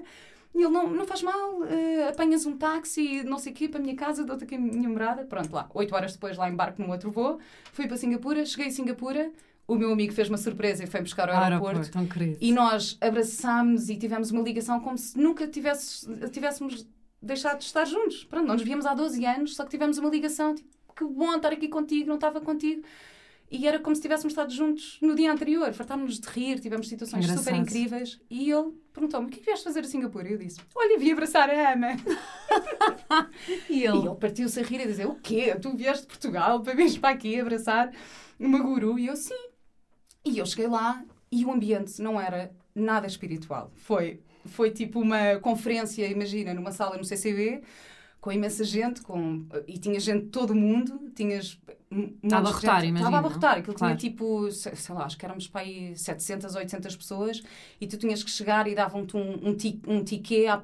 E 0.55 0.63
ele, 0.63 0.69
não, 0.69 0.87
não 0.87 1.05
faz 1.05 1.21
mal, 1.21 1.65
eh, 1.65 2.07
apanhas 2.07 2.45
um 2.45 2.57
táxi, 2.57 3.21
não 3.23 3.37
sei 3.37 3.51
o 3.51 3.55
quê, 3.55 3.67
para 3.67 3.77
a 3.79 3.83
minha 3.83 3.95
casa, 3.95 4.23
dou-te 4.23 4.45
aqui 4.45 4.55
a 4.55 4.57
minha 4.57 4.87
morada. 4.87 5.25
Pronto, 5.25 5.51
lá. 5.53 5.69
Oito 5.73 5.93
horas 5.93 6.13
depois 6.13 6.37
lá 6.37 6.49
embarco 6.49 6.81
num 6.81 6.89
outro 6.89 7.11
voo. 7.11 7.39
Fui 7.73 7.87
para 7.87 7.97
Singapura, 7.97 8.45
cheguei 8.45 8.67
a 8.67 8.71
Singapura. 8.71 9.29
O 9.69 9.75
meu 9.75 9.91
amigo 9.91 10.11
fez 10.13 10.27
uma 10.29 10.37
surpresa 10.37 10.83
e 10.83 10.87
foi 10.87 11.01
buscar 11.01 11.29
ao 11.29 11.43
aeroporto. 11.43 11.91
tão 11.91 12.07
querido. 12.07 12.37
E 12.41 12.51
nós 12.51 12.97
abraçámos 12.99 13.87
e 13.89 13.95
tivemos 13.97 14.31
uma 14.31 14.41
ligação 14.41 14.79
como 14.79 14.97
se 14.97 15.17
nunca 15.17 15.47
tivesses, 15.47 16.07
tivéssemos 16.31 16.87
deixado 17.21 17.59
de 17.59 17.65
estar 17.65 17.85
juntos. 17.85 18.23
Pronto, 18.23 18.47
não 18.47 18.55
nos 18.55 18.63
víamos 18.63 18.85
há 18.85 18.93
12 18.95 19.23
anos, 19.25 19.55
só 19.55 19.63
que 19.63 19.69
tivemos 19.69 19.97
uma 19.99 20.09
ligação. 20.09 20.55
Tipo, 20.55 20.69
que 20.95 21.05
bom 21.05 21.35
estar 21.35 21.53
aqui 21.53 21.67
contigo, 21.67 22.07
não 22.07 22.15
estava 22.15 22.41
contigo. 22.41 22.81
E 23.51 23.67
era 23.67 23.79
como 23.79 23.95
se 23.95 24.01
tivéssemos 24.01 24.31
estado 24.31 24.53
juntos 24.53 24.97
no 25.01 25.15
dia 25.15 25.31
anterior. 25.31 25.73
Fartámos-nos 25.73 26.19
de 26.19 26.27
rir, 26.29 26.59
tivemos 26.59 26.87
situações 26.87 27.25
Engraçado. 27.25 27.45
super 27.45 27.59
incríveis. 27.59 28.19
E 28.29 28.51
ele 28.51 28.73
perguntou-me: 28.93 29.27
o 29.27 29.29
que 29.29 29.37
é 29.37 29.39
que 29.39 29.45
vieste 29.45 29.63
fazer 29.63 29.79
a 29.79 29.83
Singapura? 29.83 30.29
E 30.29 30.33
eu 30.33 30.37
disse: 30.37 30.59
Olha, 30.75 30.99
vim 30.99 31.11
abraçar 31.11 31.49
a 31.49 31.73
Ama. 31.73 31.87
E 33.69 33.79
E 33.79 33.85
ele 33.85 34.15
partiu-se 34.19 34.59
a 34.59 34.63
rir 34.63 34.81
e 34.81 34.87
dizer: 34.87 35.07
O 35.07 35.15
quê? 35.15 35.55
Tu 35.59 35.75
vieste 35.75 36.03
de 36.03 36.07
Portugal 36.07 36.61
para 36.61 36.73
vir 36.75 36.99
para 36.99 37.09
aqui 37.09 37.39
abraçar 37.39 37.91
uma 38.39 38.59
guru? 38.59 38.99
E 38.99 39.07
eu: 39.07 39.15
Sim. 39.15 39.48
E 40.29 40.37
eu 40.37 40.45
cheguei 40.45 40.67
lá 40.67 41.03
e 41.31 41.43
o 41.43 41.51
ambiente 41.51 41.99
não 42.01 42.21
era 42.21 42.51
nada 42.75 43.07
espiritual. 43.07 43.71
Foi, 43.75 44.19
foi 44.45 44.69
tipo 44.69 44.99
uma 44.99 45.39
conferência, 45.39 46.05
imagina, 46.07 46.53
numa 46.53 46.71
sala 46.71 46.97
no 46.97 47.03
CCB, 47.03 47.63
com 48.21 48.31
imensa 48.31 48.63
gente, 48.65 49.01
com, 49.01 49.45
e 49.67 49.77
tinha 49.77 49.99
gente 49.99 50.25
de 50.25 50.29
todo 50.29 50.51
o 50.51 50.55
mundo, 50.55 51.09
tinhas. 51.15 51.57
Estava 52.23 52.49
a 52.49 52.51
gente. 52.51 52.63
imagino, 52.65 52.97
Estava 52.97 53.15
a 53.15 53.19
abarrotar, 53.19 53.57
aquilo 53.57 53.73
Claro. 53.73 53.97
tinha 53.97 54.11
tipo, 54.11 54.51
sei, 54.51 54.75
sei 54.75 54.93
lá, 54.93 55.05
acho 55.05 55.17
que 55.17 55.25
éramos 55.25 55.47
para 55.47 55.61
aí 55.61 55.97
700, 55.97 56.53
800 56.53 56.95
pessoas, 56.95 57.41
e 57.81 57.87
tu 57.87 57.97
tinhas 57.97 58.21
que 58.21 58.29
chegar 58.29 58.67
e 58.67 58.75
davam-te 58.75 59.17
um, 59.17 59.49
um, 59.49 59.55
ti, 59.55 59.81
um 59.87 60.03
tiquê 60.03 60.45
à 60.47 60.61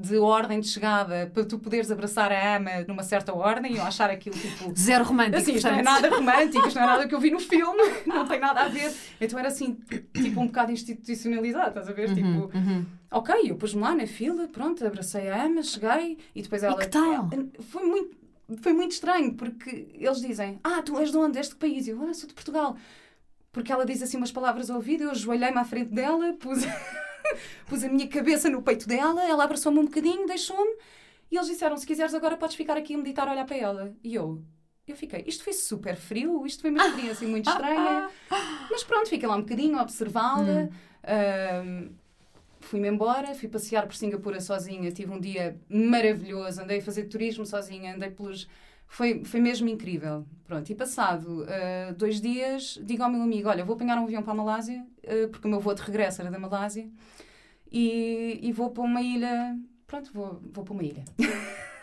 de 0.00 0.18
ordem 0.18 0.60
de 0.60 0.68
chegada 0.68 1.30
para 1.32 1.42
tu 1.44 1.58
poderes 1.58 1.90
abraçar 1.90 2.30
a 2.30 2.56
ama 2.56 2.84
numa 2.86 3.02
certa 3.02 3.32
ordem, 3.32 3.72
e 3.72 3.76
eu 3.78 3.82
achar 3.84 4.10
aquilo 4.10 4.36
tipo. 4.36 4.72
Zero 4.76 5.04
romântico, 5.04 5.36
Assim, 5.38 5.54
isto 5.54 5.70
não 5.70 5.78
é 5.78 5.82
nada 5.82 6.10
romântico, 6.10 6.66
isto 6.68 6.76
não 6.76 6.82
é 6.82 6.86
nada 6.86 7.06
que 7.08 7.14
eu 7.14 7.20
vi 7.20 7.30
no 7.30 7.40
filme, 7.40 7.82
não 8.06 8.26
tem 8.26 8.38
nada 8.40 8.62
a 8.62 8.68
ver. 8.68 8.92
Então 9.20 9.38
era 9.38 9.48
assim, 9.48 9.78
tipo 10.12 10.40
um 10.40 10.46
bocado 10.48 10.70
institucionalizado, 10.72 11.68
estás 11.68 11.88
a 11.88 11.92
ver? 11.92 12.12
Tipo, 12.12 12.26
Uhum. 12.54 12.84
Ok, 13.10 13.34
eu 13.50 13.56
pus-me 13.56 13.80
lá 13.82 13.94
na 13.94 14.06
fila, 14.06 14.48
pronto, 14.48 14.84
abracei 14.86 15.28
a 15.28 15.44
Ama, 15.44 15.62
cheguei 15.62 16.18
e 16.34 16.42
depois 16.42 16.62
ela. 16.62 16.76
que 16.78 16.88
tal? 16.88 17.28
Foi 17.60 17.84
muito, 17.84 18.16
foi 18.58 18.72
muito 18.72 18.92
estranho, 18.92 19.34
porque 19.34 19.88
eles 19.94 20.20
dizem: 20.20 20.60
Ah, 20.62 20.82
tu 20.82 20.98
és 20.98 21.10
de 21.10 21.16
onde? 21.16 21.38
És 21.38 21.48
de 21.48 21.54
que 21.54 21.60
país? 21.60 21.86
E 21.86 21.90
Eu, 21.90 22.02
ah, 22.02 22.14
sou 22.14 22.28
de 22.28 22.34
Portugal. 22.34 22.76
Porque 23.52 23.72
ela 23.72 23.86
diz 23.86 24.02
assim 24.02 24.18
umas 24.18 24.30
palavras 24.30 24.68
ao 24.70 24.76
ouvido, 24.76 25.04
eu 25.04 25.10
ajoelhei-me 25.10 25.56
à 25.58 25.64
frente 25.64 25.90
dela, 25.90 26.34
pus, 26.34 26.58
pus 27.66 27.82
a 27.82 27.88
minha 27.88 28.06
cabeça 28.06 28.50
no 28.50 28.60
peito 28.60 28.86
dela, 28.86 29.24
ela 29.24 29.44
abraçou-me 29.44 29.78
um 29.78 29.84
bocadinho, 29.86 30.26
deixou-me, 30.26 30.76
e 31.30 31.36
eles 31.36 31.48
disseram: 31.48 31.76
Se 31.76 31.86
quiseres, 31.86 32.14
agora 32.14 32.36
podes 32.36 32.54
ficar 32.56 32.76
aqui 32.76 32.94
a 32.94 32.98
meditar, 32.98 33.26
a 33.26 33.32
olhar 33.32 33.46
para 33.46 33.56
ela. 33.56 33.94
E 34.04 34.14
eu. 34.14 34.42
Eu 34.86 34.94
fiquei, 34.94 35.24
isto 35.26 35.42
foi 35.42 35.52
super 35.52 35.96
frio, 35.96 36.46
isto 36.46 36.60
foi 36.60 36.70
uma 36.70 36.86
experiência 36.86 37.26
muito 37.26 37.50
estranha. 37.50 38.08
Mas 38.70 38.84
pronto, 38.84 39.08
fiquei 39.08 39.28
lá 39.28 39.34
um 39.34 39.40
bocadinho 39.40 39.76
a 39.76 39.82
observá-la. 39.82 40.68
Ahm, 41.02 41.90
Fui-me 42.66 42.88
embora, 42.88 43.32
fui 43.32 43.48
passear 43.48 43.86
por 43.86 43.94
Singapura 43.94 44.40
sozinha, 44.40 44.90
tive 44.90 45.12
um 45.12 45.20
dia 45.20 45.56
maravilhoso, 45.68 46.60
andei 46.60 46.78
a 46.78 46.82
fazer 46.82 47.04
turismo 47.04 47.46
sozinha, 47.46 47.94
andei 47.94 48.10
pelos. 48.10 48.48
Foi, 48.88 49.24
foi 49.24 49.40
mesmo 49.40 49.68
incrível. 49.68 50.26
Pronto, 50.44 50.68
e 50.70 50.74
passado 50.74 51.46
ah, 51.48 51.92
dois 51.92 52.20
dias, 52.20 52.78
digo 52.82 53.04
ao 53.04 53.10
meu 53.10 53.22
amigo: 53.22 53.48
Olha, 53.48 53.64
vou 53.64 53.76
apanhar 53.76 53.98
um 53.98 54.04
avião 54.04 54.20
para 54.20 54.32
a 54.32 54.36
Malásia, 54.36 54.84
ah, 55.06 55.28
porque 55.30 55.46
o 55.46 55.50
meu 55.50 55.60
voo 55.60 55.74
de 55.74 55.82
regresso 55.82 56.20
era 56.20 56.30
da 56.30 56.40
Malásia, 56.40 56.90
e, 57.70 58.40
e 58.42 58.52
vou 58.52 58.70
para 58.70 58.82
uma 58.82 59.00
ilha. 59.00 59.56
Pronto, 59.86 60.10
vou, 60.12 60.40
vou 60.52 60.64
para 60.64 60.74
uma 60.74 60.82
ilha. 60.82 61.04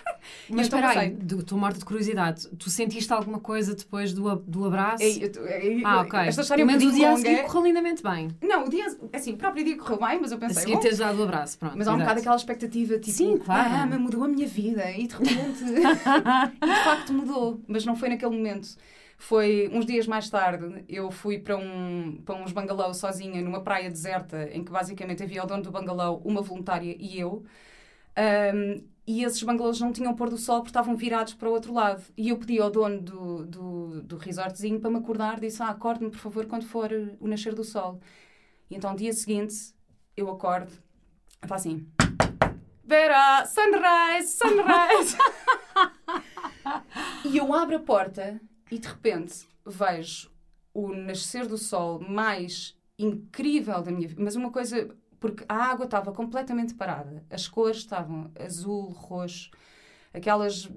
Mas 0.50 0.68
espera 0.68 0.90
aí, 0.90 1.10
do- 1.12 1.40
estou 1.40 1.58
morta 1.58 1.80
de 1.80 1.86
curiosidade. 1.86 2.48
Tu 2.58 2.70
sentiste 2.70 3.12
alguma 3.14 3.40
coisa 3.40 3.76
depois 3.76 4.14
do, 4.14 4.30
a- 4.30 4.36
do 4.36 4.66
abraço? 4.66 5.04
Eu 5.04 5.32
tô- 5.32 5.46
ei, 5.46 5.82
ah, 5.86 6.02
ok. 6.02 6.20
Esta 6.20 6.42
história 6.42 6.62
é 6.62 6.66
um 6.66 6.68
Pelo 6.68 6.80
menos 6.80 6.84
o 6.84 6.86
bocadinho 6.88 6.94
dia 6.94 7.08
a 7.08 7.12
longa. 7.12 7.22
seguir 7.30 7.44
correu 7.44 7.64
lindamente 7.68 8.04
bem. 8.04 8.28
Não, 8.42 8.66
o 8.66 8.70
dia, 8.70 8.86
assim, 9.14 9.34
o 9.34 9.38
próprio 9.38 9.64
dia 9.64 9.78
correu 9.78 9.98
bem, 10.00 10.20
mas 10.22 10.32
eu 10.32 10.38
A 10.38 10.40
pensei, 10.40 10.62
seguir 10.64 10.74
bom, 10.74 10.80
teres 10.80 10.98
dado 11.00 11.20
o 11.20 11.24
abraço, 11.24 11.58
pronto. 11.58 11.78
Mas 11.78 11.88
há 11.88 11.94
um 11.94 12.00
bocado 12.00 12.20
aquela 12.20 12.36
expectativa, 12.36 12.98
tipo, 13.00 13.18
Sim, 13.18 13.38
claro. 13.38 13.74
ah, 13.74 13.86
mas 13.86 14.00
mudou 14.00 14.24
a 14.24 14.28
minha 14.28 14.48
vida 14.48 14.90
e 14.92 15.08
de 15.08 15.14
repente. 15.14 15.64
e 16.64 16.66
de 16.74 16.84
facto 16.84 17.14
mudou, 17.14 17.62
mas 17.68 17.86
não 17.86 17.96
foi 17.96 18.10
naquele 18.10 18.36
momento. 18.36 18.70
Foi 19.18 19.70
uns 19.72 19.86
dias 19.86 20.06
mais 20.06 20.30
tarde, 20.30 20.84
eu 20.90 21.10
fui 21.10 21.38
para, 21.40 21.56
um, 21.56 22.20
para 22.26 22.36
uns 22.36 22.52
bangalôs 22.52 22.98
sozinha 22.98 23.42
numa 23.42 23.62
praia 23.62 23.90
deserta, 23.90 24.50
em 24.52 24.64
que 24.64 24.72
basicamente 24.72 25.24
havia 25.24 25.44
o 25.44 25.48
dono 25.48 25.64
do 25.64 25.72
bangalô, 25.72 26.18
uma 26.26 26.42
voluntária 26.42 26.94
e 27.00 27.20
eu. 27.20 27.44
Ahm, 28.16 28.82
e 29.06 29.24
esses 29.24 29.44
bangalôs 29.44 29.80
não 29.80 29.92
tinham 29.92 30.16
pôr 30.16 30.30
do 30.30 30.38
sol 30.38 30.58
porque 30.58 30.70
estavam 30.70 30.96
virados 30.96 31.34
para 31.34 31.50
o 31.50 31.52
outro 31.52 31.74
lado. 31.74 32.04
E 32.18 32.30
eu 32.30 32.38
pedi 32.38 32.60
ao 32.60 32.72
dono 32.72 33.02
do, 33.02 33.46
do, 33.46 34.02
do 34.02 34.18
resortzinho 34.18 34.80
para 34.80 34.90
me 34.90 34.98
acordar, 34.98 35.40
disse: 35.40 35.62
Ah, 35.62 35.70
acorde-me 35.70 36.10
por 36.10 36.20
favor 36.20 36.46
quando 36.46 36.66
for 36.66 36.90
o 37.20 37.28
nascer 37.28 37.54
do 37.54 37.64
sol. 37.64 38.00
E 38.70 38.76
então, 38.76 38.96
dia 38.96 39.12
seguinte, 39.12 39.74
eu 40.16 40.30
acordo, 40.30 40.72
está 41.42 41.56
assim: 41.56 41.86
Vera, 42.84 43.46
sunrise, 43.46 44.38
sunrise. 44.38 45.18
e 47.26 47.38
eu 47.38 47.54
abro 47.54 47.76
a 47.76 47.80
porta 47.80 48.40
e 48.72 48.80
de 48.80 48.88
repente 48.88 49.46
vejo 49.66 50.32
o 50.74 50.94
nascer 50.94 51.46
do 51.46 51.58
sol 51.58 52.00
mais 52.00 52.76
incrível 52.98 53.82
da 53.82 53.92
minha 53.92 54.08
vida. 54.08 54.24
Mas 54.24 54.36
uma 54.36 54.52
coisa, 54.52 54.96
porque 55.24 55.46
a 55.48 55.56
água 55.56 55.86
estava 55.86 56.12
completamente 56.12 56.74
parada, 56.74 57.24
as 57.30 57.48
cores 57.48 57.78
estavam 57.78 58.30
azul, 58.38 58.90
roxo. 58.90 59.50
Aquelas 60.14 60.70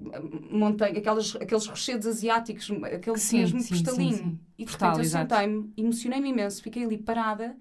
montanhas, 0.49 0.97
aquelas, 0.97 1.35
aqueles 1.35 1.67
rochedos 1.67 2.07
asiáticos, 2.07 2.71
aquele 2.85 3.19
Sim, 3.19 3.29
mesmo 3.29 3.59
sim, 3.59 3.83
cristalino. 3.83 4.11
sim, 4.11 4.11
sim. 4.11 4.39
E 4.57 4.65
de 4.65 4.71
repente 4.71 4.99
eu 4.99 5.03
sentei-me, 5.03 5.73
emocionei-me 5.75 6.29
imenso, 6.29 6.63
fiquei 6.63 6.85
ali 6.85 6.97
parada 6.97 7.57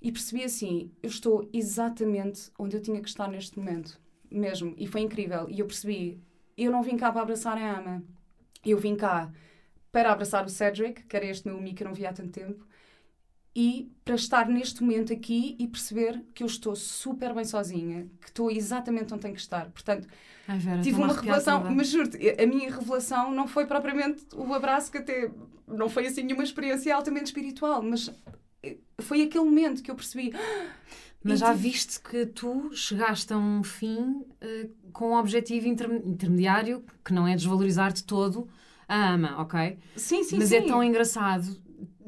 e 0.00 0.10
percebi 0.12 0.44
assim: 0.44 0.90
eu 1.02 1.08
estou 1.08 1.48
exatamente 1.52 2.50
onde 2.58 2.76
eu 2.76 2.82
tinha 2.82 3.00
que 3.00 3.08
estar 3.08 3.28
neste 3.28 3.58
momento, 3.58 4.00
mesmo. 4.30 4.74
E 4.78 4.86
foi 4.86 5.02
incrível. 5.02 5.48
E 5.50 5.60
eu 5.60 5.66
percebi: 5.66 6.20
eu 6.56 6.70
não 6.72 6.82
vim 6.82 6.96
cá 6.96 7.12
para 7.12 7.22
abraçar 7.22 7.58
a 7.58 7.78
Ama, 7.78 8.02
eu 8.64 8.78
vim 8.78 8.96
cá 8.96 9.32
para 9.92 10.12
abraçar 10.12 10.44
o 10.46 10.48
Cedric, 10.48 11.04
que 11.04 11.16
era 11.16 11.26
este 11.26 11.46
meu 11.48 11.58
amigo 11.58 11.76
que 11.76 11.84
eu 11.84 11.88
não 11.88 11.94
via 11.94 12.10
há 12.10 12.12
tanto 12.12 12.32
tempo, 12.32 12.66
e 13.54 13.90
para 14.04 14.14
estar 14.14 14.48
neste 14.48 14.82
momento 14.82 15.12
aqui 15.12 15.56
e 15.58 15.66
perceber 15.68 16.22
que 16.34 16.42
eu 16.42 16.46
estou 16.46 16.74
super 16.74 17.34
bem 17.34 17.44
sozinha, 17.44 18.08
que 18.20 18.28
estou 18.28 18.50
exatamente 18.50 19.12
onde 19.12 19.22
tenho 19.22 19.34
que 19.34 19.40
estar. 19.40 19.70
Portanto, 19.70 20.08
Ai, 20.48 20.58
Vera, 20.58 20.82
tive 20.82 20.96
uma 20.96 21.12
revelação, 21.12 21.62
mas 21.70 21.88
juro-te, 21.88 22.18
a 22.42 22.46
minha 22.46 22.70
revelação 22.70 23.30
não 23.32 23.46
foi 23.46 23.66
propriamente 23.66 24.24
o 24.34 24.52
abraço 24.54 24.90
que 24.90 24.98
até 24.98 25.30
não 25.68 25.88
foi 25.88 26.06
assim 26.06 26.22
nenhuma 26.22 26.42
experiência 26.44 26.94
altamente 26.94 27.26
espiritual, 27.26 27.82
mas 27.82 28.10
eh, 28.62 28.78
foi 29.00 29.22
aquele 29.22 29.44
momento 29.44 29.82
que 29.82 29.90
eu 29.90 29.94
percebi. 29.94 30.32
Mas 31.24 31.34
E 31.34 31.40
já 31.40 31.52
viste 31.52 32.00
que 32.00 32.26
tu 32.26 32.70
chegaste 32.74 33.32
a 33.32 33.38
um 33.38 33.62
fim 33.62 34.24
eh, 34.40 34.68
com 34.92 35.10
um 35.10 35.14
objetivo 35.14 35.68
interme- 35.68 36.02
intermediário 36.04 36.84
que 37.04 37.12
não 37.12 37.26
é 37.28 37.36
desvalorizar-te 37.36 38.02
todo 38.04 38.48
a 38.88 39.12
ama, 39.14 39.40
ok? 39.40 39.78
Sim, 39.96 40.24
sim, 40.24 40.36
Mas 40.38 40.48
sim. 40.48 40.56
é 40.56 40.62
tão 40.62 40.82
engraçado. 40.82 41.56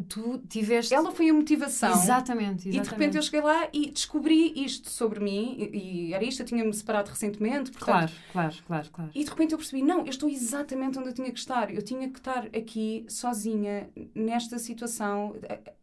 Tu 0.09 0.39
tiveste. 0.49 0.95
Ela 0.95 1.13
foi 1.13 1.29
a 1.29 1.35
motivação. 1.35 1.91
Exatamente, 1.91 2.69
exatamente. 2.69 2.77
E 2.77 2.81
de 2.81 2.89
repente 2.89 3.17
eu 3.17 3.23
cheguei 3.23 3.41
lá 3.41 3.69
e 3.73 3.91
descobri 3.91 4.53
isto 4.57 4.91
sobre 4.91 5.21
mim, 5.21 5.57
e, 5.59 6.09
e 6.09 6.15
era 6.15 6.25
isto, 6.25 6.41
eu 6.41 6.47
tinha-me 6.47 6.73
separado 6.73 7.11
recentemente, 7.11 7.71
portanto, 7.71 7.85
Claro, 7.85 8.13
claro, 8.33 8.55
claro, 8.67 8.91
claro. 8.91 9.11
E 9.15 9.25
de 9.25 9.31
repente 9.31 9.53
eu 9.53 9.59
percebi, 9.59 9.83
não, 9.83 10.01
eu 10.01 10.11
estou 10.11 10.29
exatamente 10.29 10.99
onde 10.99 11.09
eu 11.09 11.15
tinha 11.15 11.31
que 11.31 11.39
estar. 11.39 11.73
Eu 11.73 11.83
tinha 11.83 12.09
que 12.09 12.19
estar 12.19 12.47
aqui 12.47 13.05
sozinha, 13.09 13.89
nesta 14.15 14.59
situação. 14.59 15.37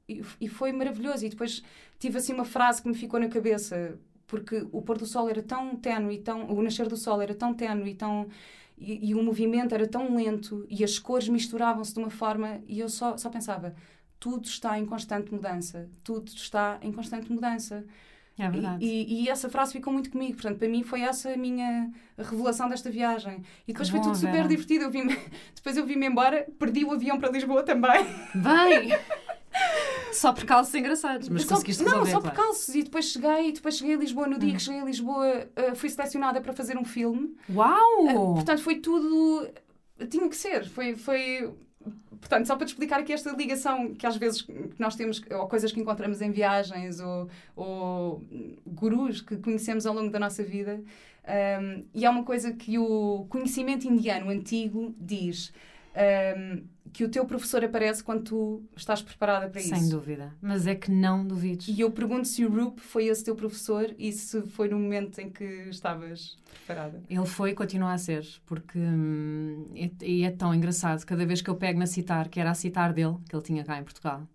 E, 0.08 0.22
e 0.40 0.48
foi 0.48 0.72
maravilhoso. 0.72 1.26
E 1.26 1.30
depois 1.30 1.64
tive 2.00 2.18
assim 2.18 2.34
uma 2.34 2.46
frase 2.46 2.82
que 2.82 2.88
me 2.88 2.96
ficou 2.96 3.20
na 3.20 3.28
cabeça, 3.28 3.98
porque 4.28 4.66
o 4.72 4.82
pôr 4.82 4.98
do 4.98 5.06
sol 5.06 5.30
era 5.30 5.44
tão 5.44 5.76
tenue, 5.76 6.16
e 6.16 6.20
tão, 6.20 6.50
o 6.50 6.62
nascer 6.62 6.88
do 6.88 6.98
sol 6.98 7.22
era 7.22 7.36
tão 7.36 7.54
tenue 7.54 7.92
e 7.92 7.96
tão, 7.96 8.28
e, 8.78 9.10
e, 9.10 9.16
o 9.16 9.22
movimento 9.22 9.76
era 9.76 9.88
tão 9.88 10.16
lento 10.16 10.66
e 10.68 10.84
as 10.84 10.98
cores 10.98 11.30
misturavam-se 11.30 11.94
de 11.94 12.00
uma 12.00 12.10
forma 12.10 12.60
e 12.68 12.80
eu 12.80 12.90
só, 12.90 13.16
só 13.18 13.30
pensava, 13.30 13.76
tudo 14.22 14.46
está 14.46 14.78
em 14.78 14.86
constante 14.86 15.34
mudança, 15.34 15.90
tudo 16.04 16.30
está 16.30 16.78
em 16.84 16.92
constante 16.92 17.30
mudança. 17.34 17.84
É 18.38 18.50
verdade. 18.50 18.86
E, 18.86 18.88
e, 18.88 19.24
e, 19.24 19.30
essa 19.30 19.50
frase 19.50 19.74
ficou 19.74 19.92
muito 19.92 20.12
comigo. 20.12 20.34
Portanto, 20.34 20.58
para 20.58 20.70
mim 20.70 20.84
foi 20.84 21.02
essa 21.02 21.34
a 21.34 21.38
minha 21.38 21.92
revelação 22.18 22.70
desta 22.70 22.90
viagem. 22.90 23.44
E 23.68 23.74
depois 23.74 23.90
que 23.90 23.92
foi 23.92 24.00
bom, 24.00 24.06
tudo 24.06 24.16
super 24.16 24.32
Vera. 24.32 24.48
divertido. 24.48 24.86
Eu 24.86 24.92
vim 24.92 25.08
depois 25.56 25.76
eu 25.76 25.86
vim-me 25.86 26.08
embora, 26.08 26.48
perdi 26.58 26.86
o 26.86 26.92
avião 26.92 27.20
para 27.20 27.32
Lisboa 27.32 27.64
também. 27.64 28.06
Bem! 28.36 28.92
Só 30.14 30.32
por 30.34 30.46
calços 30.46 30.74
engraçados, 30.76 31.28
mas 31.30 31.44
só, 31.44 31.56
conseguiste 31.56 31.84
resolver, 31.84 32.12
Não, 32.12 32.22
só 32.22 32.22
por 32.22 32.32
calços. 32.32 32.76
E 32.76 32.84
depois 32.84 33.06
cheguei, 33.06 33.52
depois 33.52 33.78
cheguei 33.78 33.96
a 33.96 33.98
Lisboa. 33.98 34.28
No 34.28 34.38
dia 34.38 34.52
hum. 34.52 34.56
que 34.56 34.62
cheguei 34.62 34.82
a 34.82 34.86
Lisboa, 34.86 35.50
uh, 35.58 35.76
fui 35.76 35.90
selecionada 35.90 36.42
para 36.42 36.54
fazer 36.54 36.78
um 36.78 36.86
filme. 36.86 37.36
Uau! 37.50 38.06
Uh, 38.06 38.34
portanto, 38.36 38.62
foi 38.62 38.76
tudo... 38.76 39.50
Tinha 40.10 40.30
que 40.30 40.36
ser. 40.36 40.70
Foi... 40.70 40.96
foi 40.96 41.54
portanto, 42.22 42.46
só 42.46 42.56
para 42.56 42.66
te 42.66 42.70
explicar 42.70 43.02
aqui 43.02 43.12
esta 43.12 43.36
ligação 43.36 43.94
que 43.94 44.06
às 44.06 44.16
vezes 44.16 44.48
nós 44.80 44.96
temos, 44.96 45.22
ou 45.32 45.48
coisas 45.48 45.72
que 45.72 45.80
encontramos 45.82 46.22
em 46.22 46.32
viagens, 46.32 47.02
ou, 47.02 47.28
ou 47.56 48.24
gurus 48.66 49.20
que 49.20 49.36
conhecemos 49.38 49.86
ao 49.86 49.94
longo 49.94 50.10
da 50.10 50.20
nossa 50.20 50.44
vida, 50.44 50.82
um, 51.28 51.84
e 51.94 52.06
é 52.06 52.10
uma 52.10 52.24
coisa 52.24 52.54
que 52.54 52.78
o 52.78 53.26
conhecimento 53.30 53.86
indiano 53.86 54.30
antigo 54.30 54.96
diz. 54.98 55.52
Um, 56.38 56.64
que 56.94 57.04
o 57.04 57.10
teu 57.10 57.26
professor 57.26 57.64
aparece 57.64 58.04
quando 58.04 58.24
tu 58.24 58.64
estás 58.76 59.02
preparada 59.02 59.50
para 59.50 59.62
Sem 59.62 59.72
isso. 59.72 59.82
Sem 59.82 59.90
dúvida. 59.90 60.34
Mas 60.42 60.68
é 60.68 60.76
que 60.76 60.92
não 60.92 61.26
duvides. 61.26 61.68
E 61.68 61.80
eu 61.80 61.92
pergunto 61.92 62.28
se 62.28 62.46
o 62.46 62.50
Roop 62.52 62.80
foi 62.82 63.06
esse 63.06 63.24
teu 63.24 63.36
professor 63.36 63.94
e 63.98 64.12
se 64.12 64.42
foi 64.48 64.70
no 64.70 64.78
momento 64.78 65.20
em 65.20 65.30
que 65.30 65.44
estavas 65.70 66.38
preparada. 66.50 67.02
Ele 67.10 67.26
foi 67.26 67.52
e 67.52 67.54
continua 67.54 67.94
a 67.94 67.98
ser, 67.98 68.28
porque 68.46 68.78
hum, 68.78 69.68
é, 69.76 70.22
é, 70.24 70.32
tão 70.32 70.54
engraçado. 70.54 71.04
Cada 71.06 71.26
vez 71.26 71.42
que 71.42 71.50
eu 71.50 71.56
pego 71.56 71.80
na 71.80 71.86
citar, 71.86 72.30
que 72.30 72.40
era 72.40 72.52
a 72.52 72.56
citar 72.56 72.94
dele, 72.94 73.18
que 73.28 73.36
ele 73.36 73.44
tinha 73.44 73.64
cá 73.64 73.80
em 73.80 73.84
Portugal, 73.84 74.28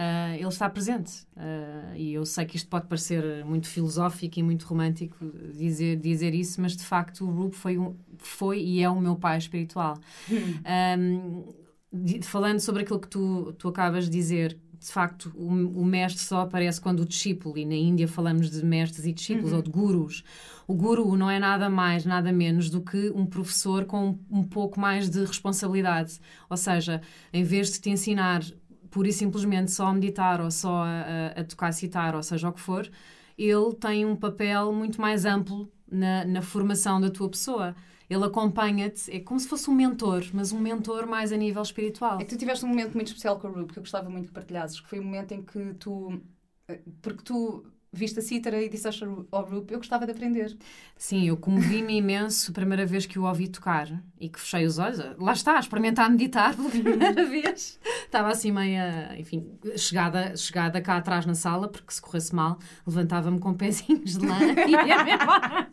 Uh, 0.00 0.34
ele 0.34 0.48
está 0.48 0.70
presente. 0.70 1.26
Uh, 1.36 1.94
e 1.94 2.14
eu 2.14 2.24
sei 2.24 2.46
que 2.46 2.56
isto 2.56 2.68
pode 2.70 2.86
parecer 2.86 3.44
muito 3.44 3.68
filosófico 3.68 4.38
e 4.38 4.42
muito 4.42 4.64
romântico 4.64 5.30
dizer, 5.52 5.96
dizer 5.96 6.34
isso, 6.34 6.58
mas 6.58 6.74
de 6.74 6.82
facto 6.82 7.26
o 7.26 7.30
Rube 7.30 7.54
foi, 7.54 7.76
um, 7.76 7.94
foi 8.16 8.62
e 8.62 8.82
é 8.82 8.88
o 8.88 8.98
meu 8.98 9.14
pai 9.16 9.36
espiritual. 9.36 9.98
Um, 10.30 11.44
de, 11.92 12.22
falando 12.22 12.60
sobre 12.60 12.82
aquilo 12.82 12.98
que 12.98 13.08
tu, 13.08 13.52
tu 13.58 13.68
acabas 13.68 14.04
de 14.04 14.10
dizer, 14.10 14.58
de 14.78 14.86
facto, 14.86 15.30
o, 15.36 15.48
o, 15.48 15.84
mestre 15.84 16.22
só 16.22 16.40
aparece 16.40 16.80
quando 16.80 17.00
o 17.00 17.04
discípulo, 17.04 17.58
e 17.58 17.66
na 17.66 17.74
Índia 17.74 18.08
falamos 18.08 18.50
de 18.50 18.64
mestres 18.64 19.04
e 19.04 19.12
discípulos, 19.12 19.50
uhum. 19.50 19.58
ou 19.58 19.62
de 19.62 19.70
gurus. 19.70 20.24
O 20.66 20.74
guru 20.74 21.14
não 21.14 21.28
é 21.28 21.38
nada 21.38 21.68
mais, 21.68 22.06
nada 22.06 22.32
menos 22.32 22.70
do 22.70 22.80
que 22.80 23.10
um 23.10 23.26
professor 23.26 23.84
com 23.84 24.10
um, 24.30 24.38
um 24.38 24.42
pouco 24.42 24.80
mais 24.80 25.10
de 25.10 25.22
responsabilidade. 25.24 26.18
Ou 26.48 26.56
seja, 26.56 27.02
em 27.32 27.44
vez 27.44 27.72
de 27.72 27.80
te 27.80 27.90
ensinar 27.90 28.42
pura 28.90 29.08
e 29.08 29.12
simplesmente 29.12 29.70
só 29.70 29.86
a 29.86 29.92
meditar 29.92 30.40
ou 30.40 30.50
só 30.50 30.82
a, 30.82 31.40
a, 31.40 31.44
tocar 31.44 31.72
citar, 31.72 32.14
ou 32.14 32.22
seja 32.22 32.48
o 32.48 32.52
que 32.52 32.60
for, 32.60 32.90
ele 33.38 33.74
tem 33.74 34.04
um 34.04 34.16
papel 34.16 34.72
muito 34.72 35.00
mais 35.00 35.24
amplo 35.24 35.70
na, 35.90 36.24
na 36.24 36.42
formação 36.42 37.00
da 37.00 37.10
tua 37.10 37.28
pessoa. 37.28 37.74
Ele 38.08 38.24
acompanha-te, 38.24 39.10
é 39.10 39.20
como 39.20 39.38
se 39.38 39.46
fosse 39.46 39.70
um 39.70 39.74
mentor, 39.74 40.24
mas 40.32 40.52
um 40.52 40.58
mentor 40.58 41.06
mais 41.06 41.32
a 41.32 41.36
nível 41.36 41.62
espiritual. 41.62 42.20
É 42.20 42.24
que 42.24 42.30
tu 42.30 42.36
tiveste 42.36 42.64
um 42.64 42.68
momento 42.68 42.94
muito 42.94 43.06
especial 43.06 43.38
com 43.38 43.46
o 43.48 43.52
Rube, 43.52 43.72
que 43.72 43.78
eu 43.78 43.82
gostava 43.82 44.10
muito 44.10 44.26
que 44.26 44.32
partilhasses, 44.32 44.80
que 44.80 44.88
foi 44.88 44.98
o 44.98 45.02
um 45.02 45.04
momento 45.04 45.32
em 45.32 45.42
que 45.42 45.74
tu. 45.74 46.20
Eh, 46.66 46.80
porque 47.00 47.22
tu 47.22 47.64
viste 47.92 48.18
a 48.18 48.22
cítara 48.22 48.62
e 48.62 48.68
disseste 48.68 49.04
ao 49.04 49.44
Rupe, 49.44 49.74
eu 49.74 49.78
gostava 49.78 50.06
de 50.06 50.12
aprender. 50.12 50.56
Sim, 50.96 51.26
eu 51.26 51.36
comovi-me 51.36 51.96
imenso 51.96 52.50
a 52.50 52.54
primeira 52.54 52.86
vez 52.86 53.06
que 53.06 53.18
o 53.18 53.24
ouvi 53.24 53.48
tocar 53.48 53.88
e 54.18 54.28
que 54.28 54.38
fechei 54.38 54.64
os 54.64 54.78
olhos. 54.78 54.98
Lá 55.18 55.32
está, 55.32 55.56
a 55.56 55.60
experimentar 55.60 56.06
a 56.06 56.08
meditar 56.08 56.54
pela 56.54 56.70
primeira 56.70 57.26
vez. 57.26 57.80
Estava 58.04 58.28
assim 58.28 58.52
meia, 58.52 59.14
enfim, 59.18 59.58
chegada, 59.76 60.36
chegada 60.36 60.80
cá 60.80 60.96
atrás 60.96 61.26
na 61.26 61.34
sala, 61.34 61.68
porque 61.68 61.92
se 61.92 62.00
corresse 62.00 62.34
mal, 62.34 62.58
levantava-me 62.86 63.38
com 63.40 63.54
pezinhos 63.54 64.16
de 64.18 64.26
lã 64.26 64.38
e 64.66 64.70
ia-me 64.70 65.12
embora. 65.12 65.70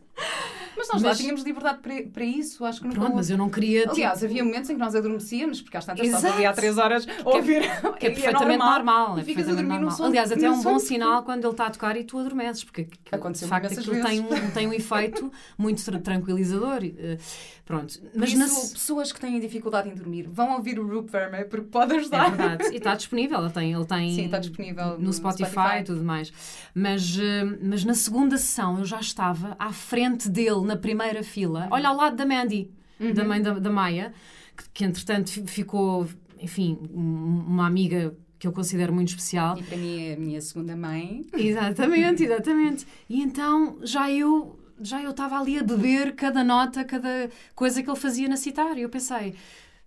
Mas 0.78 0.88
nós 0.90 1.02
mas... 1.02 1.04
lá 1.04 1.16
tínhamos 1.16 1.44
liberdade 1.44 1.80
para, 1.80 2.04
para 2.04 2.24
isso, 2.24 2.64
acho 2.64 2.82
que 2.82 2.88
nunca 2.88 3.00
Pronto, 3.00 3.16
mas 3.16 3.30
eu 3.30 3.38
não 3.38 3.50
queria... 3.50 3.82
Tipo... 3.82 3.94
Aliás, 3.94 4.24
havia 4.24 4.44
momentos 4.44 4.70
em 4.70 4.74
que 4.74 4.80
nós 4.80 4.96
adormecíamos, 4.96 5.62
porque 5.62 5.78
às 5.78 5.86
tantas 5.86 6.06
estávamos 6.06 6.36
ali 6.36 6.46
há 6.46 6.54
três 6.54 6.78
horas 6.78 7.08
a 7.26 7.30
ouvir... 7.30 7.62
Que 7.98 8.08
é, 8.08 8.10
é 8.10 8.14
perfeitamente 8.14 8.58
normal. 8.58 8.72
normal 8.78 9.20
é 9.20 9.24
perfeitamente 9.24 9.68
normal. 9.68 9.92
Som, 9.92 10.06
Aliás, 10.06 10.32
até 10.32 10.46
é 10.46 10.52
um 10.52 10.62
bom 10.62 10.80
sinal 10.80 11.24
quando 11.26 11.44
ele 11.44 11.52
está 11.52 11.68
a 11.68 11.70
tocar 11.70 11.98
e 11.98 12.04
tu 12.04 12.20
adormeces, 12.20 12.64
porque 12.64 12.88
Aconteceu 13.12 13.48
de 13.48 13.50
facto 13.50 13.80
aquilo 13.80 14.04
tem 14.04 14.20
um, 14.20 14.52
tem 14.52 14.68
um 14.68 14.74
efeito 14.74 15.32
muito 15.58 15.84
tranquilizador. 16.02 16.84
Eh, 16.84 17.18
pronto. 17.66 18.00
Mas 18.14 18.30
isso, 18.30 18.40
nas... 18.40 18.74
pessoas 18.74 19.12
que 19.12 19.20
têm 19.20 19.40
dificuldade 19.40 19.90
em 19.90 19.96
dormir 19.96 20.28
vão 20.30 20.54
ouvir 20.54 20.80
o 20.80 20.88
Roop 20.88 21.10
Vermeer 21.10 21.48
porque 21.48 21.68
pode 21.68 21.96
ajudar. 21.96 22.28
É 22.28 22.30
verdade. 22.30 22.74
E 22.74 22.78
está 22.78 22.96
disponível. 22.96 23.40
Ele 23.40 23.52
tem, 23.52 23.74
ele 23.74 23.86
tem 23.88 24.16
Sim, 24.16 24.26
está 24.26 24.40
disponível 24.40 25.00
no, 25.00 25.14
Spotify, 25.14 25.80
e 25.80 25.84
tudo 25.84 26.04
mais. 26.04 26.32
Mas, 26.74 27.18
eh, 27.18 27.44
mas 27.62 27.84
na 27.86 27.94
segunda 27.94 28.38
sessão 28.38 28.80
eu 28.80 28.86
já 28.86 29.00
estava 29.00 29.56
à 29.58 29.72
frente 29.72 30.30
dele, 30.30 30.62
na 30.68 30.76
primeira 30.76 31.24
fila. 31.24 31.68
Olha 31.72 31.90
ao 31.90 31.96
lado 31.96 32.16
da 32.16 32.26
Mandy, 32.26 32.70
uhum. 33.00 33.14
da 33.14 33.24
mãe 33.24 33.42
da, 33.42 33.54
da 33.54 33.70
Maia, 33.70 34.14
que, 34.56 34.70
que 34.70 34.84
entretanto 34.86 35.30
ficou, 35.48 36.08
enfim, 36.40 36.78
uma 36.94 37.66
amiga 37.66 38.16
que 38.38 38.48
eu 38.48 38.52
considero 38.52 38.94
muito 38.94 39.10
especial. 39.10 39.58
E 39.58 39.64
para 39.64 39.78
mim 39.78 40.08
é 40.08 40.14
a 40.14 40.18
minha 40.18 40.42
segunda 40.42 40.76
mãe. 40.76 41.26
Exatamente, 41.34 42.24
exatamente. 42.26 42.88
E 43.10 43.22
então 43.22 43.80
já 43.82 44.12
eu 44.12 44.60
já 44.80 45.02
eu 45.02 45.10
estava 45.10 45.40
ali 45.40 45.58
a 45.58 45.64
beber 45.64 46.14
cada 46.14 46.44
nota, 46.44 46.84
cada 46.84 47.32
coisa 47.56 47.82
que 47.82 47.90
ele 47.90 47.98
fazia 47.98 48.28
na 48.28 48.38
citar. 48.38 48.78
E 48.78 48.82
eu 48.82 48.90
pensei, 48.90 49.34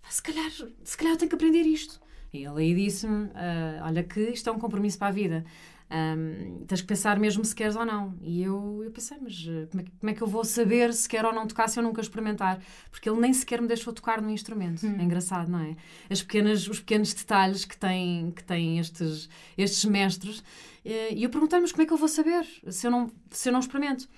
se 0.09 0.23
calhar, 0.23 0.51
se 0.83 0.97
calhar 0.97 1.15
eu 1.15 1.17
tenho 1.17 1.29
que 1.29 1.35
aprender 1.35 1.63
isto. 1.63 2.01
E 2.33 2.45
ele 2.45 2.61
aí 2.61 2.75
disse-me, 2.75 3.27
uh, 3.27 3.85
olha 3.85 4.03
que 4.03 4.21
isto 4.21 4.49
é 4.49 4.53
um 4.53 4.59
compromisso 4.59 4.99
para 4.99 5.09
a 5.09 5.13
vida. 5.13 5.45
Um, 5.91 6.65
tens 6.67 6.81
que 6.81 6.87
pensar 6.87 7.19
mesmo 7.19 7.45
se 7.45 7.55
queres 7.55 7.75
ou 7.75 7.85
não. 7.85 8.15
E 8.23 8.43
eu, 8.43 8.81
eu 8.85 8.91
pensei, 8.93 9.19
mas 9.21 9.45
uh, 9.47 9.67
como 9.71 9.81
é, 9.81 9.85
que, 9.85 9.91
como 9.91 10.11
é, 10.11 10.15
que 10.15 10.23
eu 10.23 10.27
vou 10.27 10.45
saber 10.45 10.95
se 10.95 11.09
quero 11.09 11.29
ou 11.29 11.35
não 11.35 11.49
tocar 11.49 11.69
se 11.69 11.81
eu 11.81 11.83
nunca 11.83 12.01
experimentar? 12.01 12.61
Porque 12.91 13.11
ele 13.11 13.21
nem 13.21 13.33
sequer 13.33 13.61
me 13.61 13.67
deixou 13.67 13.93
tocar 13.93 14.23
no 14.23 14.31
instrumento. 14.31 14.87
Hum. 14.87 14.97
É 14.99 15.03
engraçado, 15.03 15.51
não 15.51 15.59
é? 15.59 15.77
As 16.09 16.23
pequenas, 16.23 16.69
os 16.69 16.79
pequenos 16.79 17.13
detalhes 17.13 17.65
que 17.65 17.77
têm, 17.77 18.31
que 18.31 18.45
têm 18.45 18.79
estes, 18.79 19.29
estes 19.59 19.85
mestres. 19.85 20.39
Uh, 20.39 21.13
e 21.13 21.25
eu 21.25 21.31
perguntei-me, 21.31 21.63
mas 21.63 21.73
como 21.73 21.83
é 21.83 21.87
que 21.87 21.93
eu 21.93 21.99
vou 21.99 22.09
saber 22.09 22.47
se 22.69 22.87
eu 22.87 22.91
não, 22.91 23.11
se 23.31 23.49
eu 23.49 23.53
não 23.53 23.61
experimento? 23.61 24.09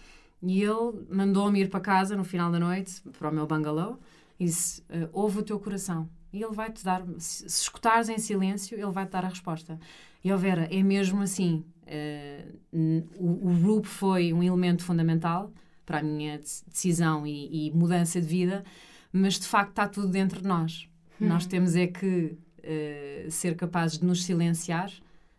E 0.43 0.63
ele 0.63 1.07
mandou-me 1.09 1.61
ir 1.63 1.71
para 1.71 1.81
casa 1.81 2.17
no 2.17 2.25
final 2.25 2.51
da 2.53 2.59
noite, 2.59 3.01
para 3.19 3.31
o 3.31 3.33
meu 3.33 3.47
bungalow, 3.47 3.99
e 4.39 4.45
disse: 4.45 4.83
uh, 4.83 5.09
Ouve 5.13 5.39
o 5.39 5.43
teu 5.43 5.59
coração. 5.59 6.07
E 6.33 6.43
ele 6.43 6.53
vai-te 6.55 6.85
dar, 6.85 7.03
se, 7.19 7.49
se 7.49 7.63
escutares 7.63 8.09
em 8.11 8.19
silêncio, 8.19 8.79
ele 8.79 8.91
vai-te 8.91 9.11
dar 9.11 9.25
a 9.25 9.29
resposta. 9.29 9.79
E, 10.25 10.33
ó 10.33 10.37
Vera, 10.37 10.69
é 10.71 10.83
mesmo 10.83 11.21
assim. 11.21 11.65
Uh, 11.83 13.07
o, 13.19 13.49
o 13.49 13.53
RUP 13.55 13.87
foi 13.87 14.33
um 14.33 14.43
elemento 14.43 14.83
fundamental 14.83 15.53
para 15.85 15.99
a 15.99 16.03
minha 16.03 16.39
decisão 16.39 17.27
e, 17.27 17.69
e, 17.69 17.71
mudança 17.73 18.21
de 18.21 18.27
vida, 18.27 18.65
mas 19.13 19.39
de 19.39 19.47
facto 19.47 19.71
está 19.71 19.89
tudo 19.89 20.09
dentro 20.09 20.41
de 20.41 20.47
nós. 20.47 20.89
Hum. 21.21 21.29
Nós 21.29 21.45
temos 21.45 21.77
é 21.77 21.87
que 21.87 22.37
uh, 22.59 23.31
ser 23.31 23.57
capazes 23.57 23.99
de 23.99 24.07
nos 24.07 24.25
silenciar 24.25 24.91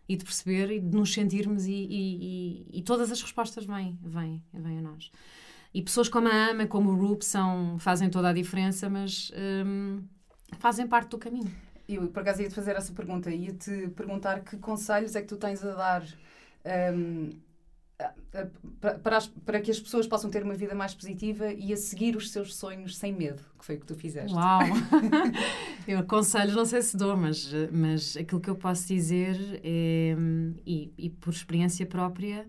e 0.08 0.16
de 0.16 0.24
perceber 0.24 0.70
e 0.70 0.80
de 0.80 0.96
nos 0.96 1.12
sentirmos 1.12 1.66
e, 1.66 1.72
e, 1.72 2.66
e, 2.72 2.82
todas 2.82 3.10
as 3.10 3.22
respostas 3.22 3.64
vêm, 3.64 3.98
vêm, 4.02 4.42
vêm 4.52 4.78
a 4.78 4.82
nós. 4.82 5.10
E 5.72 5.82
pessoas 5.82 6.08
como 6.08 6.28
a 6.28 6.50
Ama, 6.50 6.66
como 6.66 6.90
o 6.90 6.94
Rup, 6.94 7.22
são, 7.22 7.78
fazem 7.78 8.08
toda 8.08 8.28
a 8.28 8.32
diferença, 8.32 8.88
mas 8.88 9.32
um, 9.66 10.02
fazas 10.58 10.86
parte 10.86 11.08
do 11.08 11.18
caminho. 11.18 11.50
Eu, 11.88 12.08
por 12.08 12.20
acaso, 12.20 12.42
ia-te 12.42 12.54
fazer 12.54 12.76
essa 12.76 12.92
pergunta. 12.92 13.30
Ia-te 13.30 13.88
perguntar 13.88 14.40
que 14.40 14.56
conselhos 14.56 15.14
é 15.14 15.22
que 15.22 15.28
tu 15.28 15.36
tens 15.36 15.64
a 15.64 15.74
dar 15.74 16.04
um, 16.96 17.30
para, 19.02 19.16
as, 19.16 19.26
para 19.26 19.60
que 19.60 19.70
as 19.70 19.78
pessoas 19.78 20.06
possam 20.06 20.28
ter 20.28 20.42
uma 20.42 20.54
vida 20.54 20.74
mais 20.74 20.94
positiva 20.94 21.52
e 21.52 21.72
a 21.72 21.76
seguir 21.76 22.16
os 22.16 22.30
seus 22.30 22.56
sonhos 22.56 22.96
sem 22.96 23.12
medo, 23.12 23.42
que 23.58 23.64
foi 23.64 23.76
o 23.76 23.80
que 23.80 23.86
tu 23.86 23.94
fizeste. 23.94 24.34
Uau! 24.34 24.60
eu 25.86 26.04
conselhos 26.04 26.54
não 26.54 26.64
sei 26.64 26.82
se 26.82 26.96
dou, 26.96 27.16
mas, 27.16 27.50
mas 27.70 28.16
aquilo 28.16 28.40
que 28.40 28.50
eu 28.50 28.56
posso 28.56 28.88
dizer 28.88 29.36
é, 29.62 30.16
e, 30.66 30.92
e 30.98 31.10
por 31.10 31.32
experiência 31.32 31.86
própria, 31.86 32.46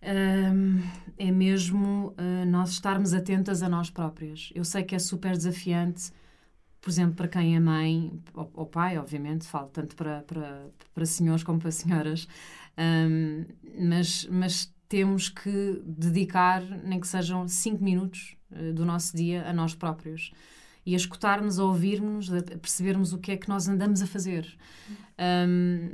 um, 0.00 0.80
é 1.18 1.30
mesmo 1.32 2.14
uh, 2.16 2.46
nós 2.46 2.70
estarmos 2.70 3.12
atentas 3.12 3.62
a 3.62 3.68
nós 3.68 3.90
próprias. 3.90 4.50
Eu 4.54 4.64
sei 4.64 4.84
que 4.84 4.94
é 4.94 4.98
super 4.98 5.36
desafiante 5.36 6.12
por 6.88 6.92
exemplo, 6.92 7.16
para 7.16 7.28
quem 7.28 7.54
é 7.54 7.60
mãe, 7.60 8.18
ou, 8.32 8.50
ou 8.54 8.64
pai, 8.64 8.96
obviamente, 8.96 9.46
falo 9.46 9.68
tanto 9.68 9.94
para, 9.94 10.22
para, 10.22 10.70
para 10.94 11.04
senhores 11.04 11.42
como 11.42 11.58
para 11.58 11.70
senhoras, 11.70 12.26
um, 12.78 13.44
mas, 13.78 14.26
mas 14.30 14.74
temos 14.88 15.28
que 15.28 15.82
dedicar, 15.84 16.62
nem 16.62 16.98
que 16.98 17.06
sejam 17.06 17.46
cinco 17.46 17.84
minutos 17.84 18.38
uh, 18.50 18.72
do 18.72 18.86
nosso 18.86 19.14
dia 19.14 19.46
a 19.46 19.52
nós 19.52 19.74
próprios 19.74 20.32
e 20.86 20.94
a 20.94 20.96
escutarmos, 20.96 21.58
a 21.58 21.64
ouvirmos, 21.64 22.32
a 22.32 22.40
percebermos 22.40 23.12
o 23.12 23.18
que 23.18 23.32
é 23.32 23.36
que 23.36 23.50
nós 23.50 23.68
andamos 23.68 24.00
a 24.00 24.06
fazer. 24.06 24.56
Um, 25.46 25.90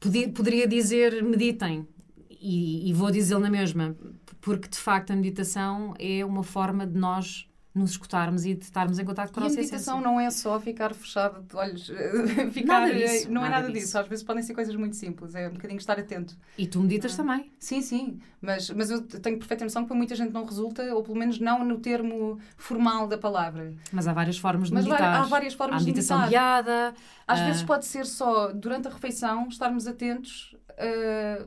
podia, 0.00 0.30
poderia 0.30 0.66
dizer 0.66 1.22
meditem, 1.22 1.86
e, 2.30 2.88
e 2.88 2.94
vou 2.94 3.10
dizê-lo 3.10 3.42
na 3.42 3.50
mesma, 3.50 3.94
porque 4.40 4.68
de 4.68 4.78
facto 4.78 5.10
a 5.10 5.16
meditação 5.16 5.92
é 5.98 6.24
uma 6.24 6.42
forma 6.42 6.86
de 6.86 6.98
nós 6.98 7.46
nos 7.74 7.90
escutarmos 7.90 8.44
e 8.46 8.54
de 8.54 8.64
estarmos 8.64 9.00
em 9.00 9.04
contato 9.04 9.32
com 9.32 9.40
a 9.40 9.42
a 9.42 9.46
nossa 9.46 9.56
meditação 9.56 10.00
não 10.00 10.20
é 10.20 10.30
só 10.30 10.60
ficar 10.60 10.94
fechado 10.94 11.42
de 11.42 11.56
olhos, 11.56 11.90
ficar, 12.52 12.82
Nada 12.82 12.94
disso, 12.94 13.30
não 13.30 13.44
é 13.44 13.48
nada 13.48 13.62
nada 13.62 13.72
disso. 13.72 13.86
disso. 13.86 13.98
Às 13.98 14.06
vezes 14.06 14.24
podem 14.24 14.42
ser 14.44 14.54
coisas 14.54 14.76
muito 14.76 14.94
simples, 14.94 15.34
é 15.34 15.48
um 15.48 15.52
bocadinho 15.52 15.78
estar 15.78 15.98
atento. 15.98 16.36
E 16.56 16.68
tu 16.68 16.80
meditas 16.80 17.16
também. 17.16 17.50
Sim, 17.58 17.82
sim, 17.82 18.20
mas, 18.40 18.70
mas 18.70 18.90
eu 18.90 19.02
tenho 19.02 19.38
perfeita 19.38 19.64
noção 19.64 19.82
que 19.82 19.88
para 19.88 19.96
muita 19.96 20.14
gente 20.14 20.32
não 20.32 20.44
resulta, 20.44 20.82
ou 20.94 21.02
pelo 21.02 21.16
menos 21.16 21.40
não 21.40 21.64
no 21.64 21.78
termo 21.80 22.38
formal 22.56 23.08
da 23.08 23.18
palavra. 23.18 23.74
Mas 23.92 24.06
há 24.06 24.12
várias 24.12 24.38
formas 24.38 24.68
de 24.68 24.74
Mas 24.74 24.84
meditar. 24.84 25.22
há 25.22 25.22
várias 25.24 25.54
formas 25.54 25.76
há 25.76 25.84
de 25.84 25.86
meditação 25.86 26.28
guiada. 26.28 26.94
Às 27.26 27.40
ah, 27.40 27.46
vezes 27.46 27.62
pode 27.64 27.86
ser 27.86 28.06
só 28.06 28.52
durante 28.52 28.86
a 28.86 28.90
refeição 28.92 29.48
estarmos 29.48 29.88
atentos 29.88 30.56
ah, 30.78 31.44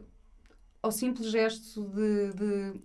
ao 0.82 0.92
simples 0.92 1.32
gesto 1.32 1.84
de, 1.90 2.34
de 2.34 2.82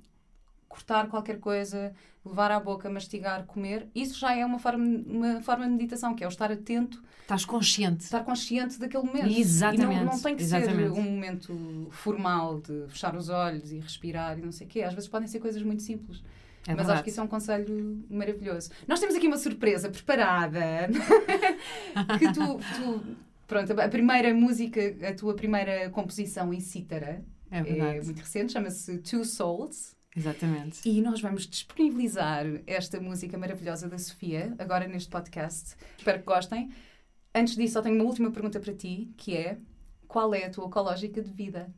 cortar 0.72 1.06
qualquer 1.08 1.38
coisa, 1.38 1.92
levar 2.24 2.50
à 2.50 2.58
boca, 2.58 2.88
mastigar, 2.88 3.44
comer. 3.44 3.88
Isso 3.94 4.18
já 4.18 4.34
é 4.34 4.44
uma 4.44 4.58
forma, 4.58 4.84
uma 5.06 5.40
forma 5.42 5.66
de 5.66 5.72
meditação, 5.72 6.14
que 6.14 6.24
é 6.24 6.26
o 6.26 6.30
estar 6.30 6.50
atento, 6.50 7.02
Estás 7.20 7.44
consciente. 7.44 8.04
estar 8.04 8.24
consciente 8.24 8.78
daquele 8.78 9.04
momento. 9.04 9.38
Exatamente, 9.38 10.00
E 10.00 10.04
não, 10.04 10.12
não 10.12 10.18
tem 10.20 10.34
que 10.34 10.42
exatamente. 10.42 10.94
ser 10.94 11.00
um 11.00 11.02
momento 11.02 11.88
formal 11.90 12.58
de 12.60 12.86
fechar 12.88 13.14
os 13.14 13.28
olhos 13.28 13.70
e 13.70 13.78
respirar 13.78 14.38
e 14.38 14.42
não 14.42 14.50
sei 14.52 14.66
o 14.66 14.70
quê. 14.70 14.82
Às 14.82 14.94
vezes 14.94 15.08
podem 15.08 15.28
ser 15.28 15.40
coisas 15.40 15.62
muito 15.62 15.82
simples. 15.82 16.22
É 16.66 16.74
Mas 16.74 16.88
acho 16.88 17.02
que 17.02 17.10
isso 17.10 17.20
é 17.20 17.22
um 17.22 17.28
conselho 17.28 18.02
maravilhoso. 18.08 18.70
Nós 18.88 18.98
temos 19.00 19.14
aqui 19.14 19.26
uma 19.26 19.36
surpresa 19.38 19.90
preparada. 19.90 20.60
que 22.18 22.32
tu, 22.32 22.58
tu- 22.76 23.16
Pronto, 23.46 23.78
a 23.78 23.88
primeira 23.88 24.32
música, 24.32 24.80
a 25.06 25.12
tua 25.14 25.34
primeira 25.34 25.90
composição 25.90 26.54
em 26.54 26.60
cítara 26.60 27.22
É 27.50 27.58
é 27.58 28.00
muito 28.02 28.20
recente, 28.20 28.52
chama-se 28.52 28.98
Two 28.98 29.24
Souls. 29.26 29.94
Exatamente. 30.14 30.88
E 30.88 31.00
nós 31.00 31.20
vamos 31.20 31.46
disponibilizar 31.46 32.44
esta 32.66 33.00
música 33.00 33.38
maravilhosa 33.38 33.88
da 33.88 33.98
Sofia, 33.98 34.54
agora 34.58 34.86
neste 34.86 35.08
podcast. 35.08 35.74
Espero 35.96 36.18
que 36.18 36.26
gostem. 36.26 36.70
Antes 37.34 37.56
disso, 37.56 37.74
só 37.74 37.82
tenho 37.82 37.94
uma 37.94 38.04
última 38.04 38.30
pergunta 38.30 38.60
para 38.60 38.74
ti, 38.74 39.10
que 39.16 39.36
é 39.36 39.58
qual 40.06 40.34
é 40.34 40.44
a 40.44 40.50
tua 40.50 40.66
ecológica 40.66 41.22
de 41.22 41.32
vida? 41.32 41.72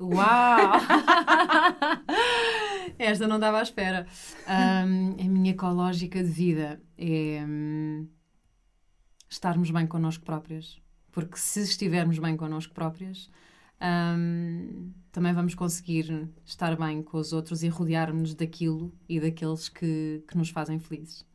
Uau! 0.00 0.16
Esta 2.98 3.28
não 3.28 3.36
estava 3.36 3.58
à 3.58 3.62
espera. 3.62 4.06
Ahm, 4.46 5.16
a 5.20 5.24
minha 5.24 5.50
ecológica 5.50 6.24
de 6.24 6.30
vida 6.30 6.80
é 6.96 7.44
hum, 7.46 8.08
estarmos 9.28 9.70
bem 9.70 9.86
connosco 9.86 10.24
próprias. 10.24 10.80
Porque 11.12 11.36
se 11.36 11.60
estivermos 11.60 12.18
bem 12.18 12.36
connosco 12.36 12.72
próprias, 12.72 13.30
hum, 13.82 14.92
também 15.12 15.32
vamos 15.32 15.54
conseguir 15.54 16.28
estar 16.44 16.76
bem 16.76 17.02
com 17.02 17.18
os 17.18 17.32
outros 17.32 17.62
e 17.62 17.68
rodear-nos 17.68 18.34
daquilo 18.34 18.92
e 19.08 19.20
daqueles 19.20 19.68
que, 19.68 20.22
que 20.26 20.36
nos 20.36 20.50
fazem 20.50 20.78
felizes. 20.78 21.27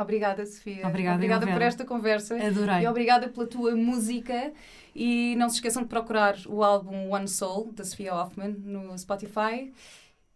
Obrigada, 0.00 0.46
Sofia. 0.46 0.86
Obrigada, 0.86 1.16
obrigada 1.16 1.46
por 1.46 1.60
esta 1.60 1.84
conversa. 1.84 2.34
Adorei. 2.36 2.82
E 2.82 2.88
obrigada 2.88 3.28
pela 3.28 3.46
tua 3.46 3.76
música. 3.76 4.52
E 4.94 5.36
não 5.36 5.48
se 5.48 5.56
esqueçam 5.56 5.82
de 5.82 5.88
procurar 5.88 6.36
o 6.46 6.64
álbum 6.64 7.10
One 7.12 7.28
Soul, 7.28 7.70
da 7.72 7.84
Sofia 7.84 8.14
Hoffman, 8.14 8.56
no 8.58 8.98
Spotify. 8.98 9.72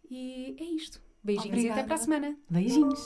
E 0.09 0.55
é 0.59 0.63
isto. 0.63 1.01
Beijinhos 1.23 1.47
e 1.47 1.49
Obrigada. 1.49 1.79
até 1.79 1.87
para 1.87 1.95
a 1.95 1.97
semana. 1.97 2.37
Beijinhos. 2.49 3.05